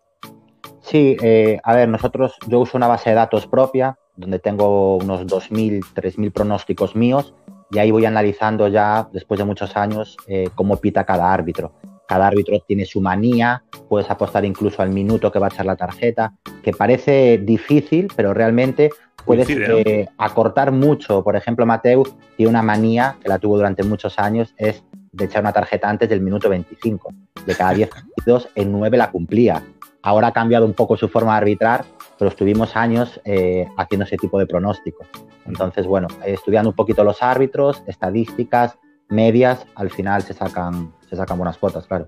Sí, 0.80 1.16
eh, 1.20 1.58
a 1.62 1.74
ver, 1.74 1.88
nosotros, 1.88 2.36
yo 2.46 2.60
uso 2.60 2.76
una 2.76 2.88
base 2.88 3.10
de 3.10 3.16
datos 3.16 3.46
propia, 3.46 3.98
donde 4.16 4.38
tengo 4.38 4.96
unos 4.96 5.26
2.000, 5.26 5.84
3.000 5.94 6.32
pronósticos 6.32 6.96
míos, 6.96 7.34
y 7.70 7.78
ahí 7.78 7.90
voy 7.90 8.06
analizando 8.06 8.68
ya, 8.68 9.08
después 9.12 9.38
de 9.38 9.44
muchos 9.44 9.76
años, 9.76 10.16
cómo 10.54 10.76
pita 10.76 11.04
cada 11.04 11.32
árbitro. 11.32 11.72
Cada 12.06 12.26
árbitro 12.26 12.58
tiene 12.66 12.84
su 12.84 13.00
manía, 13.00 13.62
puedes 13.88 14.10
apostar 14.10 14.44
incluso 14.44 14.82
al 14.82 14.90
minuto 14.90 15.32
que 15.32 15.38
va 15.38 15.46
a 15.46 15.50
echar 15.50 15.66
la 15.66 15.76
tarjeta, 15.76 16.34
que 16.62 16.72
parece 16.72 17.38
difícil, 17.38 18.08
pero 18.14 18.32
realmente 18.32 18.90
puedes 19.24 19.48
eh, 19.50 20.08
acortar 20.16 20.72
mucho. 20.72 21.22
Por 21.22 21.36
ejemplo, 21.36 21.66
Mateu 21.66 22.04
tiene 22.36 22.50
una 22.50 22.62
manía 22.62 23.16
que 23.20 23.28
la 23.28 23.38
tuvo 23.38 23.56
durante 23.56 23.82
muchos 23.82 24.18
años, 24.18 24.54
es 24.56 24.82
de 25.12 25.24
echar 25.24 25.42
una 25.42 25.52
tarjeta 25.52 25.88
antes 25.88 26.08
del 26.08 26.20
minuto 26.20 26.48
25. 26.48 27.12
De 27.44 27.54
cada 27.54 27.72
10 27.74 27.90
partidos, 27.90 28.48
en 28.54 28.72
9 28.72 28.96
la 28.96 29.10
cumplía. 29.10 29.62
Ahora 30.02 30.28
ha 30.28 30.32
cambiado 30.32 30.64
un 30.64 30.74
poco 30.74 30.96
su 30.96 31.08
forma 31.08 31.32
de 31.32 31.38
arbitrar, 31.38 31.84
pero 32.18 32.28
estuvimos 32.28 32.76
años 32.76 33.20
eh, 33.24 33.66
haciendo 33.76 34.04
ese 34.04 34.16
tipo 34.16 34.38
de 34.38 34.46
pronósticos. 34.46 35.08
Entonces, 35.46 35.86
bueno, 35.86 36.08
estudiando 36.24 36.70
un 36.70 36.76
poquito 36.76 37.02
los 37.02 37.22
árbitros, 37.22 37.82
estadísticas, 37.86 38.78
medias, 39.08 39.66
al 39.74 39.90
final 39.90 40.22
se 40.22 40.32
sacan 40.32 40.92
se 41.08 41.16
sacan 41.16 41.38
buenas 41.38 41.58
cuotas, 41.58 41.86
claro. 41.86 42.06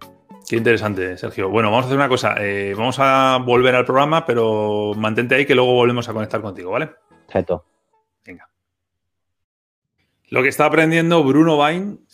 Qué 0.49 0.57
interesante, 0.57 1.17
Sergio. 1.19 1.51
Bueno, 1.51 1.71
vamos 1.71 1.85
a 1.85 1.87
hacer 1.89 1.99
una 1.99 2.09
cosa. 2.09 2.35
Eh, 2.39 2.75
vamos 2.77 2.99
a 2.99 3.39
volver 3.45 3.75
al 3.75 3.85
programa, 3.85 4.25
pero 4.25 4.93
mantente 4.97 5.35
ahí 5.35 5.45
que 5.45 5.55
luego 5.55 5.75
volvemos 5.75 6.09
a 6.09 6.13
conectar 6.15 6.41
contigo, 6.41 6.71
¿vale? 6.71 6.91
Perfecto. 7.27 7.65
Lo 10.31 10.43
que 10.43 10.49
está 10.49 10.67
aprendiendo 10.67 11.25
Bruno 11.25 11.57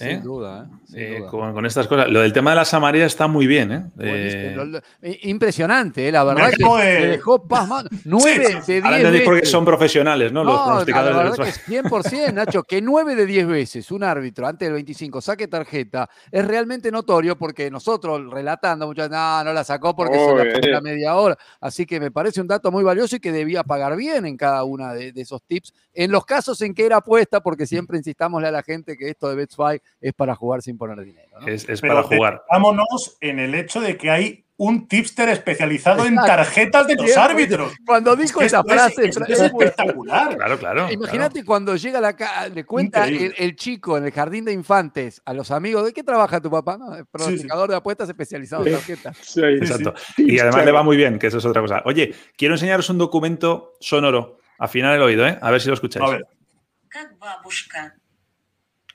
Bain. 0.05 0.11
Sin 0.11 0.21
¿eh? 0.21 0.23
duda, 0.23 0.69
¿eh? 0.95 1.19
eh 1.19 1.27
con, 1.31 1.67
estas 1.67 1.87
cosas. 1.87 2.09
Lo 2.09 2.21
del 2.21 2.33
tema 2.33 2.51
de 2.51 2.57
las 2.57 2.73
amarillas 2.75 3.12
está 3.12 3.27
muy 3.27 3.47
bien. 3.47 3.73
¿eh? 3.73 3.85
eh 3.99 5.19
impresionante, 5.23 6.11
la 6.12 6.25
verdad. 6.25 6.51
Que 6.57 6.64
me 6.64 7.07
dejó 7.07 7.47
pasmado. 7.47 7.88
9 8.05 8.62
de 8.67 8.81
10 8.81 8.85
Ahora 8.85 9.11
porque 9.25 9.47
son 9.47 9.64
profesionales, 9.64 10.33
¿no? 10.33 10.45
Los 10.45 10.61
pronosticadores. 10.61 11.17
La 11.17 11.23
verdad 11.23 11.45
que 11.45 11.83
100%, 11.83 12.33
Nacho, 12.33 12.62
que 12.62 12.81
9 12.81 13.14
de 13.14 13.27
10 13.27 13.47
veces 13.47 13.90
un 13.90 14.03
árbitro 14.03 14.47
antes 14.47 14.67
del 14.67 14.75
25 14.75 15.21
saque 15.21 15.49
tarjeta 15.49 16.09
es 16.31 16.47
realmente 16.47 16.90
notorio 16.90 17.37
porque 17.37 17.71
nosotros 17.71 18.31
relatando 18.31 18.87
muchas 18.87 19.11
no, 19.11 19.45
no 19.45 19.53
la 19.53 19.64
sacó 19.64 19.95
porque 19.95 20.19
se 20.19 20.35
la 20.35 20.59
fue 20.59 20.71
la 20.71 20.81
media 20.81 21.14
hora. 21.17 21.37
Así 21.61 21.87
que 21.87 22.01
me 22.01 22.11
parece 22.11 22.40
un 22.40 22.47
dato 22.47 22.71
muy 22.71 22.85
valioso 22.85 23.17
y 23.17 23.21
que 23.21 23.33
debía 23.33 23.62
pagar 23.64 23.97
bien 23.97 24.27
en 24.27 24.37
cada 24.37 24.64
una 24.64 24.93
de, 24.93 25.12
de 25.12 25.23
esos 25.23 25.43
tips. 25.43 25.73
En 25.93 26.11
los 26.11 26.25
casos 26.25 26.61
en 26.62 26.75
que 26.75 26.85
era 26.87 26.97
apuesta, 26.97 27.40
porque 27.40 27.67
siempre 27.67 27.99
insistámosle 27.99 28.49
a 28.49 28.51
la 28.51 28.62
gente 28.62 28.97
que 28.97 29.11
esto 29.11 29.29
de 29.29 29.37
BetSpy 29.37 29.81
es 30.00 30.12
para 30.12 30.35
jugar 30.35 30.62
sin 30.62 30.76
poner 30.76 31.00
dinero. 31.04 31.38
Es, 31.46 31.80
para 31.80 32.02
jugar. 32.02 32.42
Vámonos 32.50 33.16
en 33.20 33.38
el 33.38 33.54
hecho 33.54 33.80
de 33.80 33.96
que 33.96 34.11
hay 34.11 34.44
un 34.57 34.87
tipster 34.87 35.28
especializado 35.30 36.07
en 36.07 36.14
tarjetas 36.14 36.87
de 36.87 36.94
los 36.94 37.16
árbitros. 37.16 37.72
Cuando 37.85 38.14
dijo 38.14 38.40
esa 38.40 38.62
frase, 38.62 39.09
es, 39.09 39.16
espectacular. 39.16 40.37
Claro, 40.37 40.59
claro. 40.59 40.92
Imagínate 40.92 41.44
cuando 41.44 41.74
llega 41.76 42.00
la 42.00 42.14
le 42.54 42.64
cuenta 42.64 43.09
el, 43.09 43.57
chico 43.57 43.98
en 43.98 44.04
el 44.04 44.12
jardín 44.12 44.44
de 44.44 44.52
infantes 44.52 45.20
a 45.24 45.33
los 45.33 45.50
amigos, 45.50 45.85
¿de 45.85 45.92
qué 45.92 46.04
trabaja 46.04 46.40
tu 46.40 46.50
papá? 46.50 46.78
No, 46.78 46.92
pronosticador 47.11 47.68
de 47.70 47.76
apuestas 47.76 48.09
especializado 48.09 48.64
en 48.66 48.74
tarjetas. 48.74 49.16
Sí, 49.22 49.40
Exacto. 49.42 49.94
Y 50.18 50.38
además 50.38 50.64
le 50.64 50.72
va 50.72 50.83
muy 50.83 50.96
bien, 50.96 51.18
que 51.18 51.26
eso 51.26 51.38
es 51.38 51.44
otra 51.44 51.61
cosa. 51.61 51.83
Oye, 51.85 52.14
quiero 52.37 52.54
enseñaros 52.54 52.88
un 52.90 52.98
documento 52.98 53.72
sonoro. 53.80 54.38
Afinar 54.57 54.94
el 54.94 55.02
oído, 55.02 55.26
¿eh? 55.26 55.37
A 55.42 55.50
ver 55.50 55.61
si 55.61 55.66
lo 55.68 55.74
escucháis. 55.74 56.09
A 56.09 56.11
ver. 56.12 56.26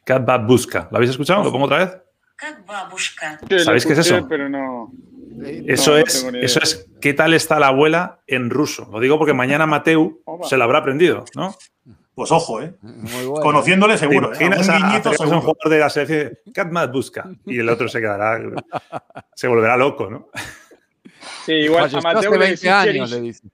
Cat 0.09 0.25
Babushka. 0.25 0.87
¿Lo 0.89 0.97
habéis 0.97 1.11
escuchado? 1.11 1.43
¿Lo 1.43 1.51
pongo 1.51 1.65
otra 1.65 1.77
vez? 1.77 3.63
¿Sabéis 3.63 3.85
qué 3.85 3.93
es 3.93 3.99
eso? 3.99 4.27
Pero 4.27 4.49
no. 4.49 4.91
Eso, 5.67 5.97
es, 5.97 6.25
eso 6.33 6.59
es 6.63 6.89
qué 6.99 7.13
tal 7.13 7.35
está 7.35 7.59
la 7.59 7.67
abuela 7.67 8.19
en 8.25 8.49
ruso. 8.49 8.89
Lo 8.91 8.99
digo 8.99 9.19
porque 9.19 9.35
mañana 9.35 9.67
Mateu 9.67 10.23
se 10.49 10.57
lo 10.57 10.63
habrá 10.63 10.79
aprendido, 10.79 11.25
¿no? 11.35 11.55
Pues 12.15 12.31
ojo, 12.31 12.59
¿eh? 12.59 12.73
Conociéndole 13.43 13.99
seguro. 13.99 14.33
¿eh? 14.33 14.45
Un 14.45 14.51
guiñito 14.51 15.13
seguro. 15.13 15.37
un 15.37 15.41
jugador 15.41 15.69
de 15.69 15.77
la 15.77 15.89
selección 15.91 16.39
Cat 16.55 16.91
busca 16.91 17.29
y 17.45 17.59
el 17.59 17.69
otro 17.69 17.87
se 17.87 18.01
quedará, 18.01 18.41
se 19.35 19.47
volverá 19.47 19.77
loco, 19.77 20.09
¿no? 20.09 20.29
Sí, 21.45 21.53
igual 21.53 21.87
a 21.93 22.01
Mateo 22.01 22.35
le 22.35 22.47
decís 22.47 22.67
años, 22.67 23.11
le 23.11 23.21
dice. 23.21 23.47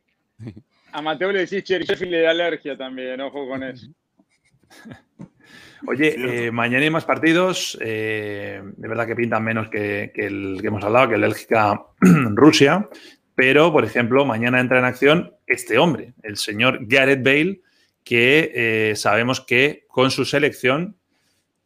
A 0.94 1.02
Mateo 1.02 1.34
le 1.34 1.46
decís 1.46 1.70
y 1.70 2.06
le 2.06 2.22
da 2.22 2.32
alergia 2.32 2.78
también, 2.78 3.20
ojo 3.20 3.46
con 3.46 3.62
eso. 3.62 3.88
Oye, 5.88 6.48
eh, 6.48 6.52
mañana 6.52 6.84
hay 6.84 6.90
más 6.90 7.06
partidos. 7.06 7.78
Eh, 7.82 8.62
de 8.64 8.88
verdad 8.88 9.08
que 9.08 9.16
pintan 9.16 9.44
menos 9.44 9.70
que, 9.70 10.12
el 10.16 10.58
que 10.62 10.68
hemos 10.68 10.84
hablado, 10.84 11.10
que 11.10 11.16
el 11.16 11.22
Bélgica-Rusia. 11.22 12.90
Pero, 13.36 13.72
por 13.72 13.84
ejemplo, 13.84 14.26
mañana 14.26 14.62
entra 14.62 14.80
en 14.80 14.86
acción 14.86 15.34
este 15.46 15.78
hombre, 15.78 16.14
el 16.24 16.38
señor 16.38 16.80
Gareth 16.82 17.22
Bale, 17.22 17.62
que 18.04 18.52
eh, 18.56 18.96
sabemos 18.96 19.42
que 19.42 19.86
con 19.90 20.10
su 20.10 20.24
selección 20.24 20.96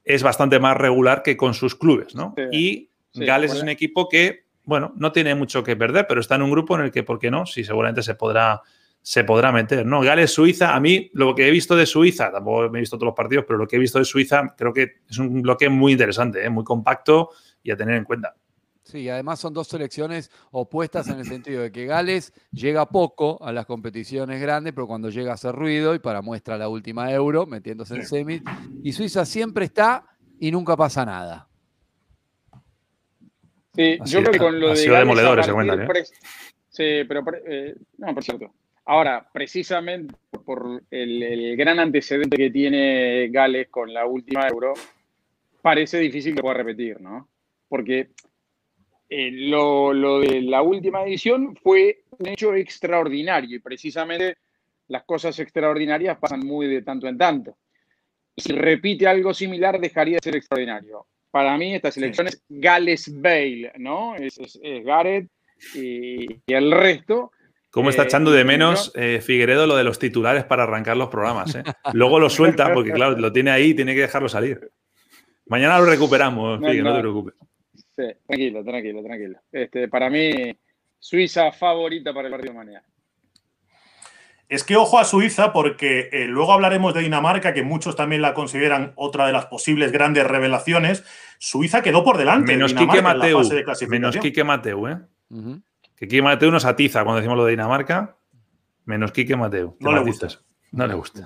es 0.03 0.23
bastante 0.23 0.59
más 0.59 0.75
regular 0.75 1.21
que 1.21 1.37
con 1.37 1.53
sus 1.53 1.75
clubes, 1.75 2.15
¿no? 2.15 2.33
y 2.51 2.89
Gales 3.13 3.53
es 3.53 3.61
un 3.61 3.69
equipo 3.69 4.09
que, 4.09 4.45
bueno, 4.63 4.93
no 4.95 5.11
tiene 5.11 5.35
mucho 5.35 5.63
que 5.63 5.75
perder, 5.75 6.07
pero 6.07 6.21
está 6.21 6.35
en 6.35 6.41
un 6.41 6.51
grupo 6.51 6.75
en 6.75 6.85
el 6.85 6.91
que, 6.91 7.03
¿por 7.03 7.19
qué 7.19 7.29
no? 7.29 7.45
Sí, 7.45 7.63
seguramente 7.63 8.01
se 8.01 8.15
podrá 8.15 8.61
se 9.01 9.23
podrá 9.23 9.51
meter, 9.51 9.85
¿no? 9.85 10.01
Gales, 10.01 10.31
Suiza, 10.31 10.75
a 10.75 10.79
mí 10.79 11.09
lo 11.13 11.33
que 11.33 11.47
he 11.47 11.51
visto 11.51 11.75
de 11.75 11.85
Suiza, 11.85 12.31
tampoco 12.31 12.69
me 12.69 12.79
he 12.79 12.81
visto 12.81 12.97
todos 12.97 13.07
los 13.07 13.15
partidos, 13.15 13.45
pero 13.47 13.57
lo 13.57 13.67
que 13.67 13.77
he 13.77 13.79
visto 13.79 13.99
de 13.99 14.05
Suiza 14.05 14.53
creo 14.57 14.73
que 14.73 15.01
es 15.09 15.17
un 15.17 15.41
bloque 15.41 15.69
muy 15.69 15.93
interesante, 15.93 16.43
¿eh? 16.45 16.49
muy 16.49 16.63
compacto 16.63 17.31
y 17.63 17.71
a 17.71 17.77
tener 17.77 17.95
en 17.95 18.03
cuenta. 18.03 18.35
Sí, 18.83 19.07
además 19.07 19.39
son 19.39 19.53
dos 19.53 19.67
selecciones 19.67 20.31
opuestas 20.49 21.07
en 21.09 21.19
el 21.19 21.25
sentido 21.25 21.61
de 21.61 21.71
que 21.71 21.85
Gales 21.85 22.33
llega 22.51 22.89
poco 22.89 23.37
a 23.43 23.51
las 23.51 23.67
competiciones 23.67 24.41
grandes, 24.41 24.73
pero 24.73 24.87
cuando 24.87 25.09
llega 25.09 25.29
a 25.31 25.35
hacer 25.35 25.53
ruido, 25.53 25.93
y 25.93 25.99
para 25.99 26.23
muestra 26.23 26.57
la 26.57 26.69
última 26.69 27.11
Euro, 27.11 27.45
metiéndose 27.45 27.95
en 27.95 28.05
semis, 28.07 28.41
y 28.83 28.91
Suiza 28.91 29.25
siempre 29.25 29.65
está 29.65 30.05
y 30.39 30.51
nunca 30.51 30.75
pasa 30.75 31.05
nada. 31.05 31.47
Sí, 33.75 33.99
yo 34.05 34.21
creo 34.21 34.31
que 34.31 34.39
con 34.39 34.59
lo 34.59 34.73
de. 34.73 34.89
demoledores, 34.89 35.45
se 35.45 35.53
cuentan, 35.53 35.81
¿eh? 35.83 35.87
Sí, 36.69 37.03
pero. 37.07 37.23
Eh, 37.45 37.75
no, 37.97 38.13
por 38.13 38.23
cierto. 38.23 38.51
Ahora, 38.89 39.23
precisamente 39.31 40.15
por 40.43 40.81
el, 40.89 41.55
gran 41.55 41.77
antecedente 41.77 42.35
que 42.35 42.49
tiene 42.49 43.27
Gales 43.29 43.67
con 43.69 43.93
la 43.93 44.07
última 44.07 44.47
Euro, 44.47 44.73
parece 45.61 45.99
difícil 45.99 46.33
que 46.33 46.41
pueda 46.41 46.55
repetir, 46.55 46.99
¿no? 46.99 47.29
Porque 47.67 48.09
eh, 49.07 49.29
lo, 49.31 50.21
de 50.21 50.41
la 50.41 50.63
última 50.63 51.03
edición 51.03 51.55
fue 51.55 52.01
un 52.17 52.29
hecho 52.29 52.55
extraordinario 52.55 53.57
y 53.57 53.59
precisamente 53.59 54.37
las 54.87 55.03
cosas 55.03 55.37
extraordinarias 55.37 56.17
pasan 56.17 56.39
muy 56.39 56.65
de 56.65 56.81
tanto 56.81 57.07
en 57.07 57.19
tanto. 57.19 57.57
Y 58.35 58.41
si 58.41 58.53
repite 58.53 59.05
algo 59.05 59.35
similar, 59.35 59.79
dejaría 59.79 60.15
de 60.15 60.23
ser 60.23 60.35
extraordinario. 60.35 61.05
Para 61.29 61.55
mí, 61.59 61.75
esta 61.75 61.91
selección 61.91 62.25
es 62.25 62.43
Gales-Bale, 62.49 63.73
¿no? 63.77 64.15
Es, 64.15 64.59
Gareth 64.83 65.29
y 65.75 66.25
el 66.47 66.71
resto 66.71 67.33
¿Cómo 67.71 67.89
está 67.91 68.03
eh, 68.03 68.05
echando 68.05 68.31
de 68.31 68.43
menos 68.43 68.91
eh, 68.95 69.21
Figueredo 69.21 69.67
lo 69.67 69.75
de 69.75 69.83
los 69.83 69.99
titulares 69.99 70.43
para 70.43 70.63
arrancar 70.63 70.97
los 70.97 71.09
programas? 71.09 71.53
Eh? 71.55 71.63
Luego 71.93 72.19
lo 72.19 72.29
suelta 72.29 72.73
porque, 72.73 72.91
claro, 72.91 73.17
lo 73.17 73.31
tiene 73.31 73.51
ahí 73.51 73.69
y 73.69 73.73
tiene 73.75 73.93
que 73.93 74.01
dejarlo 74.01 74.27
salir. 74.27 74.71
Mañana 75.45 75.79
lo 75.79 75.85
recuperamos, 75.85 76.59
no, 76.59 76.73
no. 76.73 76.93
te 76.95 76.99
preocupes. 76.99 77.35
Sí, 77.95 78.05
tranquilo, 78.25 78.63
tranquilo, 78.63 79.03
tranquilo. 79.03 79.39
Este, 79.51 79.87
para 79.87 80.09
mí, 80.09 80.55
Suiza 80.97 81.51
favorita 81.51 82.13
para 82.13 82.27
el 82.27 82.31
partido 82.31 82.53
de 82.53 82.59
mañana. 82.59 82.83
Es 84.47 84.63
que 84.63 84.75
ojo 84.75 84.97
a 84.97 85.05
Suiza 85.05 85.53
porque 85.53 86.09
luego 86.27 86.53
hablaremos 86.53 86.95
de 86.95 87.01
Dinamarca, 87.01 87.53
que 87.53 87.61
muchos 87.61 87.95
también 87.95 88.23
la 88.23 88.33
consideran 88.33 88.93
otra 88.95 89.27
de 89.27 89.31
las 89.31 89.45
posibles 89.45 89.91
grandes 89.91 90.25
revelaciones. 90.25 91.03
Suiza 91.37 91.83
quedó 91.83 92.03
por 92.03 92.17
delante. 92.17 92.53
Menos 92.53 92.73
Quique 92.73 93.01
Mateu. 93.03 93.41
Menos 93.87 94.17
Quique 94.17 94.43
Mateu, 94.43 94.87
¿eh? 94.87 94.97
Que 95.99 96.07
Quique 96.07 96.21
Mateo 96.21 96.49
nos 96.49 96.63
atiza 96.63 97.03
cuando 97.03 97.17
decimos 97.17 97.37
lo 97.37 97.43
de 97.43 97.51
Dinamarca, 97.51 98.15
menos 98.85 99.11
Quique 99.11 99.35
Mateo. 99.35 99.75
No 99.81 99.91
le 99.91 99.99
gusta. 99.99 100.29
No 100.71 100.87
le 100.87 100.93
gusta. 100.93 101.25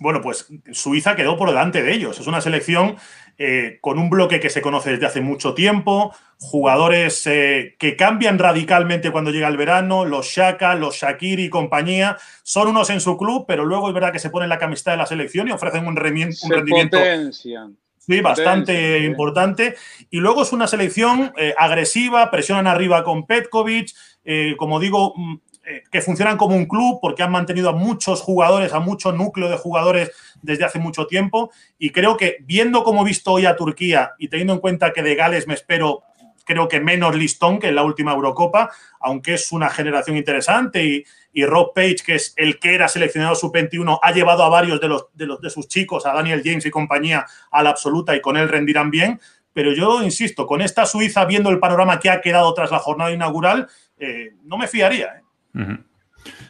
Bueno, 0.00 0.20
pues 0.20 0.48
Suiza 0.72 1.14
quedó 1.14 1.36
por 1.36 1.48
delante 1.48 1.82
de 1.82 1.94
ellos. 1.94 2.18
Es 2.18 2.26
una 2.26 2.40
selección 2.40 2.96
eh, 3.38 3.78
con 3.80 4.00
un 4.00 4.10
bloque 4.10 4.40
que 4.40 4.50
se 4.50 4.60
conoce 4.60 4.90
desde 4.90 5.06
hace 5.06 5.20
mucho 5.20 5.54
tiempo, 5.54 6.12
jugadores 6.38 7.24
eh, 7.28 7.76
que 7.78 7.94
cambian 7.94 8.40
radicalmente 8.40 9.12
cuando 9.12 9.30
llega 9.30 9.46
el 9.46 9.56
verano, 9.56 10.04
los 10.04 10.26
Shaka, 10.26 10.74
los 10.74 10.96
Shakiri 10.96 11.44
y 11.44 11.48
compañía, 11.48 12.18
son 12.42 12.68
unos 12.68 12.90
en 12.90 13.00
su 13.00 13.16
club, 13.16 13.44
pero 13.46 13.64
luego 13.64 13.86
es 13.86 13.94
verdad 13.94 14.12
que 14.12 14.18
se 14.18 14.30
ponen 14.30 14.48
la 14.48 14.58
camiseta 14.58 14.90
de 14.90 14.96
la 14.96 15.06
selección 15.06 15.46
y 15.46 15.52
ofrecen 15.52 15.86
un, 15.86 15.94
rendimiento. 15.94 16.98
Potencian. 16.98 17.78
Sí, 18.10 18.20
bastante 18.20 19.04
importante. 19.04 19.76
Y 20.10 20.18
luego 20.18 20.42
es 20.42 20.52
una 20.52 20.66
selección 20.66 21.32
eh, 21.36 21.54
agresiva, 21.56 22.30
presionan 22.30 22.66
arriba 22.66 23.04
con 23.04 23.24
Petkovic, 23.24 23.92
eh, 24.24 24.54
como 24.56 24.80
digo, 24.80 25.14
mm, 25.16 25.34
eh, 25.64 25.82
que 25.92 26.00
funcionan 26.00 26.36
como 26.36 26.56
un 26.56 26.66
club 26.66 26.98
porque 27.00 27.22
han 27.22 27.30
mantenido 27.30 27.68
a 27.68 27.72
muchos 27.72 28.20
jugadores, 28.20 28.72
a 28.72 28.80
mucho 28.80 29.12
núcleo 29.12 29.48
de 29.48 29.56
jugadores 29.56 30.10
desde 30.42 30.64
hace 30.64 30.80
mucho 30.80 31.06
tiempo. 31.06 31.52
Y 31.78 31.90
creo 31.90 32.16
que 32.16 32.38
viendo 32.40 32.82
cómo 32.82 33.02
he 33.02 33.08
visto 33.08 33.30
hoy 33.30 33.46
a 33.46 33.54
Turquía 33.54 34.12
y 34.18 34.26
teniendo 34.26 34.54
en 34.54 34.60
cuenta 34.60 34.92
que 34.92 35.02
de 35.02 35.14
Gales 35.14 35.46
me 35.46 35.54
espero 35.54 36.02
creo 36.50 36.66
que 36.66 36.80
menos 36.80 37.14
listón 37.14 37.60
que 37.60 37.68
en 37.68 37.76
la 37.76 37.84
última 37.84 38.12
Eurocopa, 38.12 38.72
aunque 38.98 39.34
es 39.34 39.52
una 39.52 39.70
generación 39.70 40.16
interesante 40.16 40.84
y, 40.84 41.04
y 41.32 41.44
Rob 41.44 41.72
Page, 41.72 41.98
que 42.04 42.16
es 42.16 42.34
el 42.36 42.58
que 42.58 42.74
era 42.74 42.88
seleccionado 42.88 43.36
sub-21, 43.36 44.00
ha 44.02 44.10
llevado 44.10 44.42
a 44.42 44.48
varios 44.48 44.80
de, 44.80 44.88
los, 44.88 45.06
de, 45.14 45.26
los, 45.26 45.40
de 45.40 45.48
sus 45.48 45.68
chicos, 45.68 46.06
a 46.06 46.12
Daniel 46.12 46.42
James 46.44 46.66
y 46.66 46.70
compañía, 46.70 47.24
a 47.52 47.62
la 47.62 47.70
absoluta 47.70 48.16
y 48.16 48.20
con 48.20 48.36
él 48.36 48.48
rendirán 48.48 48.90
bien. 48.90 49.20
Pero 49.52 49.72
yo 49.72 50.02
insisto, 50.02 50.44
con 50.44 50.60
esta 50.60 50.86
Suiza, 50.86 51.24
viendo 51.24 51.50
el 51.50 51.60
panorama 51.60 52.00
que 52.00 52.10
ha 52.10 52.20
quedado 52.20 52.52
tras 52.52 52.72
la 52.72 52.80
jornada 52.80 53.12
inaugural, 53.12 53.68
eh, 53.96 54.34
no 54.42 54.58
me 54.58 54.66
fiaría. 54.66 55.22
¿eh? 55.54 55.78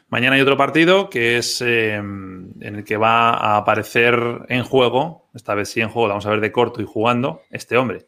Mañana 0.09 0.36
hay 0.36 0.40
otro 0.40 0.57
partido 0.57 1.11
que 1.11 1.36
es 1.36 1.61
eh, 1.61 1.96
en 1.96 2.55
el 2.61 2.84
que 2.84 2.96
va 2.96 3.30
a 3.30 3.59
aparecer 3.59 4.46
en 4.48 4.64
juego, 4.64 5.28
esta 5.34 5.55
vez 5.55 5.68
sí 5.68 5.82
en 5.82 5.90
juego, 5.90 6.09
vamos 6.09 6.24
a 6.24 6.30
ver 6.30 6.40
de 6.40 6.53
corto 6.53 6.80
y 6.80 6.86
jugando, 6.86 7.42
este 7.51 7.76
hombre, 7.76 8.07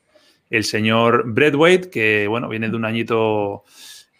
el 0.52 0.64
señor 0.64 1.24
Bradwaite, 1.26 1.88
que 1.88 2.26
bueno, 2.28 2.48
viene 2.48 2.68
de 2.68 2.76
un 2.76 2.84
añito 2.84 3.64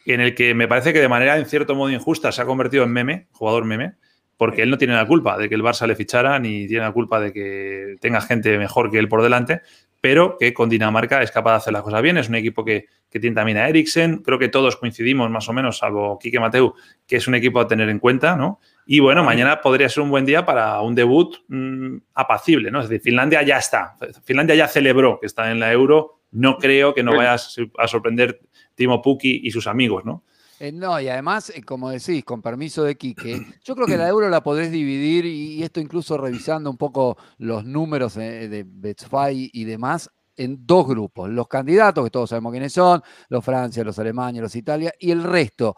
en 0.06 0.20
el 0.20 0.34
que 0.34 0.54
me 0.54 0.66
parece 0.66 0.92
que 0.92 1.00
de 1.00 1.08
manera 1.08 1.36
en 1.36 1.46
cierto 1.46 1.74
modo 1.74 1.90
injusta 1.90 2.32
se 2.32 2.40
ha 2.40 2.46
convertido 2.46 2.84
en 2.84 2.90
meme, 2.90 3.28
jugador 3.32 3.66
meme, 3.66 3.94
porque 4.38 4.62
él 4.62 4.70
no 4.70 4.78
tiene 4.78 4.94
la 4.94 5.06
culpa 5.06 5.36
de 5.36 5.48
que 5.48 5.54
el 5.54 5.62
Barça 5.62 5.86
le 5.86 5.94
fichara, 5.94 6.38
ni 6.38 6.66
tiene 6.66 6.84
la 6.84 6.92
culpa 6.92 7.20
de 7.20 7.32
que 7.32 7.96
tenga 8.00 8.22
gente 8.22 8.58
mejor 8.58 8.90
que 8.90 8.98
él 8.98 9.08
por 9.08 9.22
delante, 9.22 9.60
pero 10.00 10.36
que 10.38 10.54
con 10.54 10.68
Dinamarca 10.68 11.22
es 11.22 11.30
capaz 11.30 11.50
de 11.52 11.56
hacer 11.58 11.72
las 11.74 11.82
cosas 11.82 12.02
bien. 12.02 12.16
Es 12.16 12.28
un 12.28 12.34
equipo 12.34 12.64
que, 12.64 12.86
tiene 13.08 13.36
también 13.36 13.58
a 13.58 13.68
Eriksen. 13.68 14.22
Creo 14.22 14.38
que 14.38 14.48
todos 14.48 14.76
coincidimos 14.76 15.30
más 15.30 15.48
o 15.48 15.52
menos, 15.52 15.78
salvo 15.78 16.18
Quique 16.18 16.40
Mateu, 16.40 16.74
que 17.06 17.16
es 17.16 17.28
un 17.28 17.34
equipo 17.34 17.60
a 17.60 17.68
tener 17.68 17.88
en 17.90 17.98
cuenta, 17.98 18.34
¿no? 18.34 18.58
Y 18.86 19.00
bueno, 19.00 19.22
mañana 19.22 19.60
podría 19.60 19.88
ser 19.88 20.02
un 20.02 20.10
buen 20.10 20.24
día 20.24 20.44
para 20.44 20.80
un 20.80 20.94
debut 20.94 21.36
mm, 21.46 21.98
apacible, 22.14 22.70
¿no? 22.70 22.80
Es 22.80 22.88
decir, 22.88 23.02
Finlandia 23.02 23.42
ya 23.42 23.58
está. 23.58 23.96
Finlandia 24.24 24.56
ya 24.56 24.66
celebró 24.66 25.20
que 25.20 25.26
está 25.26 25.50
en 25.50 25.60
la 25.60 25.70
Euro 25.70 26.21
no 26.32 26.56
creo 26.58 26.92
que 26.94 27.02
no 27.02 27.16
vayas 27.16 27.56
a 27.78 27.88
sorprender 27.88 28.40
Timo 28.74 29.00
Puki 29.00 29.40
y 29.44 29.50
sus 29.50 29.66
amigos, 29.66 30.04
¿no? 30.04 30.24
Eh, 30.58 30.70
no, 30.70 31.00
y 31.00 31.08
además, 31.08 31.50
eh, 31.50 31.62
como 31.62 31.90
decís, 31.90 32.24
con 32.24 32.40
permiso 32.40 32.84
de 32.84 32.96
Quique, 32.96 33.40
yo 33.64 33.74
creo 33.74 33.86
que 33.86 33.96
la 33.96 34.08
euro 34.08 34.28
la 34.28 34.42
podés 34.42 34.70
dividir, 34.70 35.26
y, 35.26 35.62
esto 35.62 35.80
incluso 35.80 36.16
revisando 36.16 36.70
un 36.70 36.76
poco 36.76 37.16
los 37.38 37.64
números 37.64 38.14
de, 38.14 38.48
de 38.48 38.64
Betfai 38.64 39.50
y 39.52 39.64
demás, 39.64 40.08
en 40.36 40.64
dos 40.66 40.86
grupos. 40.86 41.28
Los 41.30 41.48
candidatos, 41.48 42.04
que 42.04 42.10
todos 42.10 42.30
sabemos 42.30 42.52
quiénes 42.52 42.72
son, 42.72 43.02
los 43.28 43.44
Francia, 43.44 43.84
los 43.84 43.98
Alemanes, 43.98 44.40
los 44.40 44.54
Italia, 44.54 44.92
y 44.98 45.10
el 45.10 45.22
resto. 45.22 45.74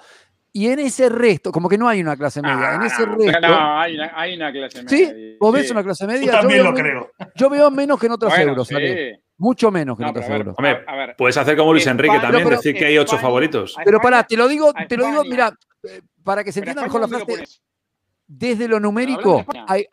Y 0.53 0.69
en 0.69 0.79
ese 0.79 1.09
resto, 1.09 1.51
como 1.51 1.69
que 1.69 1.77
no 1.77 1.89
hay 1.89 2.01
una 2.01 2.17
clase 2.17 2.41
media, 2.41 2.75
en 2.75 2.83
ese 2.83 3.03
ah, 3.03 3.17
resto. 3.17 3.41
No, 3.41 3.81
hay 3.81 3.97
una, 3.97 4.13
hay 4.15 4.37
una 4.37 4.53
clase 4.53 4.83
media. 4.85 5.09
¿Sí? 5.09 5.37
¿Vos 5.41 5.53
ves 5.53 5.71
una 5.71 5.83
clase 5.83 6.07
media? 6.07 6.27
Yo 6.27 6.33
también 6.33 6.63
lo 6.63 6.73
creo. 6.73 7.11
Yo 7.35 7.51
veo 7.51 7.71
menos 7.73 7.99
que 7.99 8.07
en 8.07 8.13
otros 8.13 8.39
euros. 8.39 8.69
Mucho 9.45 9.71
menos 9.71 9.99
que 9.99 10.05
en 10.05 10.09
otros 10.09 10.27
euros. 10.27 10.57
puedes 11.19 11.37
hacer 11.37 11.55
como 11.55 11.73
Luis 11.73 11.87
Enrique 11.87 12.19
también, 12.19 12.49
decir 12.49 12.75
que 12.75 12.87
hay 12.87 12.97
ocho 12.97 13.19
favoritos. 13.19 13.77
Pero 13.85 14.01
pará, 14.01 14.23
te 14.23 14.39
lo 14.39 14.49
digo, 14.49 14.73
te 14.89 14.97
lo 14.97 15.07
digo, 15.07 15.23
mira, 15.25 15.55
eh, 15.83 16.01
para 16.23 16.43
que 16.43 16.51
se 16.51 16.61
entienda 16.61 16.83
mejor 16.83 17.03
la 17.03 17.09
frase. 17.09 17.61
Desde 18.27 18.67
lo 18.67 18.81
numérico, 18.81 19.45
hay, 19.69 19.85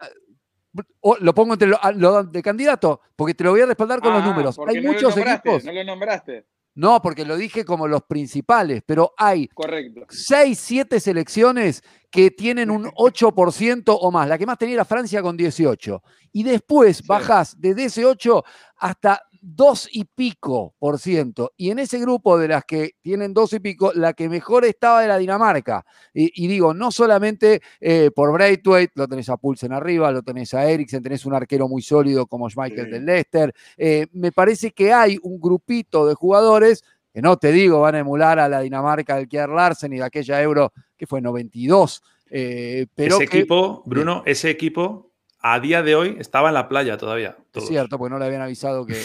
lo 1.20 1.36
pongo 1.36 1.54
entre 1.54 1.68
lo, 1.68 2.24
de 2.24 2.42
candidato, 2.42 3.02
porque 3.14 3.34
te 3.34 3.44
lo 3.44 3.52
voy 3.52 3.60
a 3.60 3.66
respaldar 3.66 4.00
con 4.00 4.14
los 4.14 4.24
ah, 4.24 4.26
números. 4.26 4.58
Hay 4.66 4.80
muchos 4.80 5.18
equipos. 5.18 5.66
No 5.66 5.74
lo 5.74 5.84
nombraste. 5.84 6.46
No, 6.74 7.02
porque 7.02 7.26
lo 7.26 7.36
dije 7.36 7.66
como 7.66 7.86
los 7.86 8.04
principales, 8.04 8.82
pero 8.86 9.14
hay 9.18 9.50
Correcto. 9.50 10.06
6, 10.08 10.58
7 10.58 11.00
selecciones 11.02 11.84
que 12.10 12.32
tienen 12.32 12.72
un 12.72 12.86
8% 12.92 13.98
o 14.00 14.12
más. 14.12 14.30
La 14.30 14.38
que 14.38 14.46
más 14.46 14.58
tenía 14.58 14.76
era 14.76 14.86
Francia 14.86 15.22
con 15.22 15.36
18. 15.36 16.02
Y 16.32 16.44
después 16.44 17.06
bajás 17.06 17.60
desde 17.60 17.86
ese 17.86 18.06
8 18.06 18.44
hasta 18.78 19.22
dos 19.42 19.90
y 19.92 20.06
pico 20.06 20.76
por 20.78 21.00
ciento. 21.00 21.52
Y 21.58 21.72
en 21.72 21.80
ese 21.80 22.00
grupo 22.00 22.38
de 22.38 22.48
las 22.48 22.64
que 22.64 22.92
tienen 23.02 23.34
dos 23.34 23.52
y 23.54 23.60
pico, 23.60 23.92
la 23.94 24.14
que 24.14 24.30
mejor 24.30 24.64
estaba 24.66 25.04
era 25.04 25.18
Dinamarca. 25.18 25.84
Y, 26.14 26.48
digo, 26.48 26.74
no 26.74 26.92
solamente 26.92 27.62
eh, 27.80 28.12
por 28.16 28.32
Braithwaite, 28.32 28.94
lo 28.96 29.08
tenés 29.08 29.30
a 29.30 29.38
Pulsen 29.38 29.74
arriba, 29.74 30.12
lo 30.12 30.22
tenés 30.22 30.54
a 30.54 30.70
Eriksen, 30.70 31.02
tenés 31.02 31.26
un 31.26 31.34
arquero 31.34 31.68
muy 31.68 31.82
sólido 31.82 32.28
como 32.28 32.50
Schmeichel 32.50 32.92
del 32.92 33.06
Leicester. 33.06 33.54
Eh, 33.78 34.08
me 34.14 34.32
parece 34.32 34.72
que 34.72 34.94
hay 34.94 35.18
un 35.24 35.40
grupito 35.42 36.06
de 36.06 36.14
jugadores 36.14 36.84
que 37.14 37.22
no 37.22 37.36
te 37.38 37.52
digo 37.52 37.82
van 37.82 37.96
a 37.96 38.00
emular 38.00 38.40
a 38.40 38.48
la 38.48 38.62
Dinamarca 38.62 39.18
del 39.18 39.28
Kier 39.28 39.50
Larsen 39.50 39.92
y 39.92 39.98
de 39.98 40.06
aquella 40.06 40.42
Euro 40.42 40.72
que 40.96 41.08
fue 41.08 41.20
92. 41.20 42.02
Eh, 42.30 42.88
pero 42.96 43.16
ese 43.16 43.26
equipo, 43.26 43.84
Bruno, 43.86 44.24
ese 44.26 44.50
equipo 44.50 45.11
a 45.42 45.60
día 45.60 45.82
de 45.82 45.96
hoy 45.96 46.16
estaba 46.20 46.50
en 46.50 46.56
la 46.56 46.68
playa 46.68 46.98
todavía. 46.98 47.38
Es 47.54 47.68
cierto, 47.68 47.98
porque 47.98 48.12
no 48.12 48.20
le 48.20 48.26
habían 48.26 48.42
avisado 48.42 48.86
que, 48.86 48.96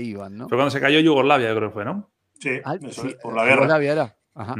iban, 0.00 0.36
¿no? 0.36 0.48
Fue 0.48 0.56
cuando 0.56 0.70
se 0.70 0.80
cayó 0.80 1.00
Yugoslavia, 1.00 1.54
creo 1.54 1.68
que 1.68 1.74
fue, 1.74 1.84
¿no? 1.84 2.10
Sí, 2.38 2.60
ah, 2.64 2.76
eso 2.80 3.06
es, 3.06 3.14
por 3.14 3.34
la 3.34 3.44
guerra. 3.44 3.56
Yugoslavia 3.56 3.92
era. 3.92 4.16
Ajá. 4.34 4.54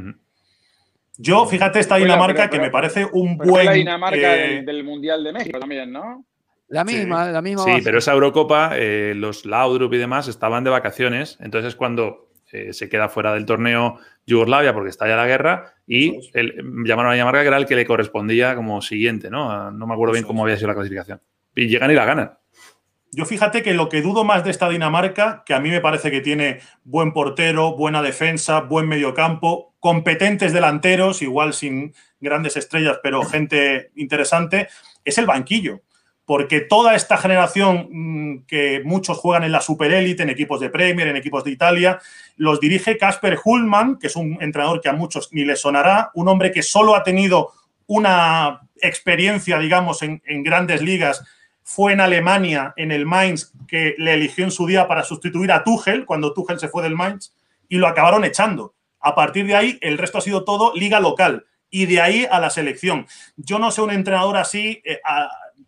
Yo, 1.17 1.47
fíjate, 1.47 1.81
esta 1.81 1.97
Dinamarca 1.97 2.49
que 2.49 2.59
me 2.59 2.71
parece 2.71 3.07
un 3.13 3.37
buen. 3.37 3.67
la 3.67 3.73
Dinamarca 3.73 4.37
eh, 4.37 4.63
del, 4.63 4.85
Mundial 4.85 5.23
de 5.23 5.33
México 5.33 5.59
también, 5.59 5.93
¿no? 5.93 6.25
La 6.69 6.85
misma, 6.85 7.31
la 7.31 7.43
misma. 7.43 7.65
Sí, 7.65 7.81
pero 7.85 7.99
esa 7.99 8.13
Eurocopa, 8.13 8.71
eh, 8.75 9.13
los 9.15 9.45
Laudrup 9.45 9.93
y 9.93 9.99
demás 9.99 10.29
estaban 10.29 10.65
de 10.65 10.71
vacaciones. 10.71 11.37
Entonces, 11.41 11.75
cuando 11.75 12.30
eh, 12.53 12.73
se 12.73 12.89
queda 12.89 13.09
fuera 13.09 13.35
del 13.35 13.47
torneo 13.47 13.99
Yugoslavia 14.27 14.73
porque 14.73 14.91
está 14.91 15.09
ya 15.09 15.17
la 15.17 15.27
guerra 15.27 15.75
y 15.87 16.21
llamaron 16.85 17.11
a 17.11 17.15
Dinamarca 17.15 17.43
que 17.43 17.49
era 17.49 17.57
el 17.57 17.67
que 17.67 17.77
le 17.77 17.87
correspondía 17.87 18.55
como 18.55 18.81
siguiente, 18.83 19.31
¿no? 19.31 19.71
No 19.71 19.87
me 19.87 19.95
acuerdo 19.95 20.13
bien 20.13 20.25
cómo 20.25 20.45
había 20.45 20.57
sido 20.57 20.69
la 20.69 20.75
clasificación. 20.75 21.21
Y 21.55 21.67
llegan 21.67 21.91
y 21.91 21.95
la 21.95 22.05
ganan. 22.05 22.39
Yo 23.13 23.25
fíjate 23.25 23.63
que 23.63 23.75
lo 23.75 23.89
que 23.89 24.03
dudo 24.03 24.23
más 24.23 24.45
de 24.45 24.51
esta 24.51 24.69
Dinamarca, 24.69 25.43
que 25.45 25.55
a 25.55 25.59
mí 25.61 25.71
me 25.71 25.81
parece 25.81 26.13
que 26.13 26.21
tiene 26.21 26.61
buen 26.85 27.13
portero, 27.13 27.77
buena 27.77 28.03
defensa, 28.03 28.61
buen 28.61 28.89
mediocampo, 28.89 29.75
competentes 29.81 30.53
delanteros, 30.53 31.21
igual 31.23 31.53
sin 31.53 31.93
grandes 32.21 32.57
estrellas, 32.57 33.01
pero 33.03 33.25
gente 33.25 33.91
interesante, 33.97 34.69
es 35.05 35.19
el 35.19 35.27
banquillo 35.27 35.83
porque 36.31 36.61
toda 36.61 36.95
esta 36.95 37.17
generación 37.17 37.89
mm, 37.91 38.47
que 38.47 38.83
muchos 38.85 39.19
juegan 39.19 39.43
en 39.43 39.51
la 39.51 39.61
superélite, 39.61 40.23
en 40.23 40.31
equipos 40.31 40.61
de 40.61 40.71
Premier, 40.71 41.09
en 41.09 41.17
equipos 41.17 41.43
de 41.43 41.51
Italia, 41.51 41.99
los 42.37 42.61
dirige 42.61 42.97
Casper 42.97 43.37
Hullman, 43.45 43.99
que 43.99 44.07
es 44.07 44.15
un 44.15 44.39
entrenador 44.41 44.81
que 44.81 44.89
a 44.89 44.93
muchos 44.93 45.33
ni 45.33 45.45
le 45.45 45.57
sonará, 45.57 46.13
un 46.15 46.29
hombre 46.29 46.53
que 46.53 46.63
solo 46.63 46.95
ha 46.95 47.03
tenido 47.03 47.51
una 47.89 48.61
experiencia, 48.81 49.59
digamos, 49.59 50.03
en, 50.03 50.23
grandes 50.45 50.83
ligas, 50.83 51.25
fue 51.65 51.95
en 51.95 52.01
Alemania, 52.01 52.75
en 52.77 52.93
el 52.93 53.07
Mainz, 53.07 53.53
que 53.67 53.97
le 53.99 54.15
eligió 54.15 54.45
en 54.45 54.53
su 54.53 54.69
día 54.69 54.87
para 54.87 55.03
sustituir 55.03 55.51
a 55.51 55.65
Tuchel, 55.65 56.07
cuando 56.07 56.33
Tuchel 56.33 56.61
se 56.61 56.69
fue 56.69 56.85
del 56.85 56.95
Mainz, 56.95 57.35
y 57.69 57.79
lo 57.79 57.89
acabaron 57.89 58.25
echando. 58.25 58.75
A 59.01 59.17
partir 59.17 59.49
de 59.49 59.57
ahí, 59.57 59.79
el 59.81 59.99
resto 59.99 60.19
ha 60.19 60.21
sido 60.21 60.45
todo 60.45 60.77
liga 60.77 61.01
local 61.01 61.47
y 61.71 61.87
de 61.87 62.01
ahí 62.01 62.27
a 62.31 62.41
la 62.41 62.51
selección. 62.51 63.07
Yo 63.37 63.59
no 63.59 63.71
sé 63.71 63.81
un 63.81 63.93
entrenador 63.93 64.37
así, 64.37 64.83
eh, 64.85 65.01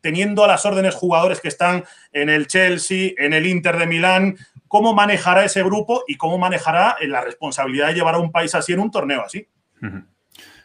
teniendo 0.02 0.44
a 0.44 0.48
las 0.48 0.66
órdenes 0.66 0.94
jugadores 0.94 1.40
que 1.40 1.48
están 1.48 1.84
en 2.12 2.28
el 2.28 2.46
Chelsea, 2.46 3.12
en 3.16 3.32
el 3.32 3.46
Inter 3.46 3.78
de 3.78 3.86
Milán, 3.86 4.36
cómo 4.68 4.92
manejará 4.92 5.44
ese 5.44 5.62
grupo 5.62 6.04
y 6.06 6.16
cómo 6.16 6.36
manejará 6.36 6.96
la 7.02 7.22
responsabilidad 7.22 7.88
de 7.88 7.94
llevar 7.94 8.16
a 8.16 8.18
un 8.18 8.30
país 8.30 8.54
así 8.54 8.72
en 8.72 8.80
un 8.80 8.90
torneo 8.90 9.22
así. 9.22 9.48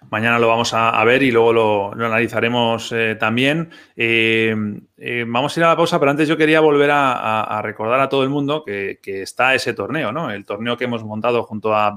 Mañana 0.10 0.40
lo 0.40 0.48
vamos 0.48 0.74
a, 0.74 1.04
ver 1.04 1.22
y 1.24 1.32
luego 1.32 1.52
lo, 1.52 1.92
analizaremos 1.92 2.92
eh, 2.94 3.16
también. 3.20 3.70
Eh, 3.96 4.56
eh, 4.98 5.26
vamos 5.28 5.56
a 5.56 5.60
ir 5.60 5.64
a 5.66 5.70
la 5.70 5.76
pausa, 5.76 6.00
pero 6.00 6.12
antes 6.12 6.30
yo 6.30 6.38
quería 6.38 6.62
volver 6.62 6.90
a, 6.94 7.60
recordar 7.62 8.00
a 8.00 8.08
todo 8.08 8.24
el 8.24 8.30
mundo 8.30 8.64
que, 8.64 9.00
está 9.04 9.54
ese 9.54 9.74
torneo, 9.74 10.14
¿no? 10.14 10.32
El 10.32 10.46
torneo 10.46 10.78
que 10.78 10.86
hemos 10.86 11.04
montado 11.04 11.44
junto 11.44 11.76
a 11.76 11.92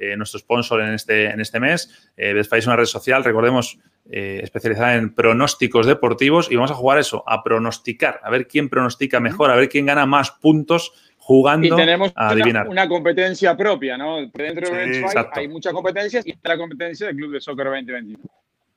Betspy, 0.00 0.16
nuestro 0.16 0.40
sponsor 0.40 0.80
en 0.80 0.94
este, 0.94 1.26
en 1.26 1.40
este 1.40 1.60
mes. 1.60 2.12
Betspy 2.16 2.58
es 2.58 2.66
una 2.66 2.76
red 2.76 2.86
social, 2.86 3.22
recordemos, 3.24 3.78
eh, 4.12 4.40
especializada 4.42 4.96
en 4.96 5.14
pronósticos 5.14 5.86
deportivos 5.86 6.50
y 6.50 6.56
vamos 6.56 6.72
a 6.72 6.74
jugar 6.74 6.98
eso, 6.98 7.22
a 7.28 7.44
pronosticar, 7.44 8.18
a 8.24 8.30
ver 8.30 8.48
quién 8.48 8.68
pronostica 8.68 9.20
mejor, 9.20 9.52
a 9.52 9.54
ver 9.54 9.68
quién 9.68 9.86
gana 9.86 10.04
más 10.04 10.32
puntos 10.32 10.92
jugando 11.16 11.68
y 11.68 11.70
tenemos 11.76 12.10
a 12.16 12.30
adivinar. 12.30 12.66
Una, 12.66 12.88
competencia 12.88 13.56
propia, 13.56 13.96
¿no? 13.96 14.16
Dentro 14.16 14.68
de 14.74 15.06
hay 15.32 15.46
muchas 15.46 15.72
competencias 15.72 16.26
y 16.26 16.30
está 16.30 16.48
la 16.48 16.58
competencia 16.58 17.06
del 17.06 17.14
Club 17.14 17.34
de 17.34 17.40
Soccer 17.40 17.66
2021. 17.66 18.18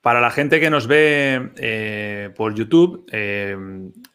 Para 0.02 0.20
la 0.20 0.30
gente 0.30 0.60
que 0.60 0.70
nos 0.70 0.86
ve 0.86 1.50
eh, 1.56 2.30
por 2.36 2.54
YouTube, 2.54 3.04
eh, 3.10 3.56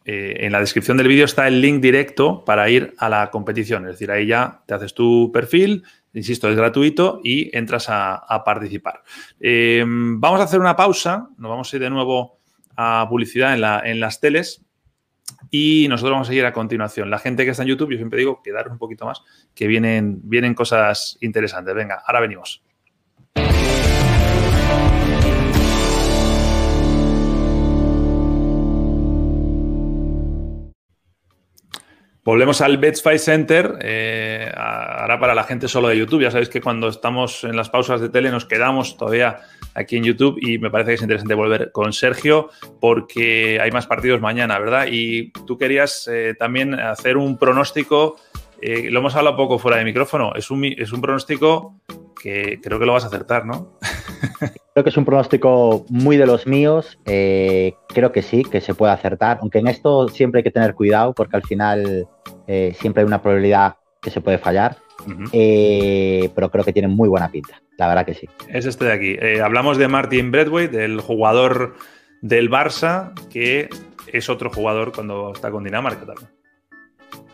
en 0.04 0.52
la 0.52 0.60
descripción 0.60 0.96
del 0.96 1.08
vídeo 1.08 1.26
está 1.26 1.48
el 1.48 1.60
link 1.60 1.82
directo 1.82 2.46
para 2.46 2.70
ir 2.70 2.94
a 2.96 3.10
la 3.10 3.30
competición. 3.30 3.84
Es 3.84 3.92
decir, 3.92 4.10
ahí 4.10 4.26
ya 4.26 4.62
te 4.66 4.72
haces 4.72 4.94
tu 4.94 5.32
perfil, 5.32 5.82
Insisto, 6.12 6.48
es 6.48 6.56
gratuito 6.56 7.20
y 7.22 7.56
entras 7.56 7.86
a, 7.88 8.42
participar. 8.44 9.02
Eh, 9.38 9.84
vamos 9.86 10.40
a 10.40 10.44
hacer 10.44 10.58
una 10.58 10.76
pausa, 10.76 11.28
nos 11.38 11.50
vamos 11.50 11.72
a 11.72 11.76
ir 11.76 11.82
de 11.82 11.90
nuevo 11.90 12.38
a 12.76 13.06
publicidad 13.08 13.54
en, 13.86 14.00
las 14.00 14.20
teles 14.20 14.64
y 15.50 15.86
nosotros 15.88 16.12
vamos 16.12 16.28
a 16.28 16.30
seguir 16.30 16.46
a 16.46 16.52
continuación. 16.52 17.10
La 17.10 17.18
gente 17.18 17.44
que 17.44 17.50
está 17.50 17.62
en 17.62 17.68
YouTube, 17.68 17.92
yo 17.92 17.96
siempre 17.96 18.18
digo, 18.18 18.42
quedar 18.42 18.68
un 18.68 18.78
poquito 18.78 19.04
más, 19.04 19.22
que 19.54 19.66
vienen, 19.66 20.20
vienen 20.24 20.54
cosas 20.54 21.16
interesantes. 21.20 21.74
Venga, 21.74 22.02
ahora 22.06 22.20
venimos. 22.20 22.62
Volvemos 32.22 32.60
al 32.60 32.76
Betsfight 32.76 33.18
Center. 33.18 33.78
Eh, 33.80 34.50
ahora 34.54 35.18
para 35.18 35.34
la 35.34 35.44
gente 35.44 35.68
solo 35.68 35.88
de 35.88 35.96
YouTube. 35.96 36.22
Ya 36.22 36.30
sabéis 36.30 36.50
que 36.50 36.60
cuando 36.60 36.88
estamos 36.88 37.44
en 37.44 37.56
las 37.56 37.70
pausas 37.70 38.00
de 38.00 38.10
tele 38.10 38.30
nos 38.30 38.44
quedamos 38.44 38.96
todavía 38.98 39.40
aquí 39.74 39.96
en 39.96 40.04
YouTube 40.04 40.38
y 40.40 40.58
me 40.58 40.70
parece 40.70 40.90
que 40.90 40.94
es 40.96 41.02
interesante 41.02 41.34
volver 41.34 41.72
con 41.72 41.92
Sergio 41.92 42.50
porque 42.80 43.58
hay 43.60 43.70
más 43.70 43.86
partidos 43.86 44.20
mañana, 44.20 44.58
¿verdad? 44.58 44.86
Y 44.90 45.30
tú 45.46 45.56
querías 45.56 46.08
eh, 46.12 46.34
también 46.38 46.74
hacer 46.74 47.16
un 47.16 47.38
pronóstico. 47.38 48.16
Eh, 48.60 48.90
lo 48.90 49.00
hemos 49.00 49.16
hablado 49.16 49.36
poco 49.36 49.58
fuera 49.58 49.78
de 49.78 49.84
micrófono. 49.84 50.34
Es 50.34 50.50
un, 50.50 50.64
es 50.64 50.92
un 50.92 51.00
pronóstico 51.00 51.80
que 52.20 52.60
creo 52.62 52.78
que 52.78 52.86
lo 52.86 52.92
vas 52.92 53.04
a 53.04 53.08
acertar, 53.08 53.46
¿no? 53.46 53.78
Creo 54.72 54.84
que 54.84 54.90
es 54.90 54.96
un 54.96 55.04
pronóstico 55.04 55.84
muy 55.88 56.16
de 56.16 56.26
los 56.26 56.46
míos. 56.46 56.96
Eh, 57.04 57.74
creo 57.88 58.12
que 58.12 58.22
sí, 58.22 58.44
que 58.44 58.60
se 58.60 58.72
puede 58.72 58.92
acertar. 58.92 59.38
Aunque 59.40 59.58
en 59.58 59.66
esto 59.66 60.06
siempre 60.08 60.38
hay 60.38 60.44
que 60.44 60.52
tener 60.52 60.74
cuidado 60.74 61.12
porque 61.12 61.34
al 61.34 61.42
final 61.42 62.06
eh, 62.46 62.72
siempre 62.78 63.02
hay 63.02 63.06
una 63.06 63.20
probabilidad 63.20 63.78
que 64.00 64.10
se 64.10 64.20
puede 64.20 64.38
fallar. 64.38 64.76
Eh, 65.32 66.30
pero 66.36 66.50
creo 66.50 66.64
que 66.64 66.72
tiene 66.72 66.86
muy 66.86 67.08
buena 67.08 67.30
pinta. 67.30 67.60
La 67.78 67.88
verdad 67.88 68.06
que 68.06 68.14
sí. 68.14 68.28
Es 68.48 68.64
este 68.64 68.84
de 68.84 68.92
aquí. 68.92 69.40
hablamos 69.40 69.76
de 69.76 69.88
Martin 69.88 70.30
Bradway, 70.30 70.68
del 70.68 71.00
jugador 71.00 71.74
del 72.22 72.48
Barça, 72.48 73.12
que 73.28 73.68
es 74.06 74.28
otro 74.28 74.50
jugador 74.50 74.92
cuando 74.92 75.32
está 75.32 75.50
con 75.50 75.64
Dinamarca 75.64 76.06
también. 76.06 76.30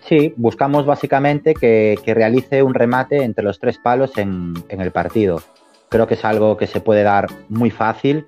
Sí, 0.07 0.33
buscamos 0.37 0.87
básicamente 0.87 1.53
que, 1.53 1.99
realice 2.07 2.63
un 2.63 2.75
remate 2.75 3.25
entre 3.25 3.43
los 3.43 3.59
tres 3.59 3.79
palos 3.79 4.17
en, 4.17 4.55
el 4.69 4.93
partido. 4.93 5.43
Creo 5.89 6.07
que 6.07 6.15
es 6.15 6.25
algo 6.25 6.57
que 6.57 6.69
se 6.69 6.81
puede 6.81 7.03
dar 7.03 7.27
muy 7.49 7.71
fácil. 7.71 8.25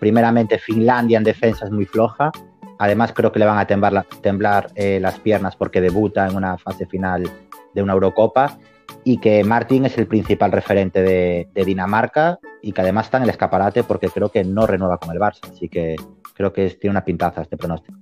Primeramente, 0.00 0.58
Finlandia 0.58 1.18
en 1.18 1.24
defensa 1.24 1.66
es 1.66 1.70
muy 1.70 1.84
floja. 1.84 2.32
Además, 2.78 3.12
creo 3.12 3.30
que 3.30 3.38
le 3.38 3.44
van 3.44 3.58
a 3.58 3.66
temblar, 3.66 4.72
eh, 4.74 4.98
las 5.00 5.20
piernas 5.20 5.54
porque 5.54 5.80
debuta 5.80 6.26
en 6.26 6.34
una 6.34 6.58
fase 6.58 6.86
final 6.86 7.30
de 7.74 7.82
una 7.82 7.92
Eurocopa 7.92 8.58
y 9.04 9.18
que 9.18 9.44
Martín 9.44 9.86
es 9.86 9.96
el 9.98 10.08
principal 10.08 10.50
referente 10.50 11.00
de, 11.00 11.48
de, 11.54 11.64
Dinamarca 11.64 12.40
y 12.60 12.72
que 12.72 12.80
además 12.80 13.06
está 13.06 13.18
en 13.18 13.24
el 13.24 13.30
escaparate 13.30 13.84
porque 13.84 14.08
creo 14.08 14.30
que 14.30 14.42
no 14.42 14.66
renueva 14.66 14.98
con 14.98 15.12
el 15.12 15.20
Barça. 15.20 15.48
Así 15.48 15.68
que 15.68 15.94
creo 16.34 16.52
que 16.52 16.70
tiene 16.70 16.92
una 16.92 17.04
pintaza 17.04 17.42
este 17.42 17.56
pronóstico. 17.56 17.98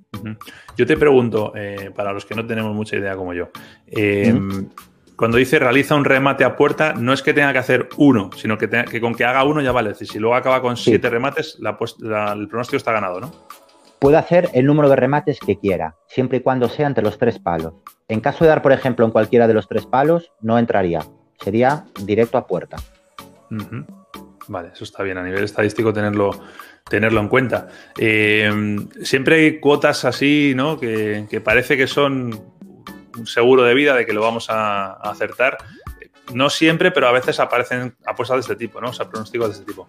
Yo 0.76 0.86
te 0.86 0.96
pregunto, 0.96 1.52
eh, 1.54 1.90
para 1.94 2.12
los 2.12 2.24
que 2.24 2.34
no 2.34 2.46
tenemos 2.46 2.74
mucha 2.74 2.96
idea 2.96 3.16
como 3.16 3.34
yo, 3.34 3.50
eh, 3.86 4.34
cuando 5.16 5.36
dice 5.36 5.58
realiza 5.58 5.96
un 5.96 6.04
remate 6.04 6.44
a 6.44 6.54
puerta, 6.54 6.94
no 6.94 7.12
es 7.12 7.22
que 7.22 7.34
tenga 7.34 7.52
que 7.52 7.58
hacer 7.58 7.88
uno, 7.96 8.30
sino 8.36 8.56
que, 8.56 9.00
con 9.00 9.14
que 9.16 9.24
haga 9.24 9.42
uno 9.42 9.60
ya 9.60 9.72
vale. 9.72 9.90
Es 9.90 9.98
decir, 9.98 10.12
si 10.12 10.18
luego 10.20 10.36
acaba 10.36 10.62
con 10.62 10.76
siete 10.76 11.10
remates, 11.10 11.58
el 11.60 12.48
pronóstico 12.48 12.76
está 12.76 12.92
ganado, 12.92 13.20
¿no? 13.20 13.32
Puede 13.98 14.16
hacer 14.16 14.48
el 14.54 14.64
número 14.64 14.88
de 14.88 14.94
remates 14.94 15.40
que 15.40 15.58
quiera, 15.58 15.96
siempre 16.06 16.38
y 16.38 16.40
cuando 16.40 16.68
sea 16.68 16.86
entre 16.86 17.02
los 17.02 17.18
tres 17.18 17.40
palos. 17.40 17.74
En 18.06 18.20
caso 18.20 18.44
de 18.44 18.50
dar, 18.50 18.62
por 18.62 18.70
ejemplo, 18.70 19.04
en 19.04 19.10
cualquiera 19.10 19.48
de 19.48 19.54
los 19.54 19.66
tres 19.66 19.86
palos, 19.86 20.30
no 20.40 20.56
entraría. 20.56 21.00
Sería 21.40 21.84
directo 22.04 22.38
a 22.38 22.46
puerta. 22.46 22.76
Vale, 24.46 24.70
eso 24.72 24.84
está 24.84 25.02
bien. 25.02 25.18
A 25.18 25.24
nivel 25.24 25.42
estadístico 25.42 25.92
tenerlo, 25.92 26.30
tenerlo 26.88 27.20
en 27.20 27.28
cuenta. 27.28 27.68
Eh, 27.98 28.50
siempre 29.02 29.36
hay 29.36 29.60
cuotas 29.60 30.04
así, 30.04 30.52
¿no? 30.56 30.78
Que, 30.78 31.40
parece 31.44 31.76
que 31.76 31.86
son 31.86 32.40
un 33.16 33.26
seguro 33.26 33.64
de 33.64 33.74
vida 33.74 33.94
de 33.94 34.06
que 34.06 34.12
lo 34.12 34.22
vamos 34.22 34.48
a, 34.50 34.92
acertar. 34.94 35.58
No 36.34 36.50
siempre, 36.50 36.90
pero 36.90 37.08
a 37.08 37.12
veces 37.12 37.40
aparecen 37.40 37.94
apuestas 38.04 38.36
de 38.36 38.40
este 38.40 38.56
tipo, 38.56 38.80
¿no? 38.80 38.90
O 38.90 38.92
sea, 38.92 39.08
pronósticos 39.08 39.48
de 39.48 39.52
este 39.54 39.64
tipo. 39.66 39.88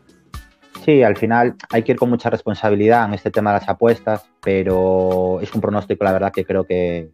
Sí, 0.86 1.04
al 1.04 1.18
final 1.18 1.56
hay 1.70 1.84
que 1.84 1.92
ir 1.92 1.98
con 1.98 2.10
mucha 2.10 2.30
responsabilidad 2.30 3.06
en 3.06 3.14
este 3.14 3.32
tema 3.32 3.52
de 3.52 3.60
las 3.60 3.70
apuestas, 3.70 4.26
pero 4.42 5.40
es 5.42 5.54
un 5.54 5.62
pronóstico, 5.62 6.06
la 6.06 6.14
verdad, 6.14 6.32
que 6.32 6.46
creo 6.46 6.64
que, 6.66 7.10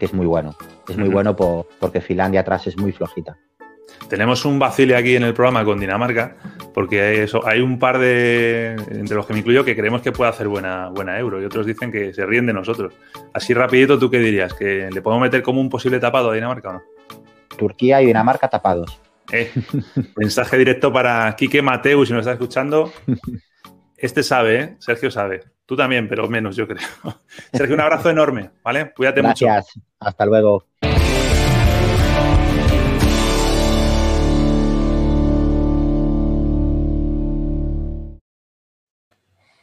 es 0.00 0.12
muy 0.12 0.26
bueno. 0.26 0.54
Es 0.86 0.98
muy 0.98 1.08
bueno 1.08 1.34
porque 1.34 2.02
Finlandia 2.02 2.40
atrás 2.40 2.66
es 2.66 2.76
muy 2.76 2.92
flojita. 2.92 3.38
Tenemos 4.08 4.44
un 4.44 4.58
vacile 4.58 4.96
aquí 4.96 5.16
en 5.16 5.22
el 5.22 5.34
programa 5.34 5.64
con 5.64 5.80
Dinamarca, 5.80 6.36
porque 6.74 7.00
hay, 7.00 7.18
eso, 7.18 7.46
hay 7.46 7.60
un 7.60 7.78
par 7.78 7.98
de, 7.98 8.76
entre 8.90 9.16
los 9.16 9.26
que 9.26 9.32
me 9.32 9.38
incluyo, 9.38 9.64
que 9.64 9.74
creemos 9.74 10.02
que 10.02 10.12
puede 10.12 10.30
hacer 10.30 10.48
buena, 10.48 10.88
buena 10.88 11.18
euro 11.18 11.40
y 11.40 11.44
otros 11.44 11.66
dicen 11.66 11.90
que 11.90 12.12
se 12.12 12.26
ríen 12.26 12.46
de 12.46 12.52
nosotros. 12.52 12.94
Así 13.32 13.54
rapidito, 13.54 13.98
¿tú 13.98 14.10
qué 14.10 14.18
dirías? 14.18 14.52
¿Que 14.54 14.88
le 14.92 15.02
podemos 15.02 15.22
meter 15.22 15.42
como 15.42 15.60
un 15.60 15.70
posible 15.70 15.98
tapado 15.98 16.30
a 16.30 16.34
Dinamarca 16.34 16.70
o 16.70 16.72
no? 16.74 16.82
Turquía 17.56 18.02
y 18.02 18.06
Dinamarca 18.06 18.48
tapados. 18.48 19.00
Eh, 19.32 19.50
mensaje 20.16 20.58
directo 20.58 20.92
para 20.92 21.34
Quique 21.36 21.62
Mateu, 21.62 22.04
si 22.04 22.12
nos 22.12 22.20
está 22.20 22.32
escuchando. 22.32 22.92
Este 23.96 24.22
sabe, 24.22 24.60
¿eh? 24.60 24.76
Sergio 24.80 25.10
sabe. 25.10 25.40
Tú 25.66 25.76
también, 25.76 26.08
pero 26.08 26.28
menos, 26.28 26.56
yo 26.56 26.68
creo. 26.68 26.86
Sergio, 27.52 27.74
un 27.74 27.80
abrazo 27.80 28.10
enorme, 28.10 28.50
¿vale? 28.62 28.92
Cuídate 28.94 29.22
mucho. 29.22 29.46
Gracias. 29.46 29.82
Hasta 29.98 30.26
luego. 30.26 30.66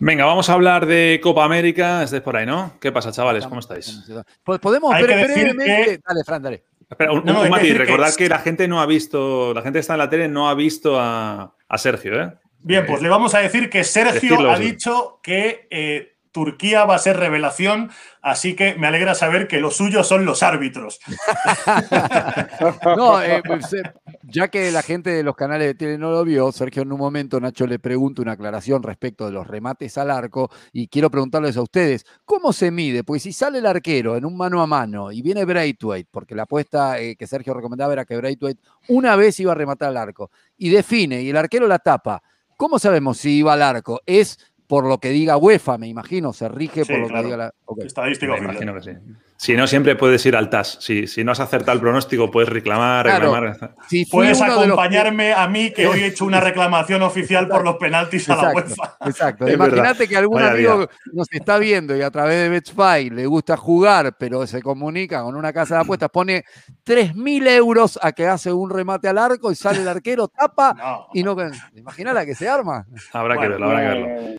Venga, 0.04 0.26
vamos 0.26 0.50
a 0.50 0.54
hablar 0.54 0.88
de 0.88 1.20
Copa 1.22 1.46
América. 1.46 2.02
Estáis 2.02 2.24
por 2.24 2.36
ahí, 2.36 2.44
¿no? 2.44 2.74
¿Qué 2.82 2.92
pasa, 2.92 3.12
chavales? 3.12 3.46
¿Cómo 3.46 3.60
estáis? 3.60 4.04
Pues 4.44 4.60
podemos 4.60 4.92
Hay 4.96 5.04
brevemente. 5.04 6.02
Dale, 6.04 6.24
Fran, 6.26 6.42
dale. 6.42 6.64
Espera, 6.90 7.12
un, 7.12 7.24
no, 7.24 7.48
matiz. 7.48 7.78
Recordad 7.78 8.12
que... 8.16 8.28
la 8.28 8.40
gente 8.40 8.68
no 8.68 8.82
ha 8.82 8.88
visto, 8.88 9.54
la 9.54 9.62
gente 9.62 9.78
que 9.78 9.82
está 9.82 9.94
en 9.94 10.00
la 10.00 10.10
tele 10.10 10.28
no 10.28 10.50
ha 10.50 10.56
visto 10.56 11.00
a, 11.00 11.54
Sergio, 11.78 12.20
¿eh? 12.20 12.34
Bien, 12.64 12.84
pues 12.88 13.04
le 13.04 13.10
vamos 13.10 13.36
a 13.36 13.40
decir 13.40 13.70
que 13.70 13.84
Sergio 13.84 14.50
ha 14.50 14.58
dicho 14.58 15.20
que 15.22 15.68
eh, 15.70 16.11
Turquía 16.32 16.86
va 16.86 16.96
a 16.96 17.00
ser 17.00 17.18
revelación, 17.18 17.92
así 18.22 18.56
que 18.56 18.76
me 18.76 18.88
alegra 18.88 19.16
saber 19.16 19.48
que 19.48 19.60
los 19.60 19.76
suyos 19.76 20.08
son 20.08 20.26
los 20.26 20.44
árbitros. 20.44 21.00
no, 22.98 23.22
eh, 23.22 23.42
pues, 23.46 23.74
eh, 23.74 23.84
ya 24.24 24.48
que 24.48 24.72
la 24.72 24.82
gente 24.82 25.10
de 25.10 25.24
los 25.24 25.36
canales 25.36 25.68
de 25.68 25.76
tele 25.76 25.98
no 25.98 26.12
lo 26.12 26.24
vio, 26.24 26.52
Sergio 26.52 26.84
en 26.84 26.92
un 26.92 27.00
momento 27.00 27.40
Nacho 27.40 27.68
le 27.68 27.80
pregunta 27.80 28.22
una 28.22 28.34
aclaración 28.34 28.82
respecto 28.84 29.26
de 29.26 29.34
los 29.34 29.46
remates 29.46 29.98
al 29.98 30.10
arco 30.10 30.50
y 30.72 30.88
quiero 30.88 31.10
preguntarles 31.10 31.58
a 31.58 31.62
ustedes, 31.62 32.06
¿cómo 32.24 32.54
se 32.54 32.72
mide? 32.72 33.04
Pues 33.04 33.24
si 33.24 33.34
sale 33.34 33.60
el 33.60 33.66
arquero 33.66 34.16
en 34.16 34.26
un 34.26 34.38
mano 34.38 34.62
a 34.62 34.68
mano 34.68 35.12
y 35.12 35.22
viene 35.22 35.44
Braithwaite, 35.44 36.10
porque 36.12 36.36
la 36.36 36.44
apuesta 36.44 37.00
eh, 37.00 37.16
que 37.16 37.28
Sergio 37.28 37.54
recomendaba 37.54 37.94
era 37.94 38.06
que 38.06 38.18
Braithwaite 38.18 38.62
una 38.88 39.16
vez 39.16 39.40
iba 39.40 39.52
a 39.52 39.56
rematar 39.56 39.90
al 39.90 39.98
arco 39.98 40.32
y 40.58 40.70
define 40.70 41.22
y 41.22 41.30
el 41.30 41.38
arquero 41.38 41.68
la 41.68 41.80
tapa, 41.80 42.22
¿cómo 42.58 42.80
sabemos 42.80 43.18
si 43.18 43.38
iba 43.38 43.54
al 43.54 43.62
arco? 43.62 44.02
¿Es 44.06 44.38
por 44.72 44.88
lo 44.88 45.00
que 45.00 45.10
diga 45.10 45.36
UEFA, 45.36 45.78
me 45.78 45.90
imagino, 45.90 46.32
se 46.32 46.48
rige 46.48 46.86
por 46.86 46.98
lo 46.98 47.08
que 47.10 47.24
diga 47.24 47.36
la. 47.36 47.54
Estadístico. 47.84 48.32
Me 48.32 48.40
imagino 48.40 48.74
que 48.74 48.82
sí. 48.82 48.92
Si 49.36 49.54
no, 49.54 49.68
siempre 49.68 49.98
puedes 49.98 50.26
ir 50.26 50.34
al 50.34 50.50
TAS. 50.50 50.78
Si, 50.80 51.08
si 51.08 51.26
no 51.26 51.34
has 51.34 51.42
acertado 51.42 51.74
el 51.74 51.82
pronóstico, 51.82 52.32
puedes 52.32 52.48
reclamar, 52.48 53.06
reclamar. 53.06 53.76
puedes 54.10 54.40
acompañarme 54.40 55.34
a 55.34 55.46
mí, 55.50 55.72
que 55.72 55.88
hoy 55.88 56.04
he 56.04 56.06
hecho 56.06 56.24
una 56.24 56.40
reclamación 56.40 57.02
oficial 57.02 57.50
por 57.50 57.66
los 57.66 57.76
penaltis 57.76 58.30
a 58.30 58.38
la 58.38 58.54
UEFA. 58.54 58.98
Exacto. 59.06 59.50
Imagínate 59.52 60.08
que 60.08 60.16
algún 60.16 60.42
amigo 60.42 60.88
nos 61.12 61.28
está 61.32 61.58
viendo 61.58 61.98
y 61.98 62.02
a 62.02 62.10
través 62.10 62.38
de 62.38 62.48
Betspy 62.48 63.10
le 63.10 63.26
gusta 63.26 63.58
jugar, 63.58 64.16
pero 64.18 64.48
se 64.48 64.62
comunica 64.62 65.22
con 65.22 65.36
una 65.36 65.52
casa 65.52 65.76
de 65.76 65.82
apuestas, 65.82 66.10
pone 66.12 66.46
3.000 66.86 67.48
euros 67.50 68.00
a 68.02 68.14
que 68.14 68.26
hace 68.26 68.54
un 68.54 68.70
remate 68.70 69.10
al 69.10 69.18
arco 69.18 69.52
y 69.52 69.56
sale 69.56 69.82
el 69.82 69.88
arquero, 69.90 70.30
tapa 70.30 71.08
y 71.14 71.24
no. 71.24 71.36
Imagina 71.76 72.14
la 72.14 72.26
que 72.26 72.36
se 72.36 72.48
arma. 72.48 72.86
Habrá 73.12 73.38
que 73.38 73.50
verlo, 73.50 73.66
habrá 73.66 73.82
que 73.82 74.00
verlo. 74.00 74.38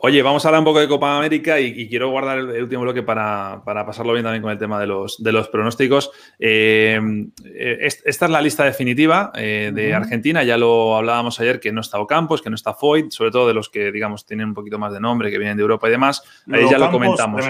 Oye, 0.00 0.22
vamos 0.22 0.44
a 0.44 0.48
hablar 0.48 0.60
un 0.60 0.64
poco 0.64 0.78
de 0.78 0.86
Copa 0.86 1.18
América 1.18 1.58
y, 1.58 1.88
quiero 1.88 2.10
guardar 2.10 2.38
el, 2.38 2.62
último 2.62 2.82
bloque 2.82 3.02
para, 3.02 3.64
pasarlo 3.64 4.12
bien 4.12 4.22
también 4.22 4.42
con 4.42 4.52
el 4.52 4.58
tema 4.58 4.78
de 4.78 4.86
los, 4.86 5.20
de 5.20 5.32
los 5.32 5.48
pronósticos. 5.48 6.12
Eh, 6.38 7.00
eh, 7.44 7.78
esta 7.80 8.26
es 8.26 8.30
la 8.30 8.40
lista 8.40 8.64
definitiva 8.64 9.32
eh, 9.34 9.72
de 9.74 9.94
Argentina. 9.94 10.44
Ya 10.44 10.56
lo 10.56 10.96
hablábamos 10.96 11.40
ayer 11.40 11.58
que 11.58 11.72
no 11.72 11.80
está 11.80 11.98
Ocampos, 11.98 12.42
que 12.42 12.48
no 12.48 12.54
está 12.54 12.74
Foyt, 12.74 13.10
sobre 13.10 13.32
todo 13.32 13.48
de 13.48 13.54
los 13.54 13.70
que, 13.70 13.90
digamos, 13.90 14.24
tienen 14.24 14.46
un 14.46 14.54
poquito 14.54 14.78
más 14.78 14.92
de 14.92 15.00
nombre, 15.00 15.32
que 15.32 15.38
vienen 15.38 15.56
de 15.56 15.62
Europa 15.62 15.88
y 15.88 15.90
demás. 15.90 16.22
Ahí 16.48 16.70
ya 16.70 16.78
lo 16.78 16.92
comentamos. 16.92 17.44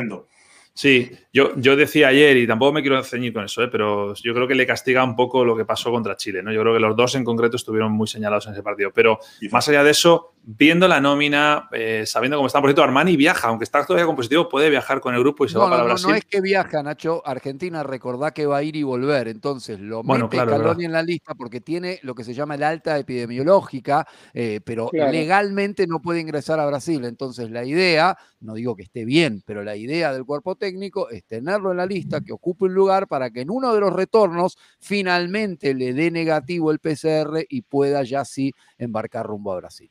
Sí, 0.78 1.10
yo, 1.32 1.56
yo 1.56 1.74
decía 1.74 2.06
ayer, 2.06 2.36
y 2.36 2.46
tampoco 2.46 2.72
me 2.72 2.82
quiero 2.82 3.02
ceñir 3.02 3.32
con 3.32 3.44
eso, 3.44 3.64
¿eh? 3.64 3.68
pero 3.68 4.14
yo 4.14 4.32
creo 4.32 4.46
que 4.46 4.54
le 4.54 4.64
castiga 4.64 5.02
un 5.02 5.16
poco 5.16 5.44
lo 5.44 5.56
que 5.56 5.64
pasó 5.64 5.90
contra 5.90 6.16
Chile. 6.16 6.40
¿no? 6.40 6.52
Yo 6.52 6.60
creo 6.60 6.72
que 6.72 6.78
los 6.78 6.94
dos 6.94 7.16
en 7.16 7.24
concreto 7.24 7.56
estuvieron 7.56 7.90
muy 7.90 8.06
señalados 8.06 8.46
en 8.46 8.52
ese 8.52 8.62
partido. 8.62 8.92
Pero 8.94 9.18
más 9.50 9.68
allá 9.68 9.82
de 9.82 9.90
eso, 9.90 10.34
viendo 10.50 10.88
la 10.88 10.98
nómina, 10.98 11.68
eh, 11.72 12.04
sabiendo 12.06 12.38
cómo 12.38 12.46
está, 12.46 12.58
por 12.60 12.70
cierto, 12.70 12.82
Armani 12.82 13.18
viaja, 13.18 13.48
aunque 13.48 13.64
está 13.64 13.84
todavía 13.84 14.06
compositivo, 14.06 14.48
puede 14.48 14.70
viajar 14.70 14.98
con 14.98 15.14
el 15.14 15.20
grupo 15.20 15.44
y 15.44 15.50
se 15.50 15.58
va 15.58 15.68
para 15.68 15.82
no, 15.82 15.84
Brasil. 15.84 16.08
No 16.08 16.14
es 16.14 16.24
que 16.24 16.40
viaja, 16.40 16.82
Nacho. 16.82 17.20
Argentina, 17.26 17.82
recordá 17.82 18.30
que 18.30 18.46
va 18.46 18.56
a 18.56 18.62
ir 18.62 18.74
y 18.74 18.82
volver. 18.82 19.28
Entonces 19.28 19.78
lo 19.78 20.02
mete 20.02 20.38
Caloni 20.38 20.86
en 20.86 20.92
la 20.92 21.02
lista 21.02 21.34
porque 21.34 21.60
tiene 21.60 21.98
lo 22.02 22.14
que 22.14 22.24
se 22.24 22.32
llama 22.32 22.54
el 22.54 22.62
alta 22.62 22.98
epidemiológica, 22.98 24.06
eh, 24.32 24.60
pero 24.64 24.88
legalmente 24.90 25.86
no 25.86 26.00
puede 26.00 26.20
ingresar 26.20 26.58
a 26.60 26.66
Brasil. 26.66 27.04
Entonces 27.04 27.50
la 27.50 27.66
idea, 27.66 28.16
no 28.40 28.54
digo 28.54 28.74
que 28.74 28.84
esté 28.84 29.04
bien, 29.04 29.42
pero 29.44 29.62
la 29.62 29.76
idea 29.76 30.14
del 30.14 30.24
cuerpo 30.24 30.56
técnico 30.56 31.10
es 31.10 31.24
tenerlo 31.26 31.72
en 31.72 31.76
la 31.76 31.84
lista, 31.84 32.22
que 32.22 32.32
ocupe 32.32 32.64
un 32.64 32.72
lugar 32.72 33.06
para 33.06 33.28
que 33.28 33.42
en 33.42 33.50
uno 33.50 33.74
de 33.74 33.80
los 33.80 33.92
retornos 33.92 34.56
finalmente 34.80 35.74
le 35.74 35.92
dé 35.92 36.10
negativo 36.10 36.70
el 36.70 36.78
PCR 36.78 37.44
y 37.50 37.60
pueda 37.60 38.02
ya 38.02 38.24
sí 38.24 38.54
embarcar 38.78 39.26
rumbo 39.26 39.52
a 39.52 39.56
Brasil. 39.56 39.90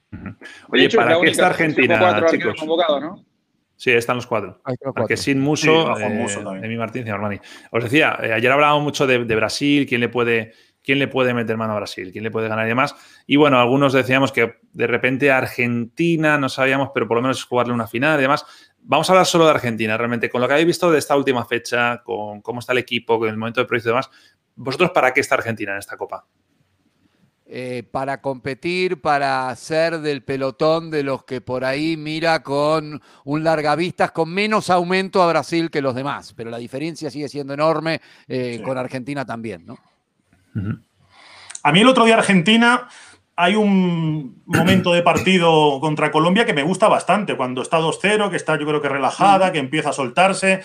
Oye, 0.72 0.90
¿para 0.90 1.20
qué 1.20 1.28
está 1.28 1.48
Argentina, 1.48 2.26
chicos? 2.30 2.56
¿no? 2.66 3.26
Sí, 3.78 3.92
están 3.92 4.16
los 4.16 4.26
cuatro. 4.26 4.60
Porque 4.96 5.16
sin 5.16 5.40
Muso, 5.40 5.96
eh, 6.00 6.60
Emi 6.64 6.78
Martínez 6.78 7.08
y 7.08 7.12
Armani. 7.12 7.40
Os 7.72 7.84
decía, 7.84 8.18
eh, 8.24 8.34
ayer 8.34 8.52
hablábamos 8.52 8.84
mucho 8.84 9.06
de, 9.06 9.20
Brasil, 9.20 9.86
quién 9.88 10.02
le 10.02 10.10
puede 10.10 10.54
quién 10.82 11.00
le 11.00 11.10
puede 11.10 11.34
meter 11.34 11.58
mano 11.58 11.74
a 11.74 11.76
Brasil, 11.76 12.14
quién 12.14 12.24
le 12.24 12.32
puede 12.32 12.48
ganar 12.48 12.66
y 12.66 12.70
demás. 12.70 12.96
Y 13.28 13.36
bueno, 13.36 13.60
algunos 13.60 13.92
decíamos 13.92 14.32
que 14.32 14.56
de 14.72 14.88
repente 14.88 15.30
Argentina, 15.30 16.38
no 16.38 16.48
sabíamos, 16.48 16.92
pero 16.94 17.10
por 17.10 17.18
lo 17.18 17.22
menos 17.22 17.44
jugarle 17.44 17.74
una 17.74 17.88
final 17.88 18.18
y 18.18 18.22
demás. 18.22 18.46
Vamos 18.80 19.10
a 19.10 19.12
hablar 19.12 19.26
solo 19.26 19.44
de 19.44 19.52
Argentina, 19.52 19.98
realmente, 19.98 20.30
con 20.30 20.40
lo 20.40 20.48
que 20.48 20.54
habéis 20.54 20.68
visto 20.68 20.90
de 20.90 20.98
esta 20.98 21.18
última 21.18 21.44
fecha, 21.44 22.02
con 22.04 22.42
cómo 22.42 22.62
está 22.62 22.72
el 22.72 22.78
equipo, 22.78 23.20
con 23.20 23.28
el 23.28 23.36
momento 23.36 23.60
de 23.60 23.68
proyecto 23.68 23.90
y 23.90 23.92
demás. 23.92 24.10
¿Vosotros 24.56 24.92
para 24.92 25.14
qué 25.14 25.20
está 25.20 25.36
Argentina 25.36 25.74
en 25.74 25.80
esta 25.80 25.98
Copa? 25.98 26.26
Eh, 27.50 27.84
para 27.90 28.20
competir, 28.20 29.00
para 29.00 29.56
ser 29.56 30.02
del 30.02 30.22
pelotón 30.22 30.92
de 30.92 31.02
los 31.02 31.24
que 31.24 31.40
por 31.40 31.64
ahí 31.64 31.96
mira 31.96 32.44
con 32.44 33.02
un 33.24 33.44
largavistas, 33.46 34.12
con 34.12 34.34
menos 34.34 34.70
aumento 34.70 35.24
a 35.24 35.28
Brasil 35.28 35.72
que 35.72 35.82
los 35.82 35.96
demás, 35.96 36.34
pero 36.36 36.50
la 36.50 36.58
diferencia 36.58 37.10
sigue 37.10 37.30
siendo 37.30 37.54
enorme 37.54 38.02
eh, 38.28 38.62
con 38.66 38.78
Argentina 38.78 39.24
también, 39.24 39.66
¿no? 39.66 39.78
A 41.64 41.72
mí 41.72 41.80
el 41.80 41.88
otro 41.88 42.04
día 42.04 42.18
Argentina 42.18 42.90
hay 43.38 43.56
un 43.56 44.42
momento 44.46 44.92
de 44.92 45.04
partido 45.04 45.80
contra 45.80 46.12
Colombia 46.12 46.46
que 46.46 46.54
me 46.54 46.64
gusta 46.64 46.90
bastante, 46.90 47.38
cuando 47.38 47.62
está 47.62 47.80
2-0, 47.80 48.30
que 48.30 48.36
está 48.36 48.60
yo 48.60 48.66
creo 48.66 48.82
que 48.82 48.90
relajada, 48.90 49.54
que 49.54 49.60
empieza 49.60 49.92
a 49.92 49.94
soltarse 49.94 50.64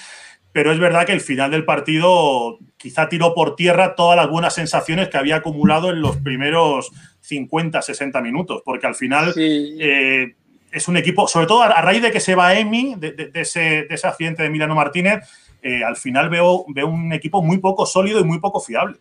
pero 0.53 0.73
es 0.73 0.79
verdad 0.79 1.07
que 1.07 1.13
el 1.13 1.21
final 1.21 1.51
del 1.51 1.65
partido 1.65 2.59
quizá 2.77 3.09
tiró 3.09 3.35
por 3.35 3.57
tierra 3.57 3.95
todas 3.95 4.17
las 4.17 4.29
buenas 4.29 4.55
sensaciones 4.55 5.09
que 5.09 5.17
había 5.17 5.37
acumulado 5.37 5.91
en 5.91 6.01
los 6.03 6.19
primeros 6.19 6.93
50, 7.21 7.81
60 7.81 8.21
minutos, 8.21 8.63
porque 8.65 8.87
al 8.87 8.95
final 8.95 9.33
eh, 9.37 10.35
es 10.71 10.89
un 10.89 10.97
equipo, 10.97 11.27
sobre 11.27 11.47
todo 11.47 11.63
a, 11.63 11.81
raíz 11.81 12.03
de 12.03 12.11
que 12.11 12.21
se 12.21 12.35
va 12.35 12.59
Emi, 12.59 12.95
de, 12.97 13.31
ese, 13.35 13.87
accidente 14.03 14.43
de 14.43 14.51
Milano 14.51 14.75
Martínez, 14.75 15.21
eh, 15.63 15.85
al 15.85 15.97
final 15.97 16.29
veo, 16.29 16.65
veo 16.69 16.89
un 16.89 17.13
equipo 17.13 17.43
muy 17.43 17.59
poco 17.59 17.87
sólido 17.87 18.21
y 18.21 18.25
muy 18.25 18.41
poco 18.41 18.61
fiable. 18.61 18.99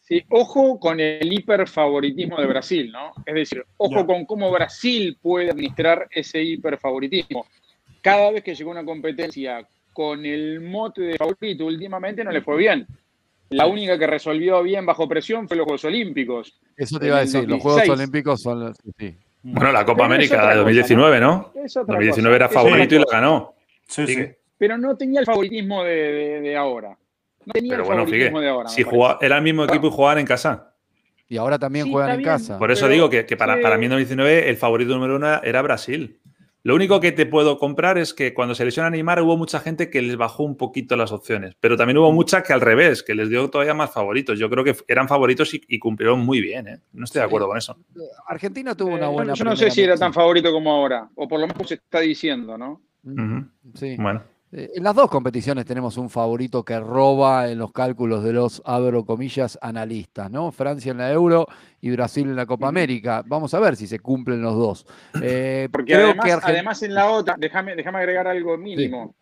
Sí, 0.00 0.22
ojo 0.28 0.78
con 0.78 1.00
el 1.00 1.32
hiperfavoritismo 1.32 2.38
de 2.38 2.46
Brasil, 2.46 2.92
¿no? 2.92 3.12
Es 3.24 3.34
decir, 3.34 3.64
ojo 3.78 4.06
con 4.06 4.26
cómo 4.26 4.50
Brasil 4.50 5.16
puede 5.20 5.50
administrar 5.50 6.08
ese 6.10 6.42
hiperfavoritismo. 6.42 7.46
Cada 8.02 8.30
vez 8.30 8.44
que 8.44 8.54
llega 8.54 8.70
una 8.70 8.84
competencia 8.84 9.66
con 9.94 10.26
el 10.26 10.60
mote 10.60 11.00
de 11.00 11.16
favorito 11.16 11.64
últimamente 11.64 12.22
no 12.22 12.30
le 12.30 12.42
fue 12.42 12.58
bien. 12.58 12.86
La 13.50 13.66
única 13.66 13.98
que 13.98 14.06
resolvió 14.06 14.62
bien 14.62 14.84
bajo 14.84 15.08
presión 15.08 15.46
fue 15.46 15.56
los 15.56 15.64
Juegos 15.64 15.84
Olímpicos. 15.84 16.60
Eso 16.76 16.98
te 16.98 17.06
iba 17.06 17.18
a 17.18 17.20
decir, 17.20 17.48
los 17.48 17.62
Juegos 17.62 17.88
Olímpicos 17.88 18.42
son 18.42 18.74
Sí. 18.98 19.16
Bueno, 19.42 19.72
la 19.72 19.84
Copa 19.84 20.06
América 20.06 20.50
de 20.50 20.56
2019, 20.56 21.20
¿no? 21.20 21.52
2019 21.54 22.36
era 22.36 22.48
favorito 22.48 22.94
y 22.94 22.98
lo 22.98 23.06
ganó. 23.06 23.54
Sí, 23.86 24.06
sí. 24.06 24.26
Pero 24.58 24.78
no 24.78 24.96
tenía 24.96 25.20
el 25.20 25.26
favoritismo 25.26 25.84
de, 25.84 26.56
ahora. 26.56 26.96
No 27.44 27.52
tenía 27.52 27.76
el 27.76 27.84
favoritismo 27.84 28.40
de 28.40 28.48
ahora. 28.48 28.68
Si 28.70 28.82
jugaba, 28.82 29.18
era 29.20 29.36
el 29.36 29.42
mismo 29.42 29.64
equipo 29.64 29.88
y 29.88 29.90
jugaban 29.90 30.18
en 30.18 30.26
casa. 30.26 30.74
Y 31.28 31.36
ahora 31.36 31.58
también 31.58 31.90
juegan 31.90 32.18
en 32.18 32.24
casa. 32.24 32.58
Por 32.58 32.70
eso 32.70 32.88
digo 32.88 33.08
que, 33.10 33.24
para, 33.36 33.60
para 33.60 33.76
mí 33.76 33.84
en 33.84 33.90
2019 33.90 34.48
el 34.48 34.56
favorito 34.56 34.94
número 34.94 35.16
uno 35.16 35.42
era 35.42 35.62
Brasil. 35.62 36.18
Lo 36.64 36.74
único 36.74 36.98
que 36.98 37.12
te 37.12 37.26
puedo 37.26 37.58
comprar 37.58 37.98
es 37.98 38.14
que 38.14 38.32
cuando 38.32 38.54
se 38.54 38.64
lesiona 38.64 38.88
Neymar 38.88 39.20
hubo 39.20 39.36
mucha 39.36 39.60
gente 39.60 39.90
que 39.90 40.00
les 40.00 40.16
bajó 40.16 40.44
un 40.44 40.56
poquito 40.56 40.96
las 40.96 41.12
opciones, 41.12 41.54
pero 41.60 41.76
también 41.76 41.98
hubo 41.98 42.10
mucha 42.10 42.42
que 42.42 42.54
al 42.54 42.62
revés, 42.62 43.02
que 43.02 43.14
les 43.14 43.28
dio 43.28 43.50
todavía 43.50 43.74
más 43.74 43.92
favoritos. 43.92 44.38
Yo 44.38 44.48
creo 44.48 44.64
que 44.64 44.74
eran 44.88 45.06
favoritos 45.06 45.52
y, 45.52 45.78
cumplieron 45.78 46.20
muy 46.20 46.40
bien. 46.40 46.66
¿eh? 46.66 46.80
No 46.94 47.04
estoy 47.04 47.20
de 47.20 47.26
acuerdo 47.26 47.48
con 47.48 47.58
eso. 47.58 47.76
Argentina 48.26 48.74
tuvo 48.74 48.94
una 48.94 49.08
eh, 49.08 49.12
buena. 49.12 49.34
yo 49.34 49.44
no 49.44 49.54
sé 49.54 49.70
si 49.70 49.82
era 49.82 49.98
tan 49.98 50.14
favorito 50.14 50.50
como 50.52 50.72
ahora, 50.72 51.10
o 51.16 51.28
por 51.28 51.38
lo 51.38 51.46
menos 51.46 51.68
se 51.68 51.74
está 51.74 52.00
diciendo, 52.00 52.56
¿no? 52.56 52.80
Sí. 53.74 53.96
Bueno. 53.98 54.22
Eh, 54.56 54.70
en 54.76 54.84
las 54.84 54.94
dos 54.94 55.10
competiciones 55.10 55.64
tenemos 55.64 55.96
un 55.96 56.08
favorito 56.08 56.64
que 56.64 56.78
roba 56.78 57.50
en 57.50 57.58
los 57.58 57.72
cálculos 57.72 58.22
de 58.22 58.32
los, 58.32 58.62
abro 58.64 59.04
comillas, 59.04 59.58
analistas, 59.60 60.30
¿no? 60.30 60.52
Francia 60.52 60.92
en 60.92 60.98
la 60.98 61.10
Euro 61.10 61.46
y 61.80 61.90
Brasil 61.90 62.28
en 62.28 62.36
la 62.36 62.46
Copa 62.46 62.68
América. 62.68 63.24
Vamos 63.26 63.52
a 63.54 63.58
ver 63.58 63.74
si 63.74 63.88
se 63.88 63.98
cumplen 63.98 64.40
los 64.40 64.54
dos. 64.54 64.86
Eh, 65.20 65.68
Porque 65.72 65.94
además, 65.94 66.82
en 66.84 66.94
la 66.94 67.10
otra, 67.10 67.34
déjame, 67.36 67.74
déjame 67.74 67.98
agregar 67.98 68.28
algo 68.28 68.56
mínimo. 68.56 69.14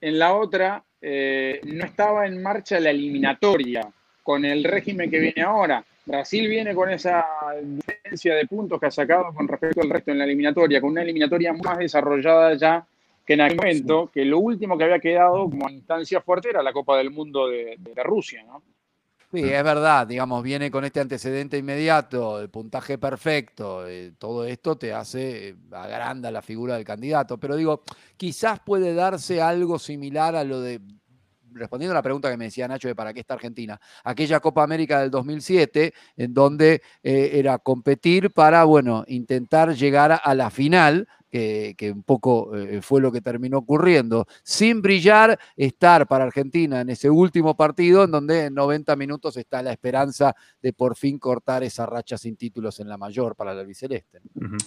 En 0.00 0.18
la 0.18 0.34
otra 0.34 0.82
eh, 1.00 1.60
no 1.66 1.84
estaba 1.84 2.26
en 2.26 2.42
marcha 2.42 2.80
la 2.80 2.90
eliminatoria 2.90 3.88
con 4.24 4.44
el 4.44 4.64
régimen 4.64 5.08
que 5.08 5.20
viene 5.20 5.42
ahora. 5.42 5.84
Brasil 6.04 6.48
viene 6.48 6.74
con 6.74 6.90
esa 6.90 7.24
diferencia 7.62 8.34
de 8.34 8.46
puntos 8.46 8.80
que 8.80 8.86
ha 8.86 8.90
sacado 8.90 9.32
con 9.32 9.46
respecto 9.46 9.82
al 9.82 9.90
resto 9.90 10.10
en 10.10 10.18
la 10.18 10.24
eliminatoria, 10.24 10.80
con 10.80 10.90
una 10.90 11.02
eliminatoria 11.02 11.52
más 11.52 11.78
desarrollada 11.78 12.54
ya 12.54 12.84
que 13.24 13.34
en 13.34 13.40
aquel 13.42 13.56
momento, 13.56 14.10
que 14.12 14.24
lo 14.24 14.38
último 14.38 14.76
que 14.76 14.84
había 14.84 14.98
quedado 14.98 15.48
como 15.48 15.68
instancia 15.68 16.20
fuerte 16.20 16.50
era 16.50 16.62
la 16.62 16.72
Copa 16.72 16.96
del 16.96 17.10
Mundo 17.10 17.48
de, 17.48 17.78
Rusia, 18.04 18.42
¿no? 18.44 18.62
Sí, 19.32 19.44
es 19.44 19.62
verdad, 19.62 20.08
digamos, 20.08 20.42
viene 20.42 20.72
con 20.72 20.84
este 20.84 20.98
antecedente 20.98 21.56
inmediato, 21.56 22.40
el 22.40 22.50
puntaje 22.50 22.98
perfecto, 22.98 23.86
eh, 23.86 24.12
todo 24.18 24.44
esto 24.44 24.76
te 24.76 24.92
hace, 24.92 25.50
eh, 25.50 25.56
agranda 25.70 26.32
la 26.32 26.42
figura 26.42 26.74
del 26.74 26.84
candidato, 26.84 27.38
pero 27.38 27.54
digo, 27.54 27.84
quizás 28.16 28.58
puede 28.58 28.92
darse 28.92 29.40
algo 29.40 29.78
similar 29.78 30.34
a 30.34 30.42
lo 30.42 30.60
de, 30.60 30.80
respondiendo 31.52 31.92
a 31.92 31.98
la 31.98 32.02
pregunta 32.02 32.30
que 32.30 32.36
me 32.36 32.46
decía 32.46 32.68
Nacho 32.68 32.88
de 32.88 32.94
para 32.94 33.12
qué 33.12 33.20
está 33.20 33.34
Argentina, 33.34 33.80
aquella 34.04 34.40
Copa 34.40 34.62
América 34.62 35.00
del 35.00 35.10
2007, 35.10 35.94
en 36.16 36.34
donde 36.34 36.82
eh, 37.02 37.30
era 37.34 37.58
competir 37.58 38.30
para, 38.30 38.64
bueno, 38.64 39.04
intentar 39.06 39.74
llegar 39.74 40.20
a 40.22 40.34
la 40.34 40.50
final, 40.50 41.06
que, 41.30 41.92
un 41.94 42.02
poco 42.02 42.56
eh, 42.56 42.82
fue 42.82 43.00
lo 43.00 43.12
que 43.12 43.20
terminó 43.20 43.58
ocurriendo. 43.58 44.26
Sin 44.42 44.82
brillar, 44.82 45.38
estar 45.56 46.06
para 46.06 46.24
Argentina 46.24 46.80
en 46.80 46.90
ese 46.90 47.08
último 47.08 47.56
partido 47.56 48.04
en 48.04 48.10
donde 48.10 48.46
en 48.46 48.54
90 48.54 48.96
minutos 48.96 49.36
está 49.36 49.62
la 49.62 49.72
esperanza 49.72 50.34
de 50.60 50.72
por 50.72 50.96
fin 50.96 51.18
cortar 51.18 51.62
esa 51.62 51.86
racha 51.86 52.18
sin 52.18 52.36
títulos 52.36 52.80
en 52.80 52.88
la 52.88 52.98
mayor 52.98 53.36
para 53.36 53.52
el 53.52 53.58
albiceleste. 53.60 54.20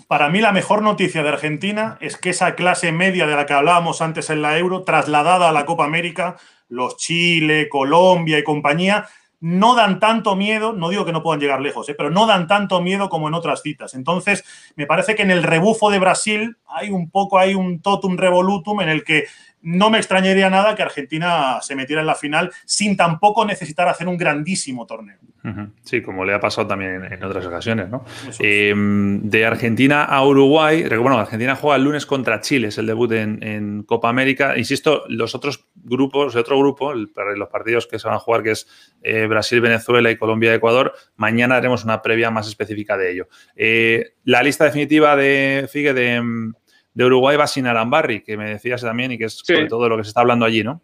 Para 0.07 0.29
mí 0.29 0.39
la 0.39 0.51
mejor 0.51 0.81
noticia 0.81 1.21
de 1.21 1.29
Argentina 1.29 1.97
es 2.01 2.17
que 2.17 2.29
esa 2.29 2.55
clase 2.55 2.91
media 2.91 3.27
de 3.27 3.35
la 3.35 3.45
que 3.45 3.53
hablábamos 3.53 4.01
antes 4.01 4.29
en 4.29 4.41
la 4.41 4.57
Euro, 4.57 4.83
trasladada 4.83 5.49
a 5.49 5.53
la 5.53 5.65
Copa 5.65 5.85
América, 5.85 6.37
los 6.69 6.97
Chile, 6.97 7.67
Colombia 7.69 8.39
y 8.39 8.43
compañía, 8.43 9.07
no 9.43 9.75
dan 9.75 9.99
tanto 9.99 10.37
miedo, 10.37 10.71
no 10.71 10.87
digo 10.87 11.03
que 11.03 11.11
no 11.11 11.21
puedan 11.21 11.41
llegar 11.41 11.59
lejos, 11.59 11.89
¿eh? 11.89 11.95
pero 11.97 12.09
no 12.09 12.25
dan 12.25 12.47
tanto 12.47 12.79
miedo 12.81 13.09
como 13.09 13.27
en 13.27 13.33
otras 13.33 13.61
citas. 13.61 13.93
Entonces, 13.93 14.45
me 14.77 14.85
parece 14.85 15.15
que 15.15 15.23
en 15.23 15.31
el 15.31 15.43
rebufo 15.43 15.91
de 15.91 15.99
Brasil 15.99 16.55
hay 16.65 16.91
un 16.91 17.09
poco, 17.09 17.37
hay 17.37 17.53
un 17.53 17.81
totum 17.81 18.15
revolutum 18.15 18.79
en 18.79 18.87
el 18.87 19.03
que 19.03 19.25
no 19.63 19.89
me 19.89 19.97
extrañaría 19.97 20.49
nada 20.49 20.75
que 20.75 20.83
Argentina 20.83 21.59
se 21.61 21.75
metiera 21.75 22.01
en 22.01 22.07
la 22.07 22.15
final 22.15 22.51
sin 22.65 22.95
tampoco 22.95 23.45
necesitar 23.45 23.87
hacer 23.87 24.07
un 24.07 24.17
grandísimo 24.17 24.85
torneo. 24.85 25.17
Sí, 25.83 26.01
como 26.01 26.23
le 26.23 26.33
ha 26.33 26.39
pasado 26.39 26.67
también 26.67 27.03
en 27.03 27.21
otras 27.21 27.45
ocasiones, 27.45 27.89
¿no? 27.89 28.05
Em, 28.39 29.21
de 29.23 29.45
Argentina 29.45 30.05
a 30.05 30.25
Uruguay, 30.25 30.87
bueno, 30.97 31.17
Argentina 31.17 31.57
juega 31.57 31.75
el 31.75 31.83
lunes 31.83 32.05
contra 32.05 32.39
Chile, 32.39 32.69
es 32.69 32.77
el 32.77 32.85
debut 32.85 33.11
en, 33.11 33.83
Copa 33.83 34.07
América. 34.07 34.57
Insisto, 34.57 35.03
los 35.09 35.35
otros 35.35 35.67
grupos, 35.75 36.33
el 36.35 36.41
otro 36.41 36.57
grupo, 36.57 36.93
los 36.93 37.49
partidos 37.49 37.87
que 37.87 37.99
se 37.99 38.07
van 38.07 38.15
a 38.15 38.19
jugar, 38.19 38.41
que 38.41 38.51
es 38.51 38.67
eh, 39.01 39.27
Brasil, 39.27 39.59
Venezuela 39.59 40.09
y 40.09 40.15
Colombia, 40.15 40.53
Ecuador, 40.53 40.93
mañana 41.17 41.57
haremos 41.57 41.83
una 41.83 42.01
previa 42.01 42.31
más 42.31 42.47
específica 42.47 42.97
de 42.97 43.11
ello. 43.11 43.27
Eh, 43.57 44.13
la 44.23 44.43
lista 44.43 44.63
definitiva 44.63 45.17
de 45.17 45.67
Figue 45.69 45.93
de 45.93 46.15
em, 46.15 46.53
de 46.93 47.05
Uruguay 47.05 47.37
va 47.37 47.47
sin 47.47 47.65
Arambarri, 47.65 48.21
que 48.21 48.37
me 48.37 48.49
decías 48.49 48.81
también 48.81 49.11
y 49.11 49.17
que 49.17 49.25
es 49.25 49.33
sobre 49.33 49.67
todo 49.67 49.89
lo 49.89 49.97
que 49.97 50.03
se 50.03 50.09
está 50.09 50.21
hablando 50.21 50.45
allí, 50.45 50.63
¿no? 50.63 50.81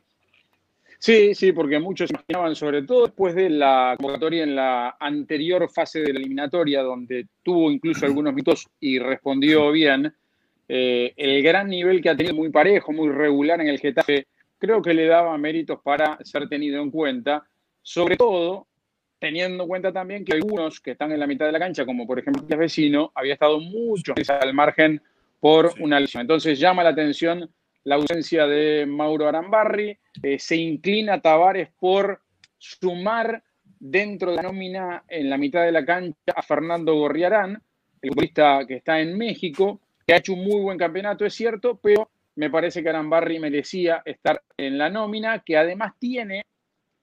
Sí, 0.97 1.33
sí, 1.33 1.53
porque 1.53 1.79
muchos 1.79 2.09
imaginaban, 2.09 2.55
sobre 2.57 2.83
todo 2.83 3.05
después 3.05 3.33
de 3.33 3.49
la 3.49 3.95
convocatoria 3.97 4.43
en 4.43 4.55
la 4.55 4.97
anterior 4.99 5.69
fase 5.69 6.01
de 6.01 6.11
la 6.11 6.19
eliminatoria, 6.19 6.81
donde 6.81 7.27
tuvo 7.41 7.71
incluso 7.71 8.05
algunos 8.05 8.33
minutos 8.33 8.67
y 8.81 8.99
respondió 8.99 9.71
bien, 9.71 10.13
eh, 10.67 11.13
el 11.15 11.41
gran 11.41 11.69
nivel 11.69 12.01
que 12.01 12.09
ha 12.09 12.17
tenido 12.17 12.35
muy 12.35 12.49
parejo, 12.49 12.91
muy 12.91 13.09
regular 13.09 13.61
en 13.61 13.69
el 13.69 13.79
Getafe, 13.79 14.27
creo 14.57 14.81
que 14.81 14.93
le 14.93 15.05
daba 15.05 15.37
méritos 15.37 15.79
para 15.81 16.17
ser 16.23 16.49
tenido 16.49 16.81
en 16.81 16.91
cuenta, 16.91 17.45
sobre 17.81 18.17
todo 18.17 18.67
teniendo 19.19 19.63
en 19.63 19.69
cuenta 19.69 19.93
también 19.93 20.25
que 20.25 20.33
algunos 20.33 20.81
que 20.81 20.91
están 20.91 21.13
en 21.13 21.19
la 21.19 21.27
mitad 21.27 21.45
de 21.45 21.53
la 21.53 21.59
cancha, 21.59 21.85
como 21.85 22.05
por 22.05 22.19
ejemplo 22.19 22.45
el 22.47 22.57
vecino, 22.57 23.11
había 23.15 23.33
estado 23.33 23.59
mucho 23.61 24.13
al 24.41 24.53
margen 24.53 25.01
por 25.39 25.73
una 25.79 25.99
lesión. 25.99 26.21
Entonces 26.21 26.59
llama 26.59 26.83
la 26.83 26.89
atención 26.89 27.49
la 27.83 27.95
ausencia 27.95 28.45
de 28.45 28.85
Mauro 28.85 29.27
Arambarri, 29.27 29.97
eh, 30.21 30.37
se 30.37 30.57
inclina 30.57 31.21
Tavares 31.21 31.69
por 31.79 32.21
sumar 32.57 33.41
dentro 33.79 34.31
de 34.31 34.37
la 34.37 34.43
nómina 34.43 35.03
en 35.07 35.29
la 35.29 35.37
mitad 35.37 35.63
de 35.63 35.71
la 35.71 35.85
cancha 35.85 36.33
a 36.35 36.41
Fernando 36.41 36.93
Gorriarán, 36.95 37.61
el 38.01 38.09
futbolista 38.09 38.65
que 38.67 38.75
está 38.75 38.99
en 38.99 39.17
México, 39.17 39.81
que 40.05 40.13
ha 40.13 40.17
hecho 40.17 40.33
un 40.33 40.43
muy 40.43 40.61
buen 40.61 40.77
campeonato, 40.77 41.25
es 41.25 41.33
cierto, 41.33 41.79
pero 41.81 42.09
me 42.35 42.49
parece 42.49 42.83
que 42.83 42.89
Arambarri 42.89 43.39
merecía 43.39 44.01
estar 44.05 44.41
en 44.57 44.77
la 44.77 44.89
nómina, 44.89 45.39
que 45.39 45.57
además 45.57 45.93
tiene 45.99 46.45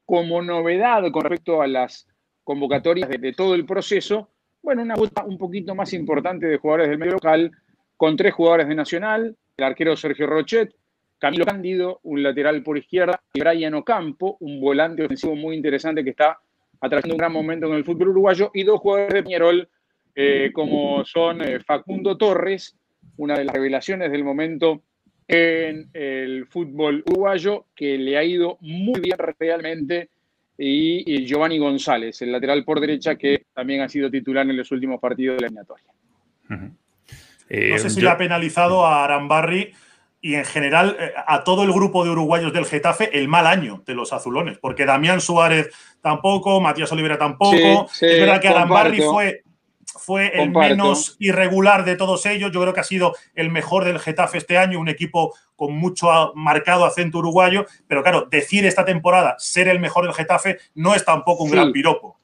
como 0.04 0.40
novedad 0.42 1.10
con 1.10 1.22
respecto 1.22 1.62
a 1.62 1.66
las 1.66 2.06
convocatorias 2.44 3.08
de, 3.08 3.32
todo 3.32 3.54
el 3.54 3.66
proceso, 3.66 4.30
bueno, 4.62 4.82
una 4.82 4.94
vuelta 4.94 5.24
un 5.24 5.36
poquito 5.36 5.74
más 5.74 5.92
importante 5.92 6.46
de 6.46 6.58
jugadores 6.58 6.88
del 6.88 6.98
medio 6.98 7.12
local, 7.14 7.50
con 7.96 8.16
tres 8.16 8.34
jugadores 8.34 8.68
de 8.68 8.74
Nacional, 8.74 9.36
el 9.56 9.64
arquero 9.64 9.96
Sergio 9.96 10.26
Rochet, 10.26 10.74
Camilo 11.18 11.46
Cándido, 11.46 12.00
un 12.02 12.22
lateral 12.22 12.62
por 12.62 12.76
izquierda, 12.76 13.20
y 13.32 13.40
Brian 13.40 13.74
Ocampo, 13.74 14.36
un 14.40 14.60
volante 14.60 15.04
ofensivo 15.04 15.34
muy 15.34 15.56
interesante 15.56 16.04
que 16.04 16.10
está 16.10 16.38
atrayendo 16.80 17.14
un 17.14 17.18
gran 17.18 17.32
momento 17.32 17.66
en 17.66 17.74
el 17.74 17.84
fútbol 17.84 18.10
uruguayo, 18.10 18.50
y 18.52 18.64
dos 18.64 18.80
jugadores 18.80 19.14
de 19.14 19.22
Pierol, 19.22 19.68
eh, 20.14 20.50
como 20.52 21.04
son 21.04 21.42
eh, 21.42 21.60
Facundo 21.60 22.16
Torres, 22.16 22.76
una 23.16 23.38
de 23.38 23.44
las 23.44 23.54
revelaciones 23.54 24.10
del 24.12 24.24
momento 24.24 24.82
en 25.26 25.88
el 25.94 26.46
fútbol 26.46 27.02
uruguayo, 27.06 27.66
que 27.74 27.96
le 27.96 28.18
ha 28.18 28.24
ido 28.24 28.58
muy 28.60 29.00
bien 29.00 29.16
realmente, 29.38 30.10
y, 30.58 31.26
Giovanni 31.26 31.58
González, 31.58 32.20
el 32.22 32.32
lateral 32.32 32.64
por 32.64 32.80
derecha, 32.80 33.16
que 33.16 33.46
también 33.52 33.82
ha 33.82 33.88
sido 33.88 34.10
titular 34.10 34.48
en 34.48 34.56
los 34.56 34.70
últimos 34.72 35.00
partidos 35.00 35.36
de 35.36 35.42
la 35.42 35.46
eliminatoria. 35.48 35.86
Eh, 37.48 37.70
no 37.70 37.78
sé 37.78 37.90
si 37.90 38.00
le 38.00 38.10
ha 38.10 38.18
penalizado 38.18 38.86
a 38.86 39.04
Arambarri 39.04 39.72
y 40.20 40.34
en 40.34 40.44
general 40.44 40.96
eh, 40.98 41.12
a 41.26 41.44
todo 41.44 41.62
el 41.62 41.72
grupo 41.72 42.04
de 42.04 42.10
uruguayos 42.10 42.52
del 42.52 42.66
Getafe 42.66 43.16
el 43.18 43.28
mal 43.28 43.46
año 43.46 43.82
de 43.86 43.94
los 43.94 44.12
azulones, 44.12 44.58
porque 44.58 44.84
Damián 44.84 45.20
Suárez 45.20 45.70
tampoco, 46.00 46.60
Matías 46.60 46.90
Olivera 46.92 47.18
tampoco. 47.18 47.88
es 48.00 48.20
verdad 48.20 48.40
que 48.40 48.48
Arambarri 48.48 49.02
fue 49.02 49.42
fue 49.98 50.40
el 50.40 50.50
menos 50.50 51.16
irregular 51.18 51.84
de 51.84 51.96
todos 51.96 52.26
ellos. 52.26 52.52
Yo 52.52 52.60
creo 52.60 52.72
que 52.72 52.80
ha 52.80 52.84
sido 52.84 53.14
el 53.34 53.50
mejor 53.50 53.84
del 53.84 53.98
Getafe 53.98 54.38
este 54.38 54.58
año, 54.58 54.80
un 54.80 54.88
equipo 54.88 55.34
con 55.54 55.74
mucho 55.74 56.32
marcado 56.34 56.84
acento 56.84 57.18
uruguayo. 57.18 57.66
Pero 57.88 58.02
claro, 58.02 58.28
decir 58.30 58.66
esta 58.66 58.84
temporada 58.84 59.36
ser 59.38 59.68
el 59.68 59.80
mejor 59.80 60.04
del 60.04 60.14
Getafe 60.14 60.58
no 60.74 60.94
es 60.94 61.04
tampoco 61.04 61.44
un 61.44 61.50
gran 61.50 61.72
piropo. 61.72 62.20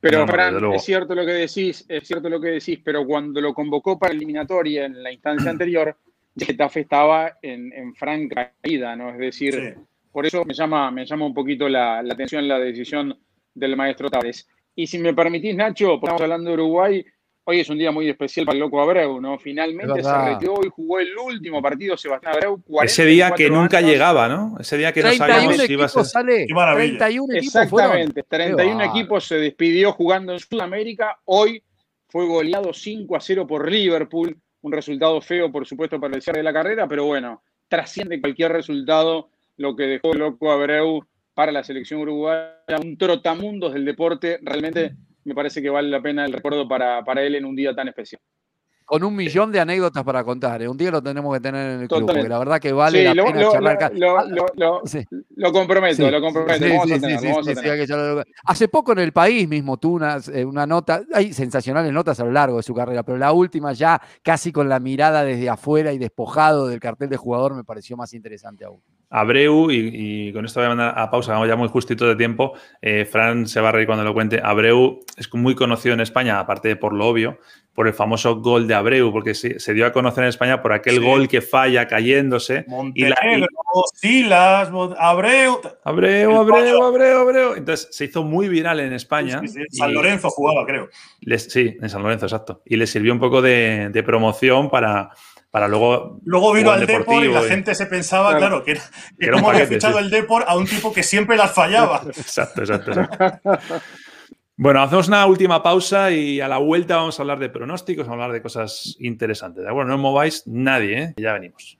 Pero, 0.00 0.26
Fran, 0.26 0.72
es 0.74 0.84
cierto 0.84 1.14
lo 1.14 1.26
que 1.26 1.32
decís, 1.32 1.84
es 1.88 2.06
cierto 2.06 2.28
lo 2.28 2.40
que 2.40 2.48
decís, 2.48 2.80
pero 2.84 3.06
cuando 3.06 3.40
lo 3.40 3.54
convocó 3.54 3.98
para 3.98 4.12
eliminatoria 4.12 4.86
en 4.86 5.02
la 5.02 5.12
instancia 5.12 5.50
anterior, 5.50 5.96
Getafe 6.38 6.80
estaba 6.80 7.38
en, 7.40 7.94
franca 7.94 8.52
caída, 8.62 8.94
¿no? 8.94 9.10
Es 9.10 9.18
decir, 9.18 9.76
por 10.12 10.26
eso 10.26 10.44
me 10.44 10.54
llama, 10.54 10.90
me 10.90 11.06
llama 11.06 11.26
un 11.26 11.34
poquito 11.34 11.68
la, 11.68 12.02
la 12.02 12.14
atención 12.14 12.46
la 12.46 12.58
decisión 12.58 13.18
del 13.54 13.76
maestro 13.76 14.10
Tavares. 14.10 14.48
Y 14.78 14.86
si 14.86 14.98
me 14.98 15.14
permitís, 15.14 15.56
Nacho, 15.56 15.94
estamos 15.94 16.20
hablando 16.20 16.50
de 16.50 16.54
Uruguay, 16.54 17.04
hoy 17.44 17.60
es 17.60 17.70
un 17.70 17.78
día 17.78 17.90
muy 17.90 18.10
especial 18.10 18.44
para 18.44 18.56
el 18.56 18.60
loco 18.60 18.78
Abreu, 18.78 19.18
¿no? 19.22 19.38
Finalmente 19.38 20.02
se 20.02 20.24
retiró 20.24 20.60
y 20.62 20.68
jugó 20.68 21.00
el 21.00 21.16
último 21.16 21.62
partido 21.62 21.96
Sebastián 21.96 22.34
Abreu. 22.34 22.62
Ese 22.82 23.06
día 23.06 23.30
que 23.30 23.48
nunca 23.48 23.80
llegaba, 23.80 24.28
¿no? 24.28 24.54
Ese 24.60 24.76
día 24.76 24.92
que 24.92 25.02
no 25.02 25.12
sabíamos 25.14 25.56
si 25.56 25.72
iba 25.72 25.86
a 25.86 25.88
ser. 25.88 26.04
Sale, 26.04 26.46
31 26.46 27.34
Exactamente, 27.34 28.22
31 28.22 28.84
equipos 28.84 29.26
se 29.26 29.36
despidió 29.36 29.92
jugando 29.92 30.34
en 30.34 30.40
Sudamérica. 30.40 31.18
Hoy 31.24 31.62
fue 32.08 32.26
goleado 32.26 32.74
5 32.74 33.16
a 33.16 33.20
0 33.20 33.46
por 33.46 33.70
Liverpool. 33.70 34.36
Un 34.60 34.72
resultado 34.72 35.22
feo, 35.22 35.50
por 35.50 35.66
supuesto, 35.66 35.98
para 35.98 36.16
el 36.16 36.22
cierre 36.22 36.40
de 36.40 36.44
la 36.44 36.52
carrera, 36.52 36.86
pero 36.86 37.06
bueno, 37.06 37.42
trasciende 37.68 38.20
cualquier 38.20 38.52
resultado 38.52 39.30
lo 39.56 39.74
que 39.74 39.84
dejó 39.84 40.12
el 40.12 40.18
loco 40.18 40.50
Abreu 40.50 41.06
para 41.36 41.52
la 41.52 41.62
selección 41.62 42.00
uruguaya, 42.00 42.56
un 42.82 42.96
trotamundos 42.96 43.74
del 43.74 43.84
deporte. 43.84 44.38
Realmente 44.40 44.96
me 45.22 45.34
parece 45.34 45.60
que 45.60 45.68
vale 45.68 45.90
la 45.90 46.00
pena 46.00 46.24
el 46.24 46.32
recuerdo 46.32 46.66
para, 46.66 47.04
para 47.04 47.22
él 47.22 47.34
en 47.34 47.44
un 47.44 47.54
día 47.54 47.74
tan 47.74 47.88
especial. 47.88 48.22
Con 48.86 49.04
un 49.04 49.14
millón 49.14 49.52
de 49.52 49.60
anécdotas 49.60 50.02
para 50.02 50.24
contar. 50.24 50.62
¿eh? 50.62 50.68
Un 50.68 50.78
día 50.78 50.90
lo 50.90 51.02
tenemos 51.02 51.34
que 51.34 51.40
tener 51.40 51.72
en 51.72 51.80
el 51.82 51.88
club, 51.88 52.06
porque 52.06 52.26
la 52.26 52.38
verdad 52.38 52.58
que 52.58 52.72
vale 52.72 53.12
la 53.14 53.22
pena 53.22 53.50
charlar. 53.50 53.92
Lo, 53.94 55.52
comprometo, 55.52 56.10
lo 56.10 56.22
comprometo. 56.22 56.64
Hace 58.44 58.68
poco 58.68 58.92
en 58.92 59.00
el 59.00 59.12
país 59.12 59.46
mismo 59.46 59.76
tuvo 59.76 59.96
una, 59.96 60.16
eh, 60.32 60.42
una 60.42 60.66
nota, 60.66 61.02
hay 61.12 61.34
sensacionales 61.34 61.92
notas 61.92 62.18
a 62.18 62.24
lo 62.24 62.32
largo 62.32 62.56
de 62.56 62.62
su 62.62 62.72
carrera, 62.72 63.02
pero 63.02 63.18
la 63.18 63.32
última 63.32 63.74
ya 63.74 64.00
casi 64.22 64.52
con 64.52 64.70
la 64.70 64.80
mirada 64.80 65.22
desde 65.22 65.50
afuera 65.50 65.92
y 65.92 65.98
despojado 65.98 66.66
del 66.66 66.80
cartel 66.80 67.10
de 67.10 67.18
jugador 67.18 67.54
me 67.54 67.64
pareció 67.64 67.94
más 67.94 68.14
interesante 68.14 68.64
aún. 68.64 68.80
Abreu, 69.08 69.70
y, 69.70 70.32
con 70.32 70.44
esto 70.44 70.60
voy 70.60 70.66
a 70.66 70.68
mandar 70.70 70.94
a 70.98 71.10
pausa, 71.10 71.32
vamos 71.32 71.48
ya 71.48 71.54
muy 71.54 71.68
justito 71.68 72.06
de 72.06 72.16
tiempo. 72.16 72.54
Eh, 72.82 73.04
Fran 73.04 73.46
se 73.46 73.60
va 73.60 73.68
a 73.68 73.72
reír 73.72 73.86
cuando 73.86 74.04
lo 74.04 74.12
cuente. 74.12 74.40
Abreu 74.42 75.00
es 75.16 75.32
muy 75.32 75.54
conocido 75.54 75.94
en 75.94 76.00
España, 76.00 76.40
aparte 76.40 76.68
de 76.68 76.76
por 76.76 76.92
lo 76.92 77.06
obvio, 77.06 77.38
por 77.72 77.86
el 77.86 77.94
famoso 77.94 78.40
gol 78.40 78.66
de 78.66 78.74
Abreu, 78.74 79.12
porque 79.12 79.34
se, 79.34 79.74
dio 79.74 79.86
a 79.86 79.92
conocer 79.92 80.24
en 80.24 80.30
España 80.30 80.60
por 80.60 80.72
aquel 80.72 81.00
gol 81.00 81.28
que 81.28 81.40
falla 81.40 81.86
cayéndose. 81.86 82.64
Montenegro, 82.66 83.46
y 83.46 83.98
Silas, 83.98 84.70
Abreu. 84.98 85.60
Abreu, 85.84 86.40
Abreu, 86.40 86.82
Abreu, 86.82 87.20
Abreu. 87.20 87.54
Entonces 87.54 87.88
se 87.92 88.06
hizo 88.06 88.24
muy 88.24 88.48
viral 88.48 88.80
en 88.80 88.92
España. 88.92 89.40
San 89.70 89.94
Lorenzo 89.94 90.30
jugaba, 90.30 90.66
creo. 90.66 90.88
sí, 91.38 91.76
en 91.80 91.88
San 91.88 92.02
Lorenzo, 92.02 92.26
exacto. 92.26 92.62
Y 92.64 92.76
le 92.76 92.88
sirvió 92.88 93.12
un 93.12 93.20
poco 93.20 93.40
de 93.40 94.02
promoción 94.04 94.68
para 94.68 95.10
para 95.56 95.68
luego. 95.68 96.20
Luego 96.26 96.52
vino 96.52 96.70
al 96.70 96.86
Depor 96.86 97.24
y 97.24 97.32
la 97.32 97.40
gente 97.40 97.74
se 97.74 97.86
pensaba, 97.86 98.36
claro, 98.36 98.62
que, 98.62 98.78
que, 99.18 99.30
cómo 99.30 99.48
había 99.48 99.66
fichado 99.66 99.98
el 99.98 100.10
Depor 100.10 100.44
a 100.46 100.54
un 100.54 100.66
tipo 100.66 100.92
que 100.92 101.02
siempre 101.02 101.34
las 101.34 101.50
fallaba. 101.54 102.02
exacto, 102.08 102.60
exacto, 102.60 102.92
Bueno, 104.58 104.82
hacemos 104.82 105.08
una 105.08 105.24
última 105.24 105.62
pausa 105.62 106.10
y 106.10 106.42
a 106.42 106.48
la 106.48 106.58
vuelta 106.58 106.96
vamos 106.96 107.18
a 107.18 107.22
hablar 107.22 107.38
de 107.38 107.48
pronósticos, 107.48 108.06
vamos 108.06 108.20
a 108.20 108.24
hablar 108.24 108.34
de 108.34 108.42
cosas 108.42 108.96
interesantes. 109.00 109.64
¿De 109.64 109.70
acuerdo? 109.70 109.92
No 109.92 109.96
mováis 109.96 110.42
nadie, 110.44 111.02
¿eh? 111.02 111.14
Ya 111.16 111.32
venimos. 111.32 111.78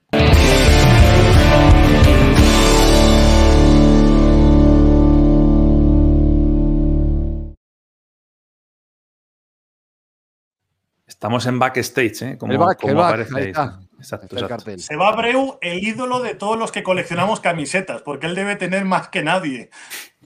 Estamos 11.06 11.46
en 11.46 11.58
backstage, 11.58 12.22
¿eh? 12.22 12.38
Como, 12.38 12.64
aparece 12.64 13.52
Exacto, 13.98 14.36
Se 14.76 14.96
va 14.96 15.16
Breu, 15.16 15.58
el 15.62 15.82
ídolo 15.82 16.20
de 16.20 16.34
todos 16.34 16.58
los 16.58 16.70
que 16.70 16.82
coleccionamos 16.82 17.40
camisetas, 17.40 18.02
porque 18.02 18.26
él 18.26 18.34
debe 18.34 18.56
tener 18.56 18.84
más 18.84 19.08
que 19.08 19.22
nadie. 19.22 19.70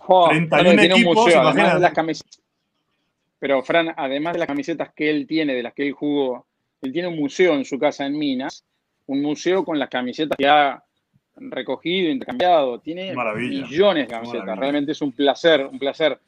31 0.07 0.83
equipos, 0.83 1.33
Pero, 3.39 3.63
Fran, 3.63 3.95
además 3.97 4.33
de 4.33 4.41
las 4.41 4.49
camisetas 4.49 4.93
que 4.93 5.09
él 5.09 5.27
tiene, 5.27 5.55
de 5.55 5.63
las 5.63 5.73
que 5.73 5.87
él 5.87 5.93
jugó, 5.93 6.47
él 6.83 6.93
tiene 6.93 7.09
un 7.09 7.17
museo 7.17 7.55
en 7.55 7.65
su 7.65 7.79
casa 7.79 8.07
en 8.07 8.19
Minas, 8.19 8.65
un 9.07 9.23
museo 9.23 9.65
con 9.65 9.79
las 9.79 9.89
camisetas 9.89 10.37
que 10.37 10.49
ha 10.49 10.83
recogido, 11.37 12.11
intercambiado. 12.11 12.81
Tiene 12.81 13.15
millones 13.37 14.09
de 14.09 14.15
camisetas. 14.15 14.59
Realmente 14.59 14.93
es 14.93 15.03
un 15.03 15.13
placer, 15.13 15.65
un 15.67 15.79
placer 15.79 16.19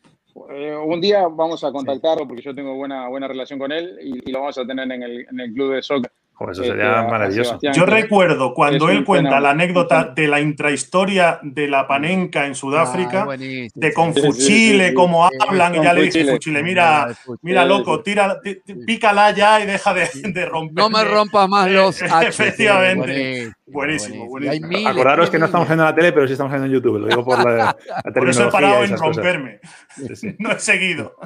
eh, 0.51 0.77
un 0.77 1.01
día 1.01 1.27
vamos 1.29 1.63
a 1.65 1.73
contactarlo 1.73 2.27
porque 2.27 2.43
yo 2.43 2.55
tengo 2.55 2.75
buena, 2.75 3.09
buena 3.09 3.29
relación 3.29 3.59
con 3.59 3.73
él 3.73 3.99
y, 4.03 4.31
lo 4.31 4.41
vamos 4.41 4.59
a 4.59 4.67
tener 4.67 4.91
en 4.91 5.03
el, 5.03 5.27
en 5.31 5.41
el 5.41 5.53
club 5.53 5.75
de 5.75 5.83
soccer. 5.83 6.11
Eso 6.51 6.65
sería 6.65 7.01
este, 7.01 7.11
maravilloso. 7.11 7.59
Yo 7.73 7.87
recuerdo 7.87 8.55
cuando 8.55 8.89
él 8.89 9.05
cuenta 9.05 9.39
la 9.41 9.51
anécdota 9.51 10.13
de 10.15 10.27
la 10.27 10.41
intrahistoria 10.41 11.39
de 11.43 11.69
la 11.69 11.87
panenca 11.87 12.47
en 12.47 12.55
Sudáfrica, 12.55 13.27
ah, 13.29 13.37
de 13.37 13.93
con 13.95 14.15
Fuchile, 14.15 14.95
cómo 14.95 15.25
hablan, 15.25 15.77
y 15.77 15.83
ya 15.83 15.93
le 15.93 16.03
dice 16.03 16.25
Fuchile, 16.25 16.63
mira, 16.63 17.17
mira 17.43 17.65
loco, 17.65 18.03
tira, 18.03 18.41
pícala 18.87 19.31
ya 19.33 19.61
y 19.61 19.67
deja 19.67 19.95
de, 19.95 20.47
romper. 20.47 20.75
No 20.75 20.91
me 20.91 21.05
rompas 21.05 21.49
más 21.49 21.71
los 21.71 22.03
Efectivamente. 22.23 23.53
Buenísimo, 23.73 24.27
buenísimo. 24.27 24.89
Acordaros 24.89 25.31
que 25.31 25.39
no 25.39 25.47
estamos 25.47 25.67
viendo 25.67 25.85
la 25.85 25.95
tele, 25.95 26.13
pero 26.13 26.27
sí 26.27 26.33
estamos 26.33 26.53
viendo 26.53 26.67
en 26.67 26.73
YouTube. 26.73 26.99
Lo 26.99 27.07
digo 27.07 27.25
por 27.25 27.39
la, 27.39 27.77
la 28.05 28.13
Por 28.13 28.29
eso 28.29 28.49
he 28.49 28.51
parado 28.51 28.85
en 28.85 28.97
romperme. 28.97 29.61
No 30.39 30.53
he 30.53 30.59
seguido. 30.59 31.17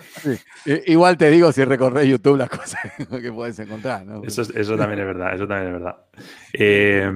Igual 0.86 1.16
te 1.16 1.30
digo 1.30 1.52
si 1.52 1.64
recorres 1.64 2.06
YouTube 2.06 2.36
las 2.36 2.48
cosas 2.48 2.80
que 3.22 3.32
puedes 3.32 3.58
encontrar. 3.58 4.04
Eso, 4.24 4.42
eso 4.42 4.76
también 4.76 5.00
es 5.00 5.06
verdad, 5.06 5.34
eso 5.34 5.46
también 5.46 5.68
es 5.68 5.80
verdad. 5.80 5.96
Eh, 6.52 7.10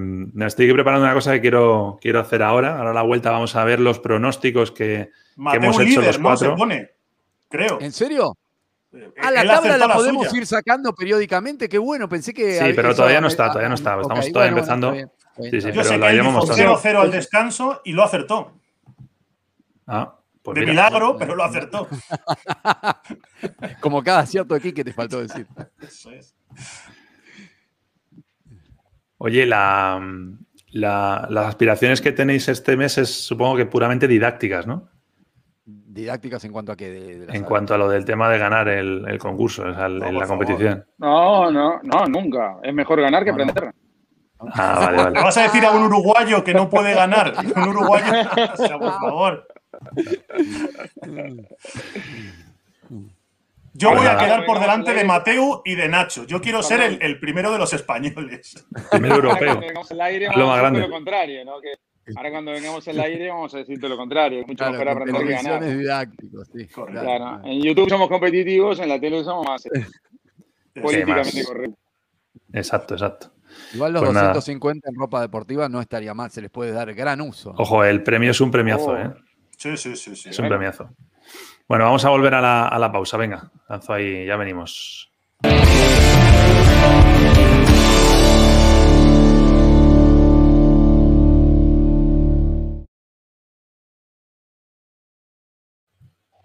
estoy 0.47 0.73
preparando 0.73 1.07
una 1.07 1.15
cosa 1.15 1.33
que 1.33 1.41
quiero, 1.41 1.99
quiero 2.01 2.21
hacer 2.21 2.43
ahora. 2.43 2.79
Ahora 2.79 2.91
a 2.91 2.95
la 2.95 3.03
vuelta 3.03 3.31
vamos 3.31 3.55
a 3.57 3.65
ver 3.65 3.81
los 3.81 3.99
pronósticos 3.99 4.73
que, 4.73 5.11
hemos 5.53 5.81
hecho 5.81 6.03
los 6.03 6.19
cuatro. 6.19 6.51
Se 6.51 6.57
pone, 6.57 6.91
creo. 7.49 7.79
¿En 7.81 7.93
serio? 7.93 8.37
A 9.23 9.31
la 9.31 9.45
tabla 9.45 9.77
la, 9.79 9.95
podemos 9.95 10.33
ir 10.35 10.47
sacando 10.47 10.93
periódicamente, 10.95 11.69
qué 11.69 11.79
bueno, 11.79 12.09
pensé 12.09 12.35
que... 12.35 12.59
Sí, 12.59 12.73
pero 12.75 12.95
todavía 12.95 13.21
no 13.21 13.29
está, 13.29 13.49
todavía 13.49 13.69
no 13.69 13.77
está, 13.77 14.01
estamos 14.01 14.33
todavía 14.33 14.51
empezando. 14.51 14.95
sí, 14.95 15.61
sí, 15.61 15.73
Yo 15.73 15.85
sé 15.85 16.01
que 16.01 16.07
él 16.09 16.23
dijo 16.23 16.41
0-0 16.41 16.97
al 16.97 17.11
descanso 17.11 17.83
y 17.85 17.93
lo 17.93 18.03
acertó. 18.03 18.53
Ah, 19.87 20.17
pues 20.43 20.59
de 20.59 20.67
milagro, 20.67 21.17
pero 21.19 21.37
lo 21.37 21.45
acertó. 21.45 21.87
Como 23.81 24.03
cada 24.03 24.27
cierto 24.27 24.55
aquí 24.55 24.73
que 24.73 24.85
te 24.85 24.93
faltó 24.93 25.21
decir. 25.21 25.47
Eso 25.81 26.11
es. 26.11 26.35
Oye, 29.19 29.45
la, 29.45 30.01
las 30.73 31.47
aspiraciones 31.47 32.01
que 32.01 32.13
tenéis 32.13 32.49
este 32.49 32.77
mes 32.77 32.97
es 32.99 33.11
supongo 33.11 33.57
que 33.57 33.67
puramente 33.67 34.09
didácticas, 34.09 34.67
¿no? 34.67 34.89
Didácticas 35.93 36.45
en 36.45 36.53
cuanto 36.53 36.71
a 36.71 36.77
qué? 36.77 37.27
en 37.29 37.43
cuanto 37.43 37.75
a 37.75 37.79
lo 37.79 37.89
del 37.89 38.05
tema 38.05 38.29
de 38.29 38.39
ganar 38.39 38.69
el, 38.69 39.19
concurso, 39.19 39.67
en 39.67 39.99
la 39.99 40.27
competición. 40.27 40.87
No, 40.99 41.51
no, 41.51 41.81
no, 41.83 42.07
nunca. 42.07 42.59
Es 42.63 42.73
mejor 42.73 43.01
ganar 43.01 43.25
que 43.25 43.31
aprender. 43.31 43.75
Ah, 44.39 44.77
vale, 44.79 44.97
vale. 44.97 45.21
vas 45.21 45.37
a 45.37 45.43
decir 45.43 45.65
a 45.65 45.73
un 45.73 45.83
uruguayo 45.83 46.45
que 46.45 46.55
no 46.55 46.71
puede 46.71 46.95
ganar? 46.95 47.35
Un 47.57 47.69
uruguayo, 47.69 48.07
por 48.79 48.93
favor. 49.01 49.49
Yo 53.75 53.91
voy 53.91 54.07
a 54.07 54.17
quedar 54.17 54.47
por 54.47 54.61
delante 54.61 54.95
de 54.95 55.05
Mateu 55.05 55.61
y 55.65 55.75
de 55.75 55.89
Nacho. 55.89 56.25
Yo 56.25 56.41
quiero 56.41 56.63
ser 56.63 56.99
el, 57.01 57.19
primero 57.19 57.51
de 57.51 57.59
los 57.59 57.73
españoles. 57.73 58.65
Primero 58.93 59.17
europeo. 59.17 59.61
lo 60.37 60.47
más 60.47 60.59
grande. 60.59 60.81
Lo 60.81 60.91
contrario, 60.91 61.45
¿no? 61.45 61.55
Ahora 62.17 62.31
cuando 62.31 62.53
vengamos 62.53 62.87
al 62.89 63.01
aire 63.01 63.29
vamos 63.29 63.55
a 63.55 63.59
decirte 63.59 63.89
lo 63.89 63.97
contrario. 63.97 64.45
Mucho 64.47 64.71
mejor 64.71 64.89
aprender 64.89 65.27
que 65.27 65.33
ganar. 65.33 65.65
didácticos, 65.65 66.49
sí. 66.53 66.67
Claro. 66.67 67.41
En 67.45 67.63
YouTube 67.63 67.89
somos 67.89 68.09
competitivos, 68.09 68.79
en 68.81 68.89
la 68.89 69.01
tele 69.01 69.23
somos 69.25 69.47
más 69.47 69.69
políticamente 70.81 71.45
correctos. 71.45 71.79
Exacto, 72.53 72.95
exacto. 72.95 73.33
Igual 73.75 73.93
los 73.93 74.03
250 74.03 74.81
pues 74.81 74.95
en 74.95 75.01
ropa 75.01 75.21
deportiva 75.21 75.69
no 75.69 75.81
estaría 75.81 76.15
mal, 76.15 76.31
se 76.31 76.41
les 76.41 76.51
puede 76.51 76.73
dar 76.73 76.93
gran 76.95 77.21
uso. 77.21 77.55
Ojo, 77.57 77.85
el 77.85 78.03
premio 78.03 78.31
es 78.31 78.41
un 78.41 78.51
premiazo, 78.51 78.91
oh. 78.91 78.97
¿eh? 78.97 79.13
Sí, 79.57 79.77
sí, 79.77 79.97
sí, 79.97 80.17
sí. 80.17 80.31
Es 80.31 80.39
un 80.39 80.49
premiazo. 80.49 80.91
Bueno, 81.69 81.85
vamos 81.85 82.05
a 82.05 82.11
volver 82.11 82.35
a 82.35 82.41
la, 82.41 82.69
a 82.69 82.79
la 82.79 82.91
pausa. 82.91 83.17
Venga, 83.17 83.51
lanzo 83.69 83.93
ahí, 83.93 84.27
ya 84.27 84.37
venimos. 84.37 85.13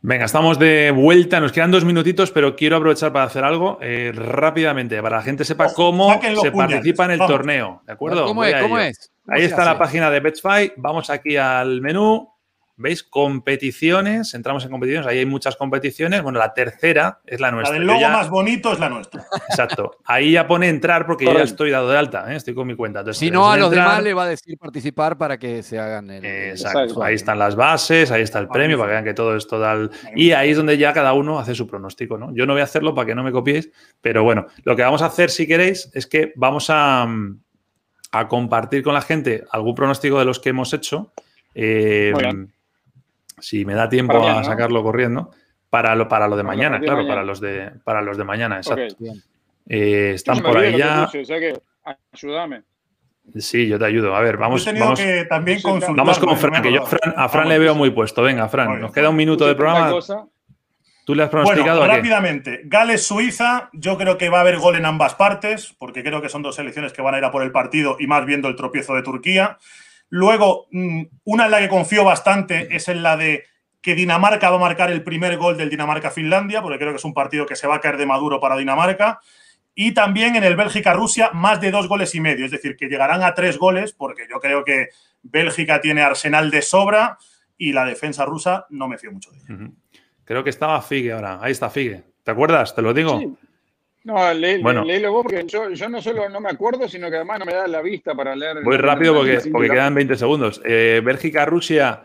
Venga, 0.08 0.26
estamos 0.26 0.60
de 0.60 0.92
vuelta, 0.92 1.40
nos 1.40 1.52
quedan 1.52 1.72
dos 1.72 1.84
minutitos, 1.84 2.30
pero 2.30 2.56
quiero 2.56 2.76
aprovechar 2.76 3.12
para 3.12 3.26
hacer 3.26 3.44
algo 3.44 3.80
eh, 3.82 4.12
rápidamente, 4.14 5.02
para 5.02 5.16
que 5.16 5.16
la 5.16 5.24
gente 5.24 5.44
sepa 5.44 5.74
cómo 5.74 6.22
se 6.22 6.52
participa 6.52 7.06
en 7.06 7.12
el 7.12 7.18
torneo, 7.18 7.82
¿de 7.88 7.94
acuerdo? 7.94 8.28
¿Cómo 8.28 8.44
es? 8.44 8.62
¿Cómo 8.62 8.78
es? 8.78 9.12
Ahí 9.28 9.42
está 9.46 9.66
la 9.66 9.80
página 9.80 10.12
de 10.12 10.20
Betfair, 10.20 10.74
vamos 10.78 11.10
aquí 11.10 11.38
al 11.38 11.82
menú, 11.82 12.35
¿Veis? 12.78 13.04
Competiciones, 13.04 14.34
entramos 14.34 14.66
en 14.66 14.72
competiciones, 14.72 15.08
ahí 15.08 15.20
hay 15.20 15.26
muchas 15.26 15.56
competiciones. 15.56 16.22
Bueno, 16.22 16.40
la 16.40 16.54
tercera 16.54 17.22
es 17.26 17.40
la 17.40 17.50
nuestra. 17.52 17.74
La 17.74 17.80
del 17.80 17.88
logo 17.88 18.10
más 18.10 18.30
bonito 18.30 18.74
es 18.74 18.80
la 18.80 18.90
nuestra. 18.90 19.26
Exacto. 19.50 19.98
Ahí 20.04 20.34
ya 20.34 20.46
pone 20.46 20.68
entrar 20.68 21.06
porque 21.06 21.24
yo 21.26 21.34
ya 21.34 21.44
estoy 21.44 21.72
dado 21.72 21.90
de 21.90 21.98
alta, 21.98 22.32
¿eh? 22.34 22.36
estoy 22.36 22.54
con 22.54 22.68
mi 22.68 22.76
cuenta. 22.76 23.14
si 23.14 23.32
no, 23.32 23.50
a 23.50 23.58
los 23.58 23.72
demás 23.72 24.04
le 24.04 24.14
va 24.14 24.24
a 24.24 24.28
decir 24.28 24.58
participar 24.58 25.18
para 25.18 25.38
que 25.38 25.64
se 25.64 25.80
hagan 25.80 26.10
el. 26.10 26.26
Exacto. 26.26 27.02
Ahí 27.02 27.16
están 27.16 27.40
las 27.40 27.56
bases, 27.56 28.12
ahí 28.12 28.22
está 28.22 28.40
el 28.40 28.50
premio 28.50 28.78
para 28.78 28.90
que 28.90 28.94
vean 28.94 29.06
que 29.06 29.14
todo 29.14 29.36
es 29.36 29.48
total. 29.48 29.90
Y 30.16 30.32
ahí 30.32 30.52
es 30.52 30.58
donde 30.58 30.78
ya 30.78 30.92
cada 30.92 31.14
uno 31.14 31.40
hace 31.40 31.56
su 31.56 31.68
pronóstico, 31.68 32.18
¿no? 32.18 32.34
Yo 32.36 32.46
no 32.46 32.54
voy 32.54 32.62
a 32.62 32.66
hacerlo 32.66 32.94
para 32.94 33.06
que 33.06 33.16
no 33.16 33.24
me 33.24 33.32
copiéis, 33.32 33.72
pero 34.02 34.24
bueno, 34.24 34.48
lo 34.64 34.76
que 34.76 34.82
vamos 34.82 35.02
a 35.02 35.06
hacer, 35.06 35.30
si 35.30 35.48
queréis, 35.48 35.90
es 35.94 36.08
que 36.08 36.34
vamos 36.36 36.70
a, 36.70 37.08
a 38.12 38.28
compartir 38.28 38.84
con 38.84 38.94
la 38.94 39.02
gente 39.02 39.46
algún 39.52 39.76
pronóstico 39.76 40.20
de 40.20 40.26
los 40.26 40.40
que 40.40 40.50
hemos 40.50 40.74
hecho. 40.74 41.14
Eh, 41.54 42.14
si 43.40 43.66
me 43.66 43.74
da 43.74 43.90
tiempo 43.90 44.28
a 44.28 44.44
sacarlo 44.44 44.84
corriendo, 44.84 45.32
para 45.70 45.96
lo, 45.96 46.08
para 46.08 46.28
lo 46.28 46.38
de 46.38 46.44
mañana, 46.44 46.80
claro, 46.80 47.08
para 47.08 47.24
los 47.24 47.42
de, 47.42 47.72
para 47.84 48.02
los 48.02 48.18
de 48.18 48.24
mañana, 48.24 48.58
exacto. 48.58 48.96
Eh, 49.68 50.12
están 50.14 50.40
por 50.40 50.58
ahí 50.58 50.78
ya. 50.78 51.10
ayúdame. 52.12 52.64
Sí, 53.38 53.68
yo 53.68 53.80
te 53.80 53.86
ayudo. 53.86 54.16
A 54.16 54.22
ver, 54.22 54.38
vamos, 54.38 54.66
vamos, 54.66 55.02
también 55.28 55.60
vamos 55.96 56.20
con 56.20 56.38
Fran, 56.38 56.62
que 56.62 56.72
yo 56.72 56.84
a 57.16 57.28
Fran, 57.28 57.50
le 57.50 57.58
veo 57.58 57.74
muy 57.74 57.90
puesto. 57.90 58.22
Venga, 58.22 58.48
Fran, 58.48 58.80
nos 58.80 58.92
queda 58.92 59.10
un 59.10 59.16
minuto 59.16 59.48
de 59.48 59.56
programa. 59.56 59.94
¿Tú 61.06 61.14
le 61.14 61.22
has 61.22 61.30
pronosticado 61.30 61.80
bueno, 61.80 61.94
rápidamente. 61.94 62.62
Gales-Suiza, 62.66 63.70
yo 63.74 63.96
creo 63.96 64.18
que 64.18 64.30
va 64.30 64.40
a 64.40 64.42
haber 64.42 64.58
gol 64.58 64.76
en 64.76 64.88
ambas 64.88 65.14
partes, 65.14 65.76
porque 65.78 66.04
creo 66.04 66.20
que 66.20 66.30
son 66.30 66.42
dos 66.42 66.56
selecciones 66.56 66.94
que 66.94 67.04
van 67.04 67.14
a 67.14 67.20
ir 67.20 67.26
a 67.26 67.32
por 67.32 67.44
el 67.44 67.52
partido 67.52 67.98
y 68.00 68.08
más 68.08 68.26
viendo 68.26 68.48
el 68.48 68.56
tropiezo 68.56 68.96
de 68.96 69.04
Turquía. 69.04 69.60
Luego, 70.10 70.68
mm, 70.72 71.04
una 71.26 71.46
en 71.46 71.52
la 71.52 71.60
que 71.60 71.70
confío 71.70 72.04
bastante 72.04 72.76
es 72.76 72.88
en 72.88 73.04
la 73.04 73.18
de 73.18 73.44
que 73.82 73.96
Dinamarca 73.96 74.50
va 74.50 74.56
a 74.56 74.60
marcar 74.60 74.92
el 74.92 75.04
primer 75.04 75.38
gol 75.38 75.58
del 75.58 75.70
Dinamarca-Finlandia, 75.70 76.62
porque 76.62 76.80
creo 76.80 76.92
que 76.92 76.98
es 76.98 77.06
un 77.06 77.14
partido 77.14 77.46
que 77.46 77.56
se 77.56 77.68
va 77.68 77.76
a 77.76 77.82
caer 77.82 77.98
de 77.98 78.06
maduro 78.06 78.40
para 78.40 78.58
Dinamarca. 78.58 79.20
Y 79.76 79.94
también 79.94 80.36
en 80.36 80.44
el 80.44 80.56
Bélgica-Rusia, 80.56 81.32
más 81.34 81.62
de 81.62 81.70
dos 81.70 81.88
goles 81.88 82.16
y 82.16 82.20
medio, 82.22 82.46
es 82.46 82.52
decir, 82.52 82.78
que 82.78 82.88
llegarán 82.88 83.22
a 83.22 83.34
tres 83.34 83.58
goles, 83.60 83.94
porque 83.94 84.26
yo 84.30 84.40
creo 84.40 84.64
que 84.64 84.90
Bélgica 85.22 85.82
tiene 85.82 86.02
arsenal 86.02 86.50
de 86.50 86.62
sobra 86.62 87.18
y 87.58 87.74
la 87.74 87.86
defensa 87.86 88.26
rusa 88.26 88.66
no 88.70 88.88
me 88.88 88.98
fío 88.98 89.12
mucho 89.12 89.32
de 89.32 89.38
ella. 89.38 89.72
Creo 90.24 90.44
que 90.44 90.50
estaba 90.50 90.82
Figue 90.82 91.12
ahora. 91.12 91.40
Ahí 91.42 91.52
está 91.52 91.70
Figue. 91.70 92.04
¿Te 92.24 92.32
acuerdas? 92.32 92.74
Te 92.74 92.82
lo 92.82 92.94
digo. 92.94 93.20
Sí. 93.20 93.36
No, 94.06 94.34
léelo 94.34 95.12
vos 95.12 95.24
porque 95.24 95.46
yo, 95.48 95.90
no 95.90 96.00
solo 96.00 96.30
no 96.30 96.40
me 96.40 96.52
acuerdo, 96.52 96.88
sino 96.88 97.10
que 97.10 97.16
además 97.16 97.40
no 97.40 97.46
me 97.46 97.56
da 97.56 97.68
la 97.68 97.82
vista 97.82 98.14
para 98.14 98.36
leer. 98.36 98.64
Voy 98.64 98.78
rápido 98.78 99.16
porque, 99.16 99.42
porque 99.52 99.70
quedan 99.70 99.96
20 99.96 100.16
segundos. 100.16 100.62
Eh, 100.64 101.02
Bélgica-Rusia, 101.04 102.04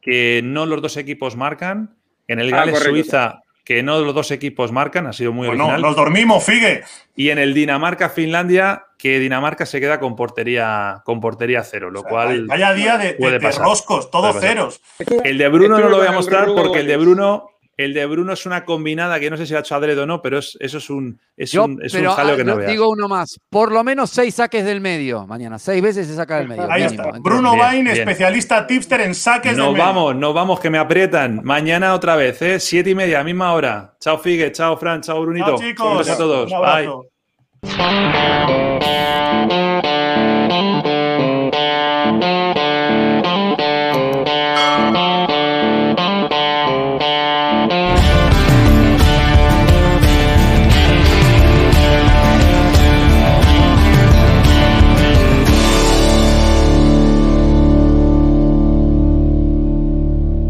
que 0.00 0.40
no 0.42 0.64
los 0.64 0.80
dos 0.80 0.96
equipos 0.96 1.36
marcan. 1.36 1.94
En 2.26 2.40
el 2.40 2.54
ah, 2.54 2.58
Gales-Suiza, 2.58 3.42
que 3.64 3.82
no 3.82 4.00
los 4.00 4.14
dos 4.14 4.30
equipos 4.30 4.72
marcan, 4.72 5.06
ha 5.06 5.12
sido 5.12 5.32
muy 5.32 5.46
bueno, 5.46 5.64
original. 5.64 5.82
nos 5.82 5.94
dormimos, 5.94 6.42
Figue. 6.42 6.84
Y 7.14 7.28
en 7.28 7.38
el 7.38 7.52
Dinamarca-Finlandia, 7.52 8.86
que 8.96 9.18
Dinamarca 9.18 9.66
se 9.66 9.78
queda 9.78 10.00
con 10.00 10.16
portería, 10.16 11.02
con 11.04 11.20
portería 11.20 11.62
cero, 11.64 11.90
lo 11.90 12.02
cual. 12.02 12.46
Vaya 12.46 12.72
día 12.72 12.96
de, 12.96 13.14
roscos, 13.58 14.10
todos 14.10 14.40
ceros. 14.40 14.80
El 15.22 15.36
de 15.36 15.48
Bruno 15.48 15.78
no 15.78 15.90
lo 15.90 15.98
voy 15.98 16.06
a 16.06 16.12
mostrar 16.12 16.46
porque 16.46 16.78
el 16.78 16.86
de 16.86 16.96
Bruno 16.96 17.50
el 17.76 17.94
de 17.94 18.04
Bruno 18.06 18.32
es 18.32 18.44
una 18.46 18.64
combinada 18.64 19.18
que 19.18 19.30
no 19.30 19.36
sé 19.36 19.46
si 19.46 19.54
ha 19.54 19.60
hecho 19.60 19.74
adrede 19.74 20.00
o 20.02 20.06
no, 20.06 20.20
pero 20.20 20.38
eso 20.38 20.58
es 20.60 20.90
un, 20.90 21.18
es 21.36 21.54
un, 21.54 21.80
jaleo 21.80 22.36
que 22.36 22.44
no 22.44 22.56
veas. 22.56 22.70
digo 22.70 22.90
uno 22.90 23.08
más. 23.08 23.40
Por 23.48 23.72
lo 23.72 23.82
menos 23.82 24.10
seis 24.10 24.34
saques 24.34 24.64
del 24.64 24.80
medio 24.80 25.26
mañana. 25.26 25.58
Seis 25.58 25.82
veces 25.82 26.06
se 26.06 26.14
saca 26.14 26.38
del 26.38 26.48
medio. 26.48 26.70
Ahí 26.70 26.82
está. 26.82 27.12
Bruno 27.20 27.56
Bain, 27.56 27.86
especialista 27.86 28.66
tipster 28.66 29.00
en 29.00 29.14
saques 29.14 29.56
del 29.56 29.72
medio. 29.72 29.84
vamos, 29.84 30.16
nos 30.16 30.34
vamos, 30.34 30.60
que 30.60 30.70
me 30.70 30.78
aprietan. 30.78 31.40
Mañana 31.42 31.94
otra 31.94 32.16
vez, 32.16 32.40
¿eh? 32.42 32.60
Siete 32.60 32.90
y 32.90 32.94
media, 32.94 33.24
misma 33.24 33.52
hora. 33.52 33.96
Chao, 34.00 34.18
Figue. 34.18 34.52
Chao, 34.52 34.76
Fran. 34.76 35.00
Chao, 35.00 35.22
Brunito. 35.22 35.56
Chao, 35.56 35.58
chicos. 35.58 36.06
Un 36.06 36.12
a 36.12 36.16
todos. 36.16 36.50
Bye. 36.50 36.88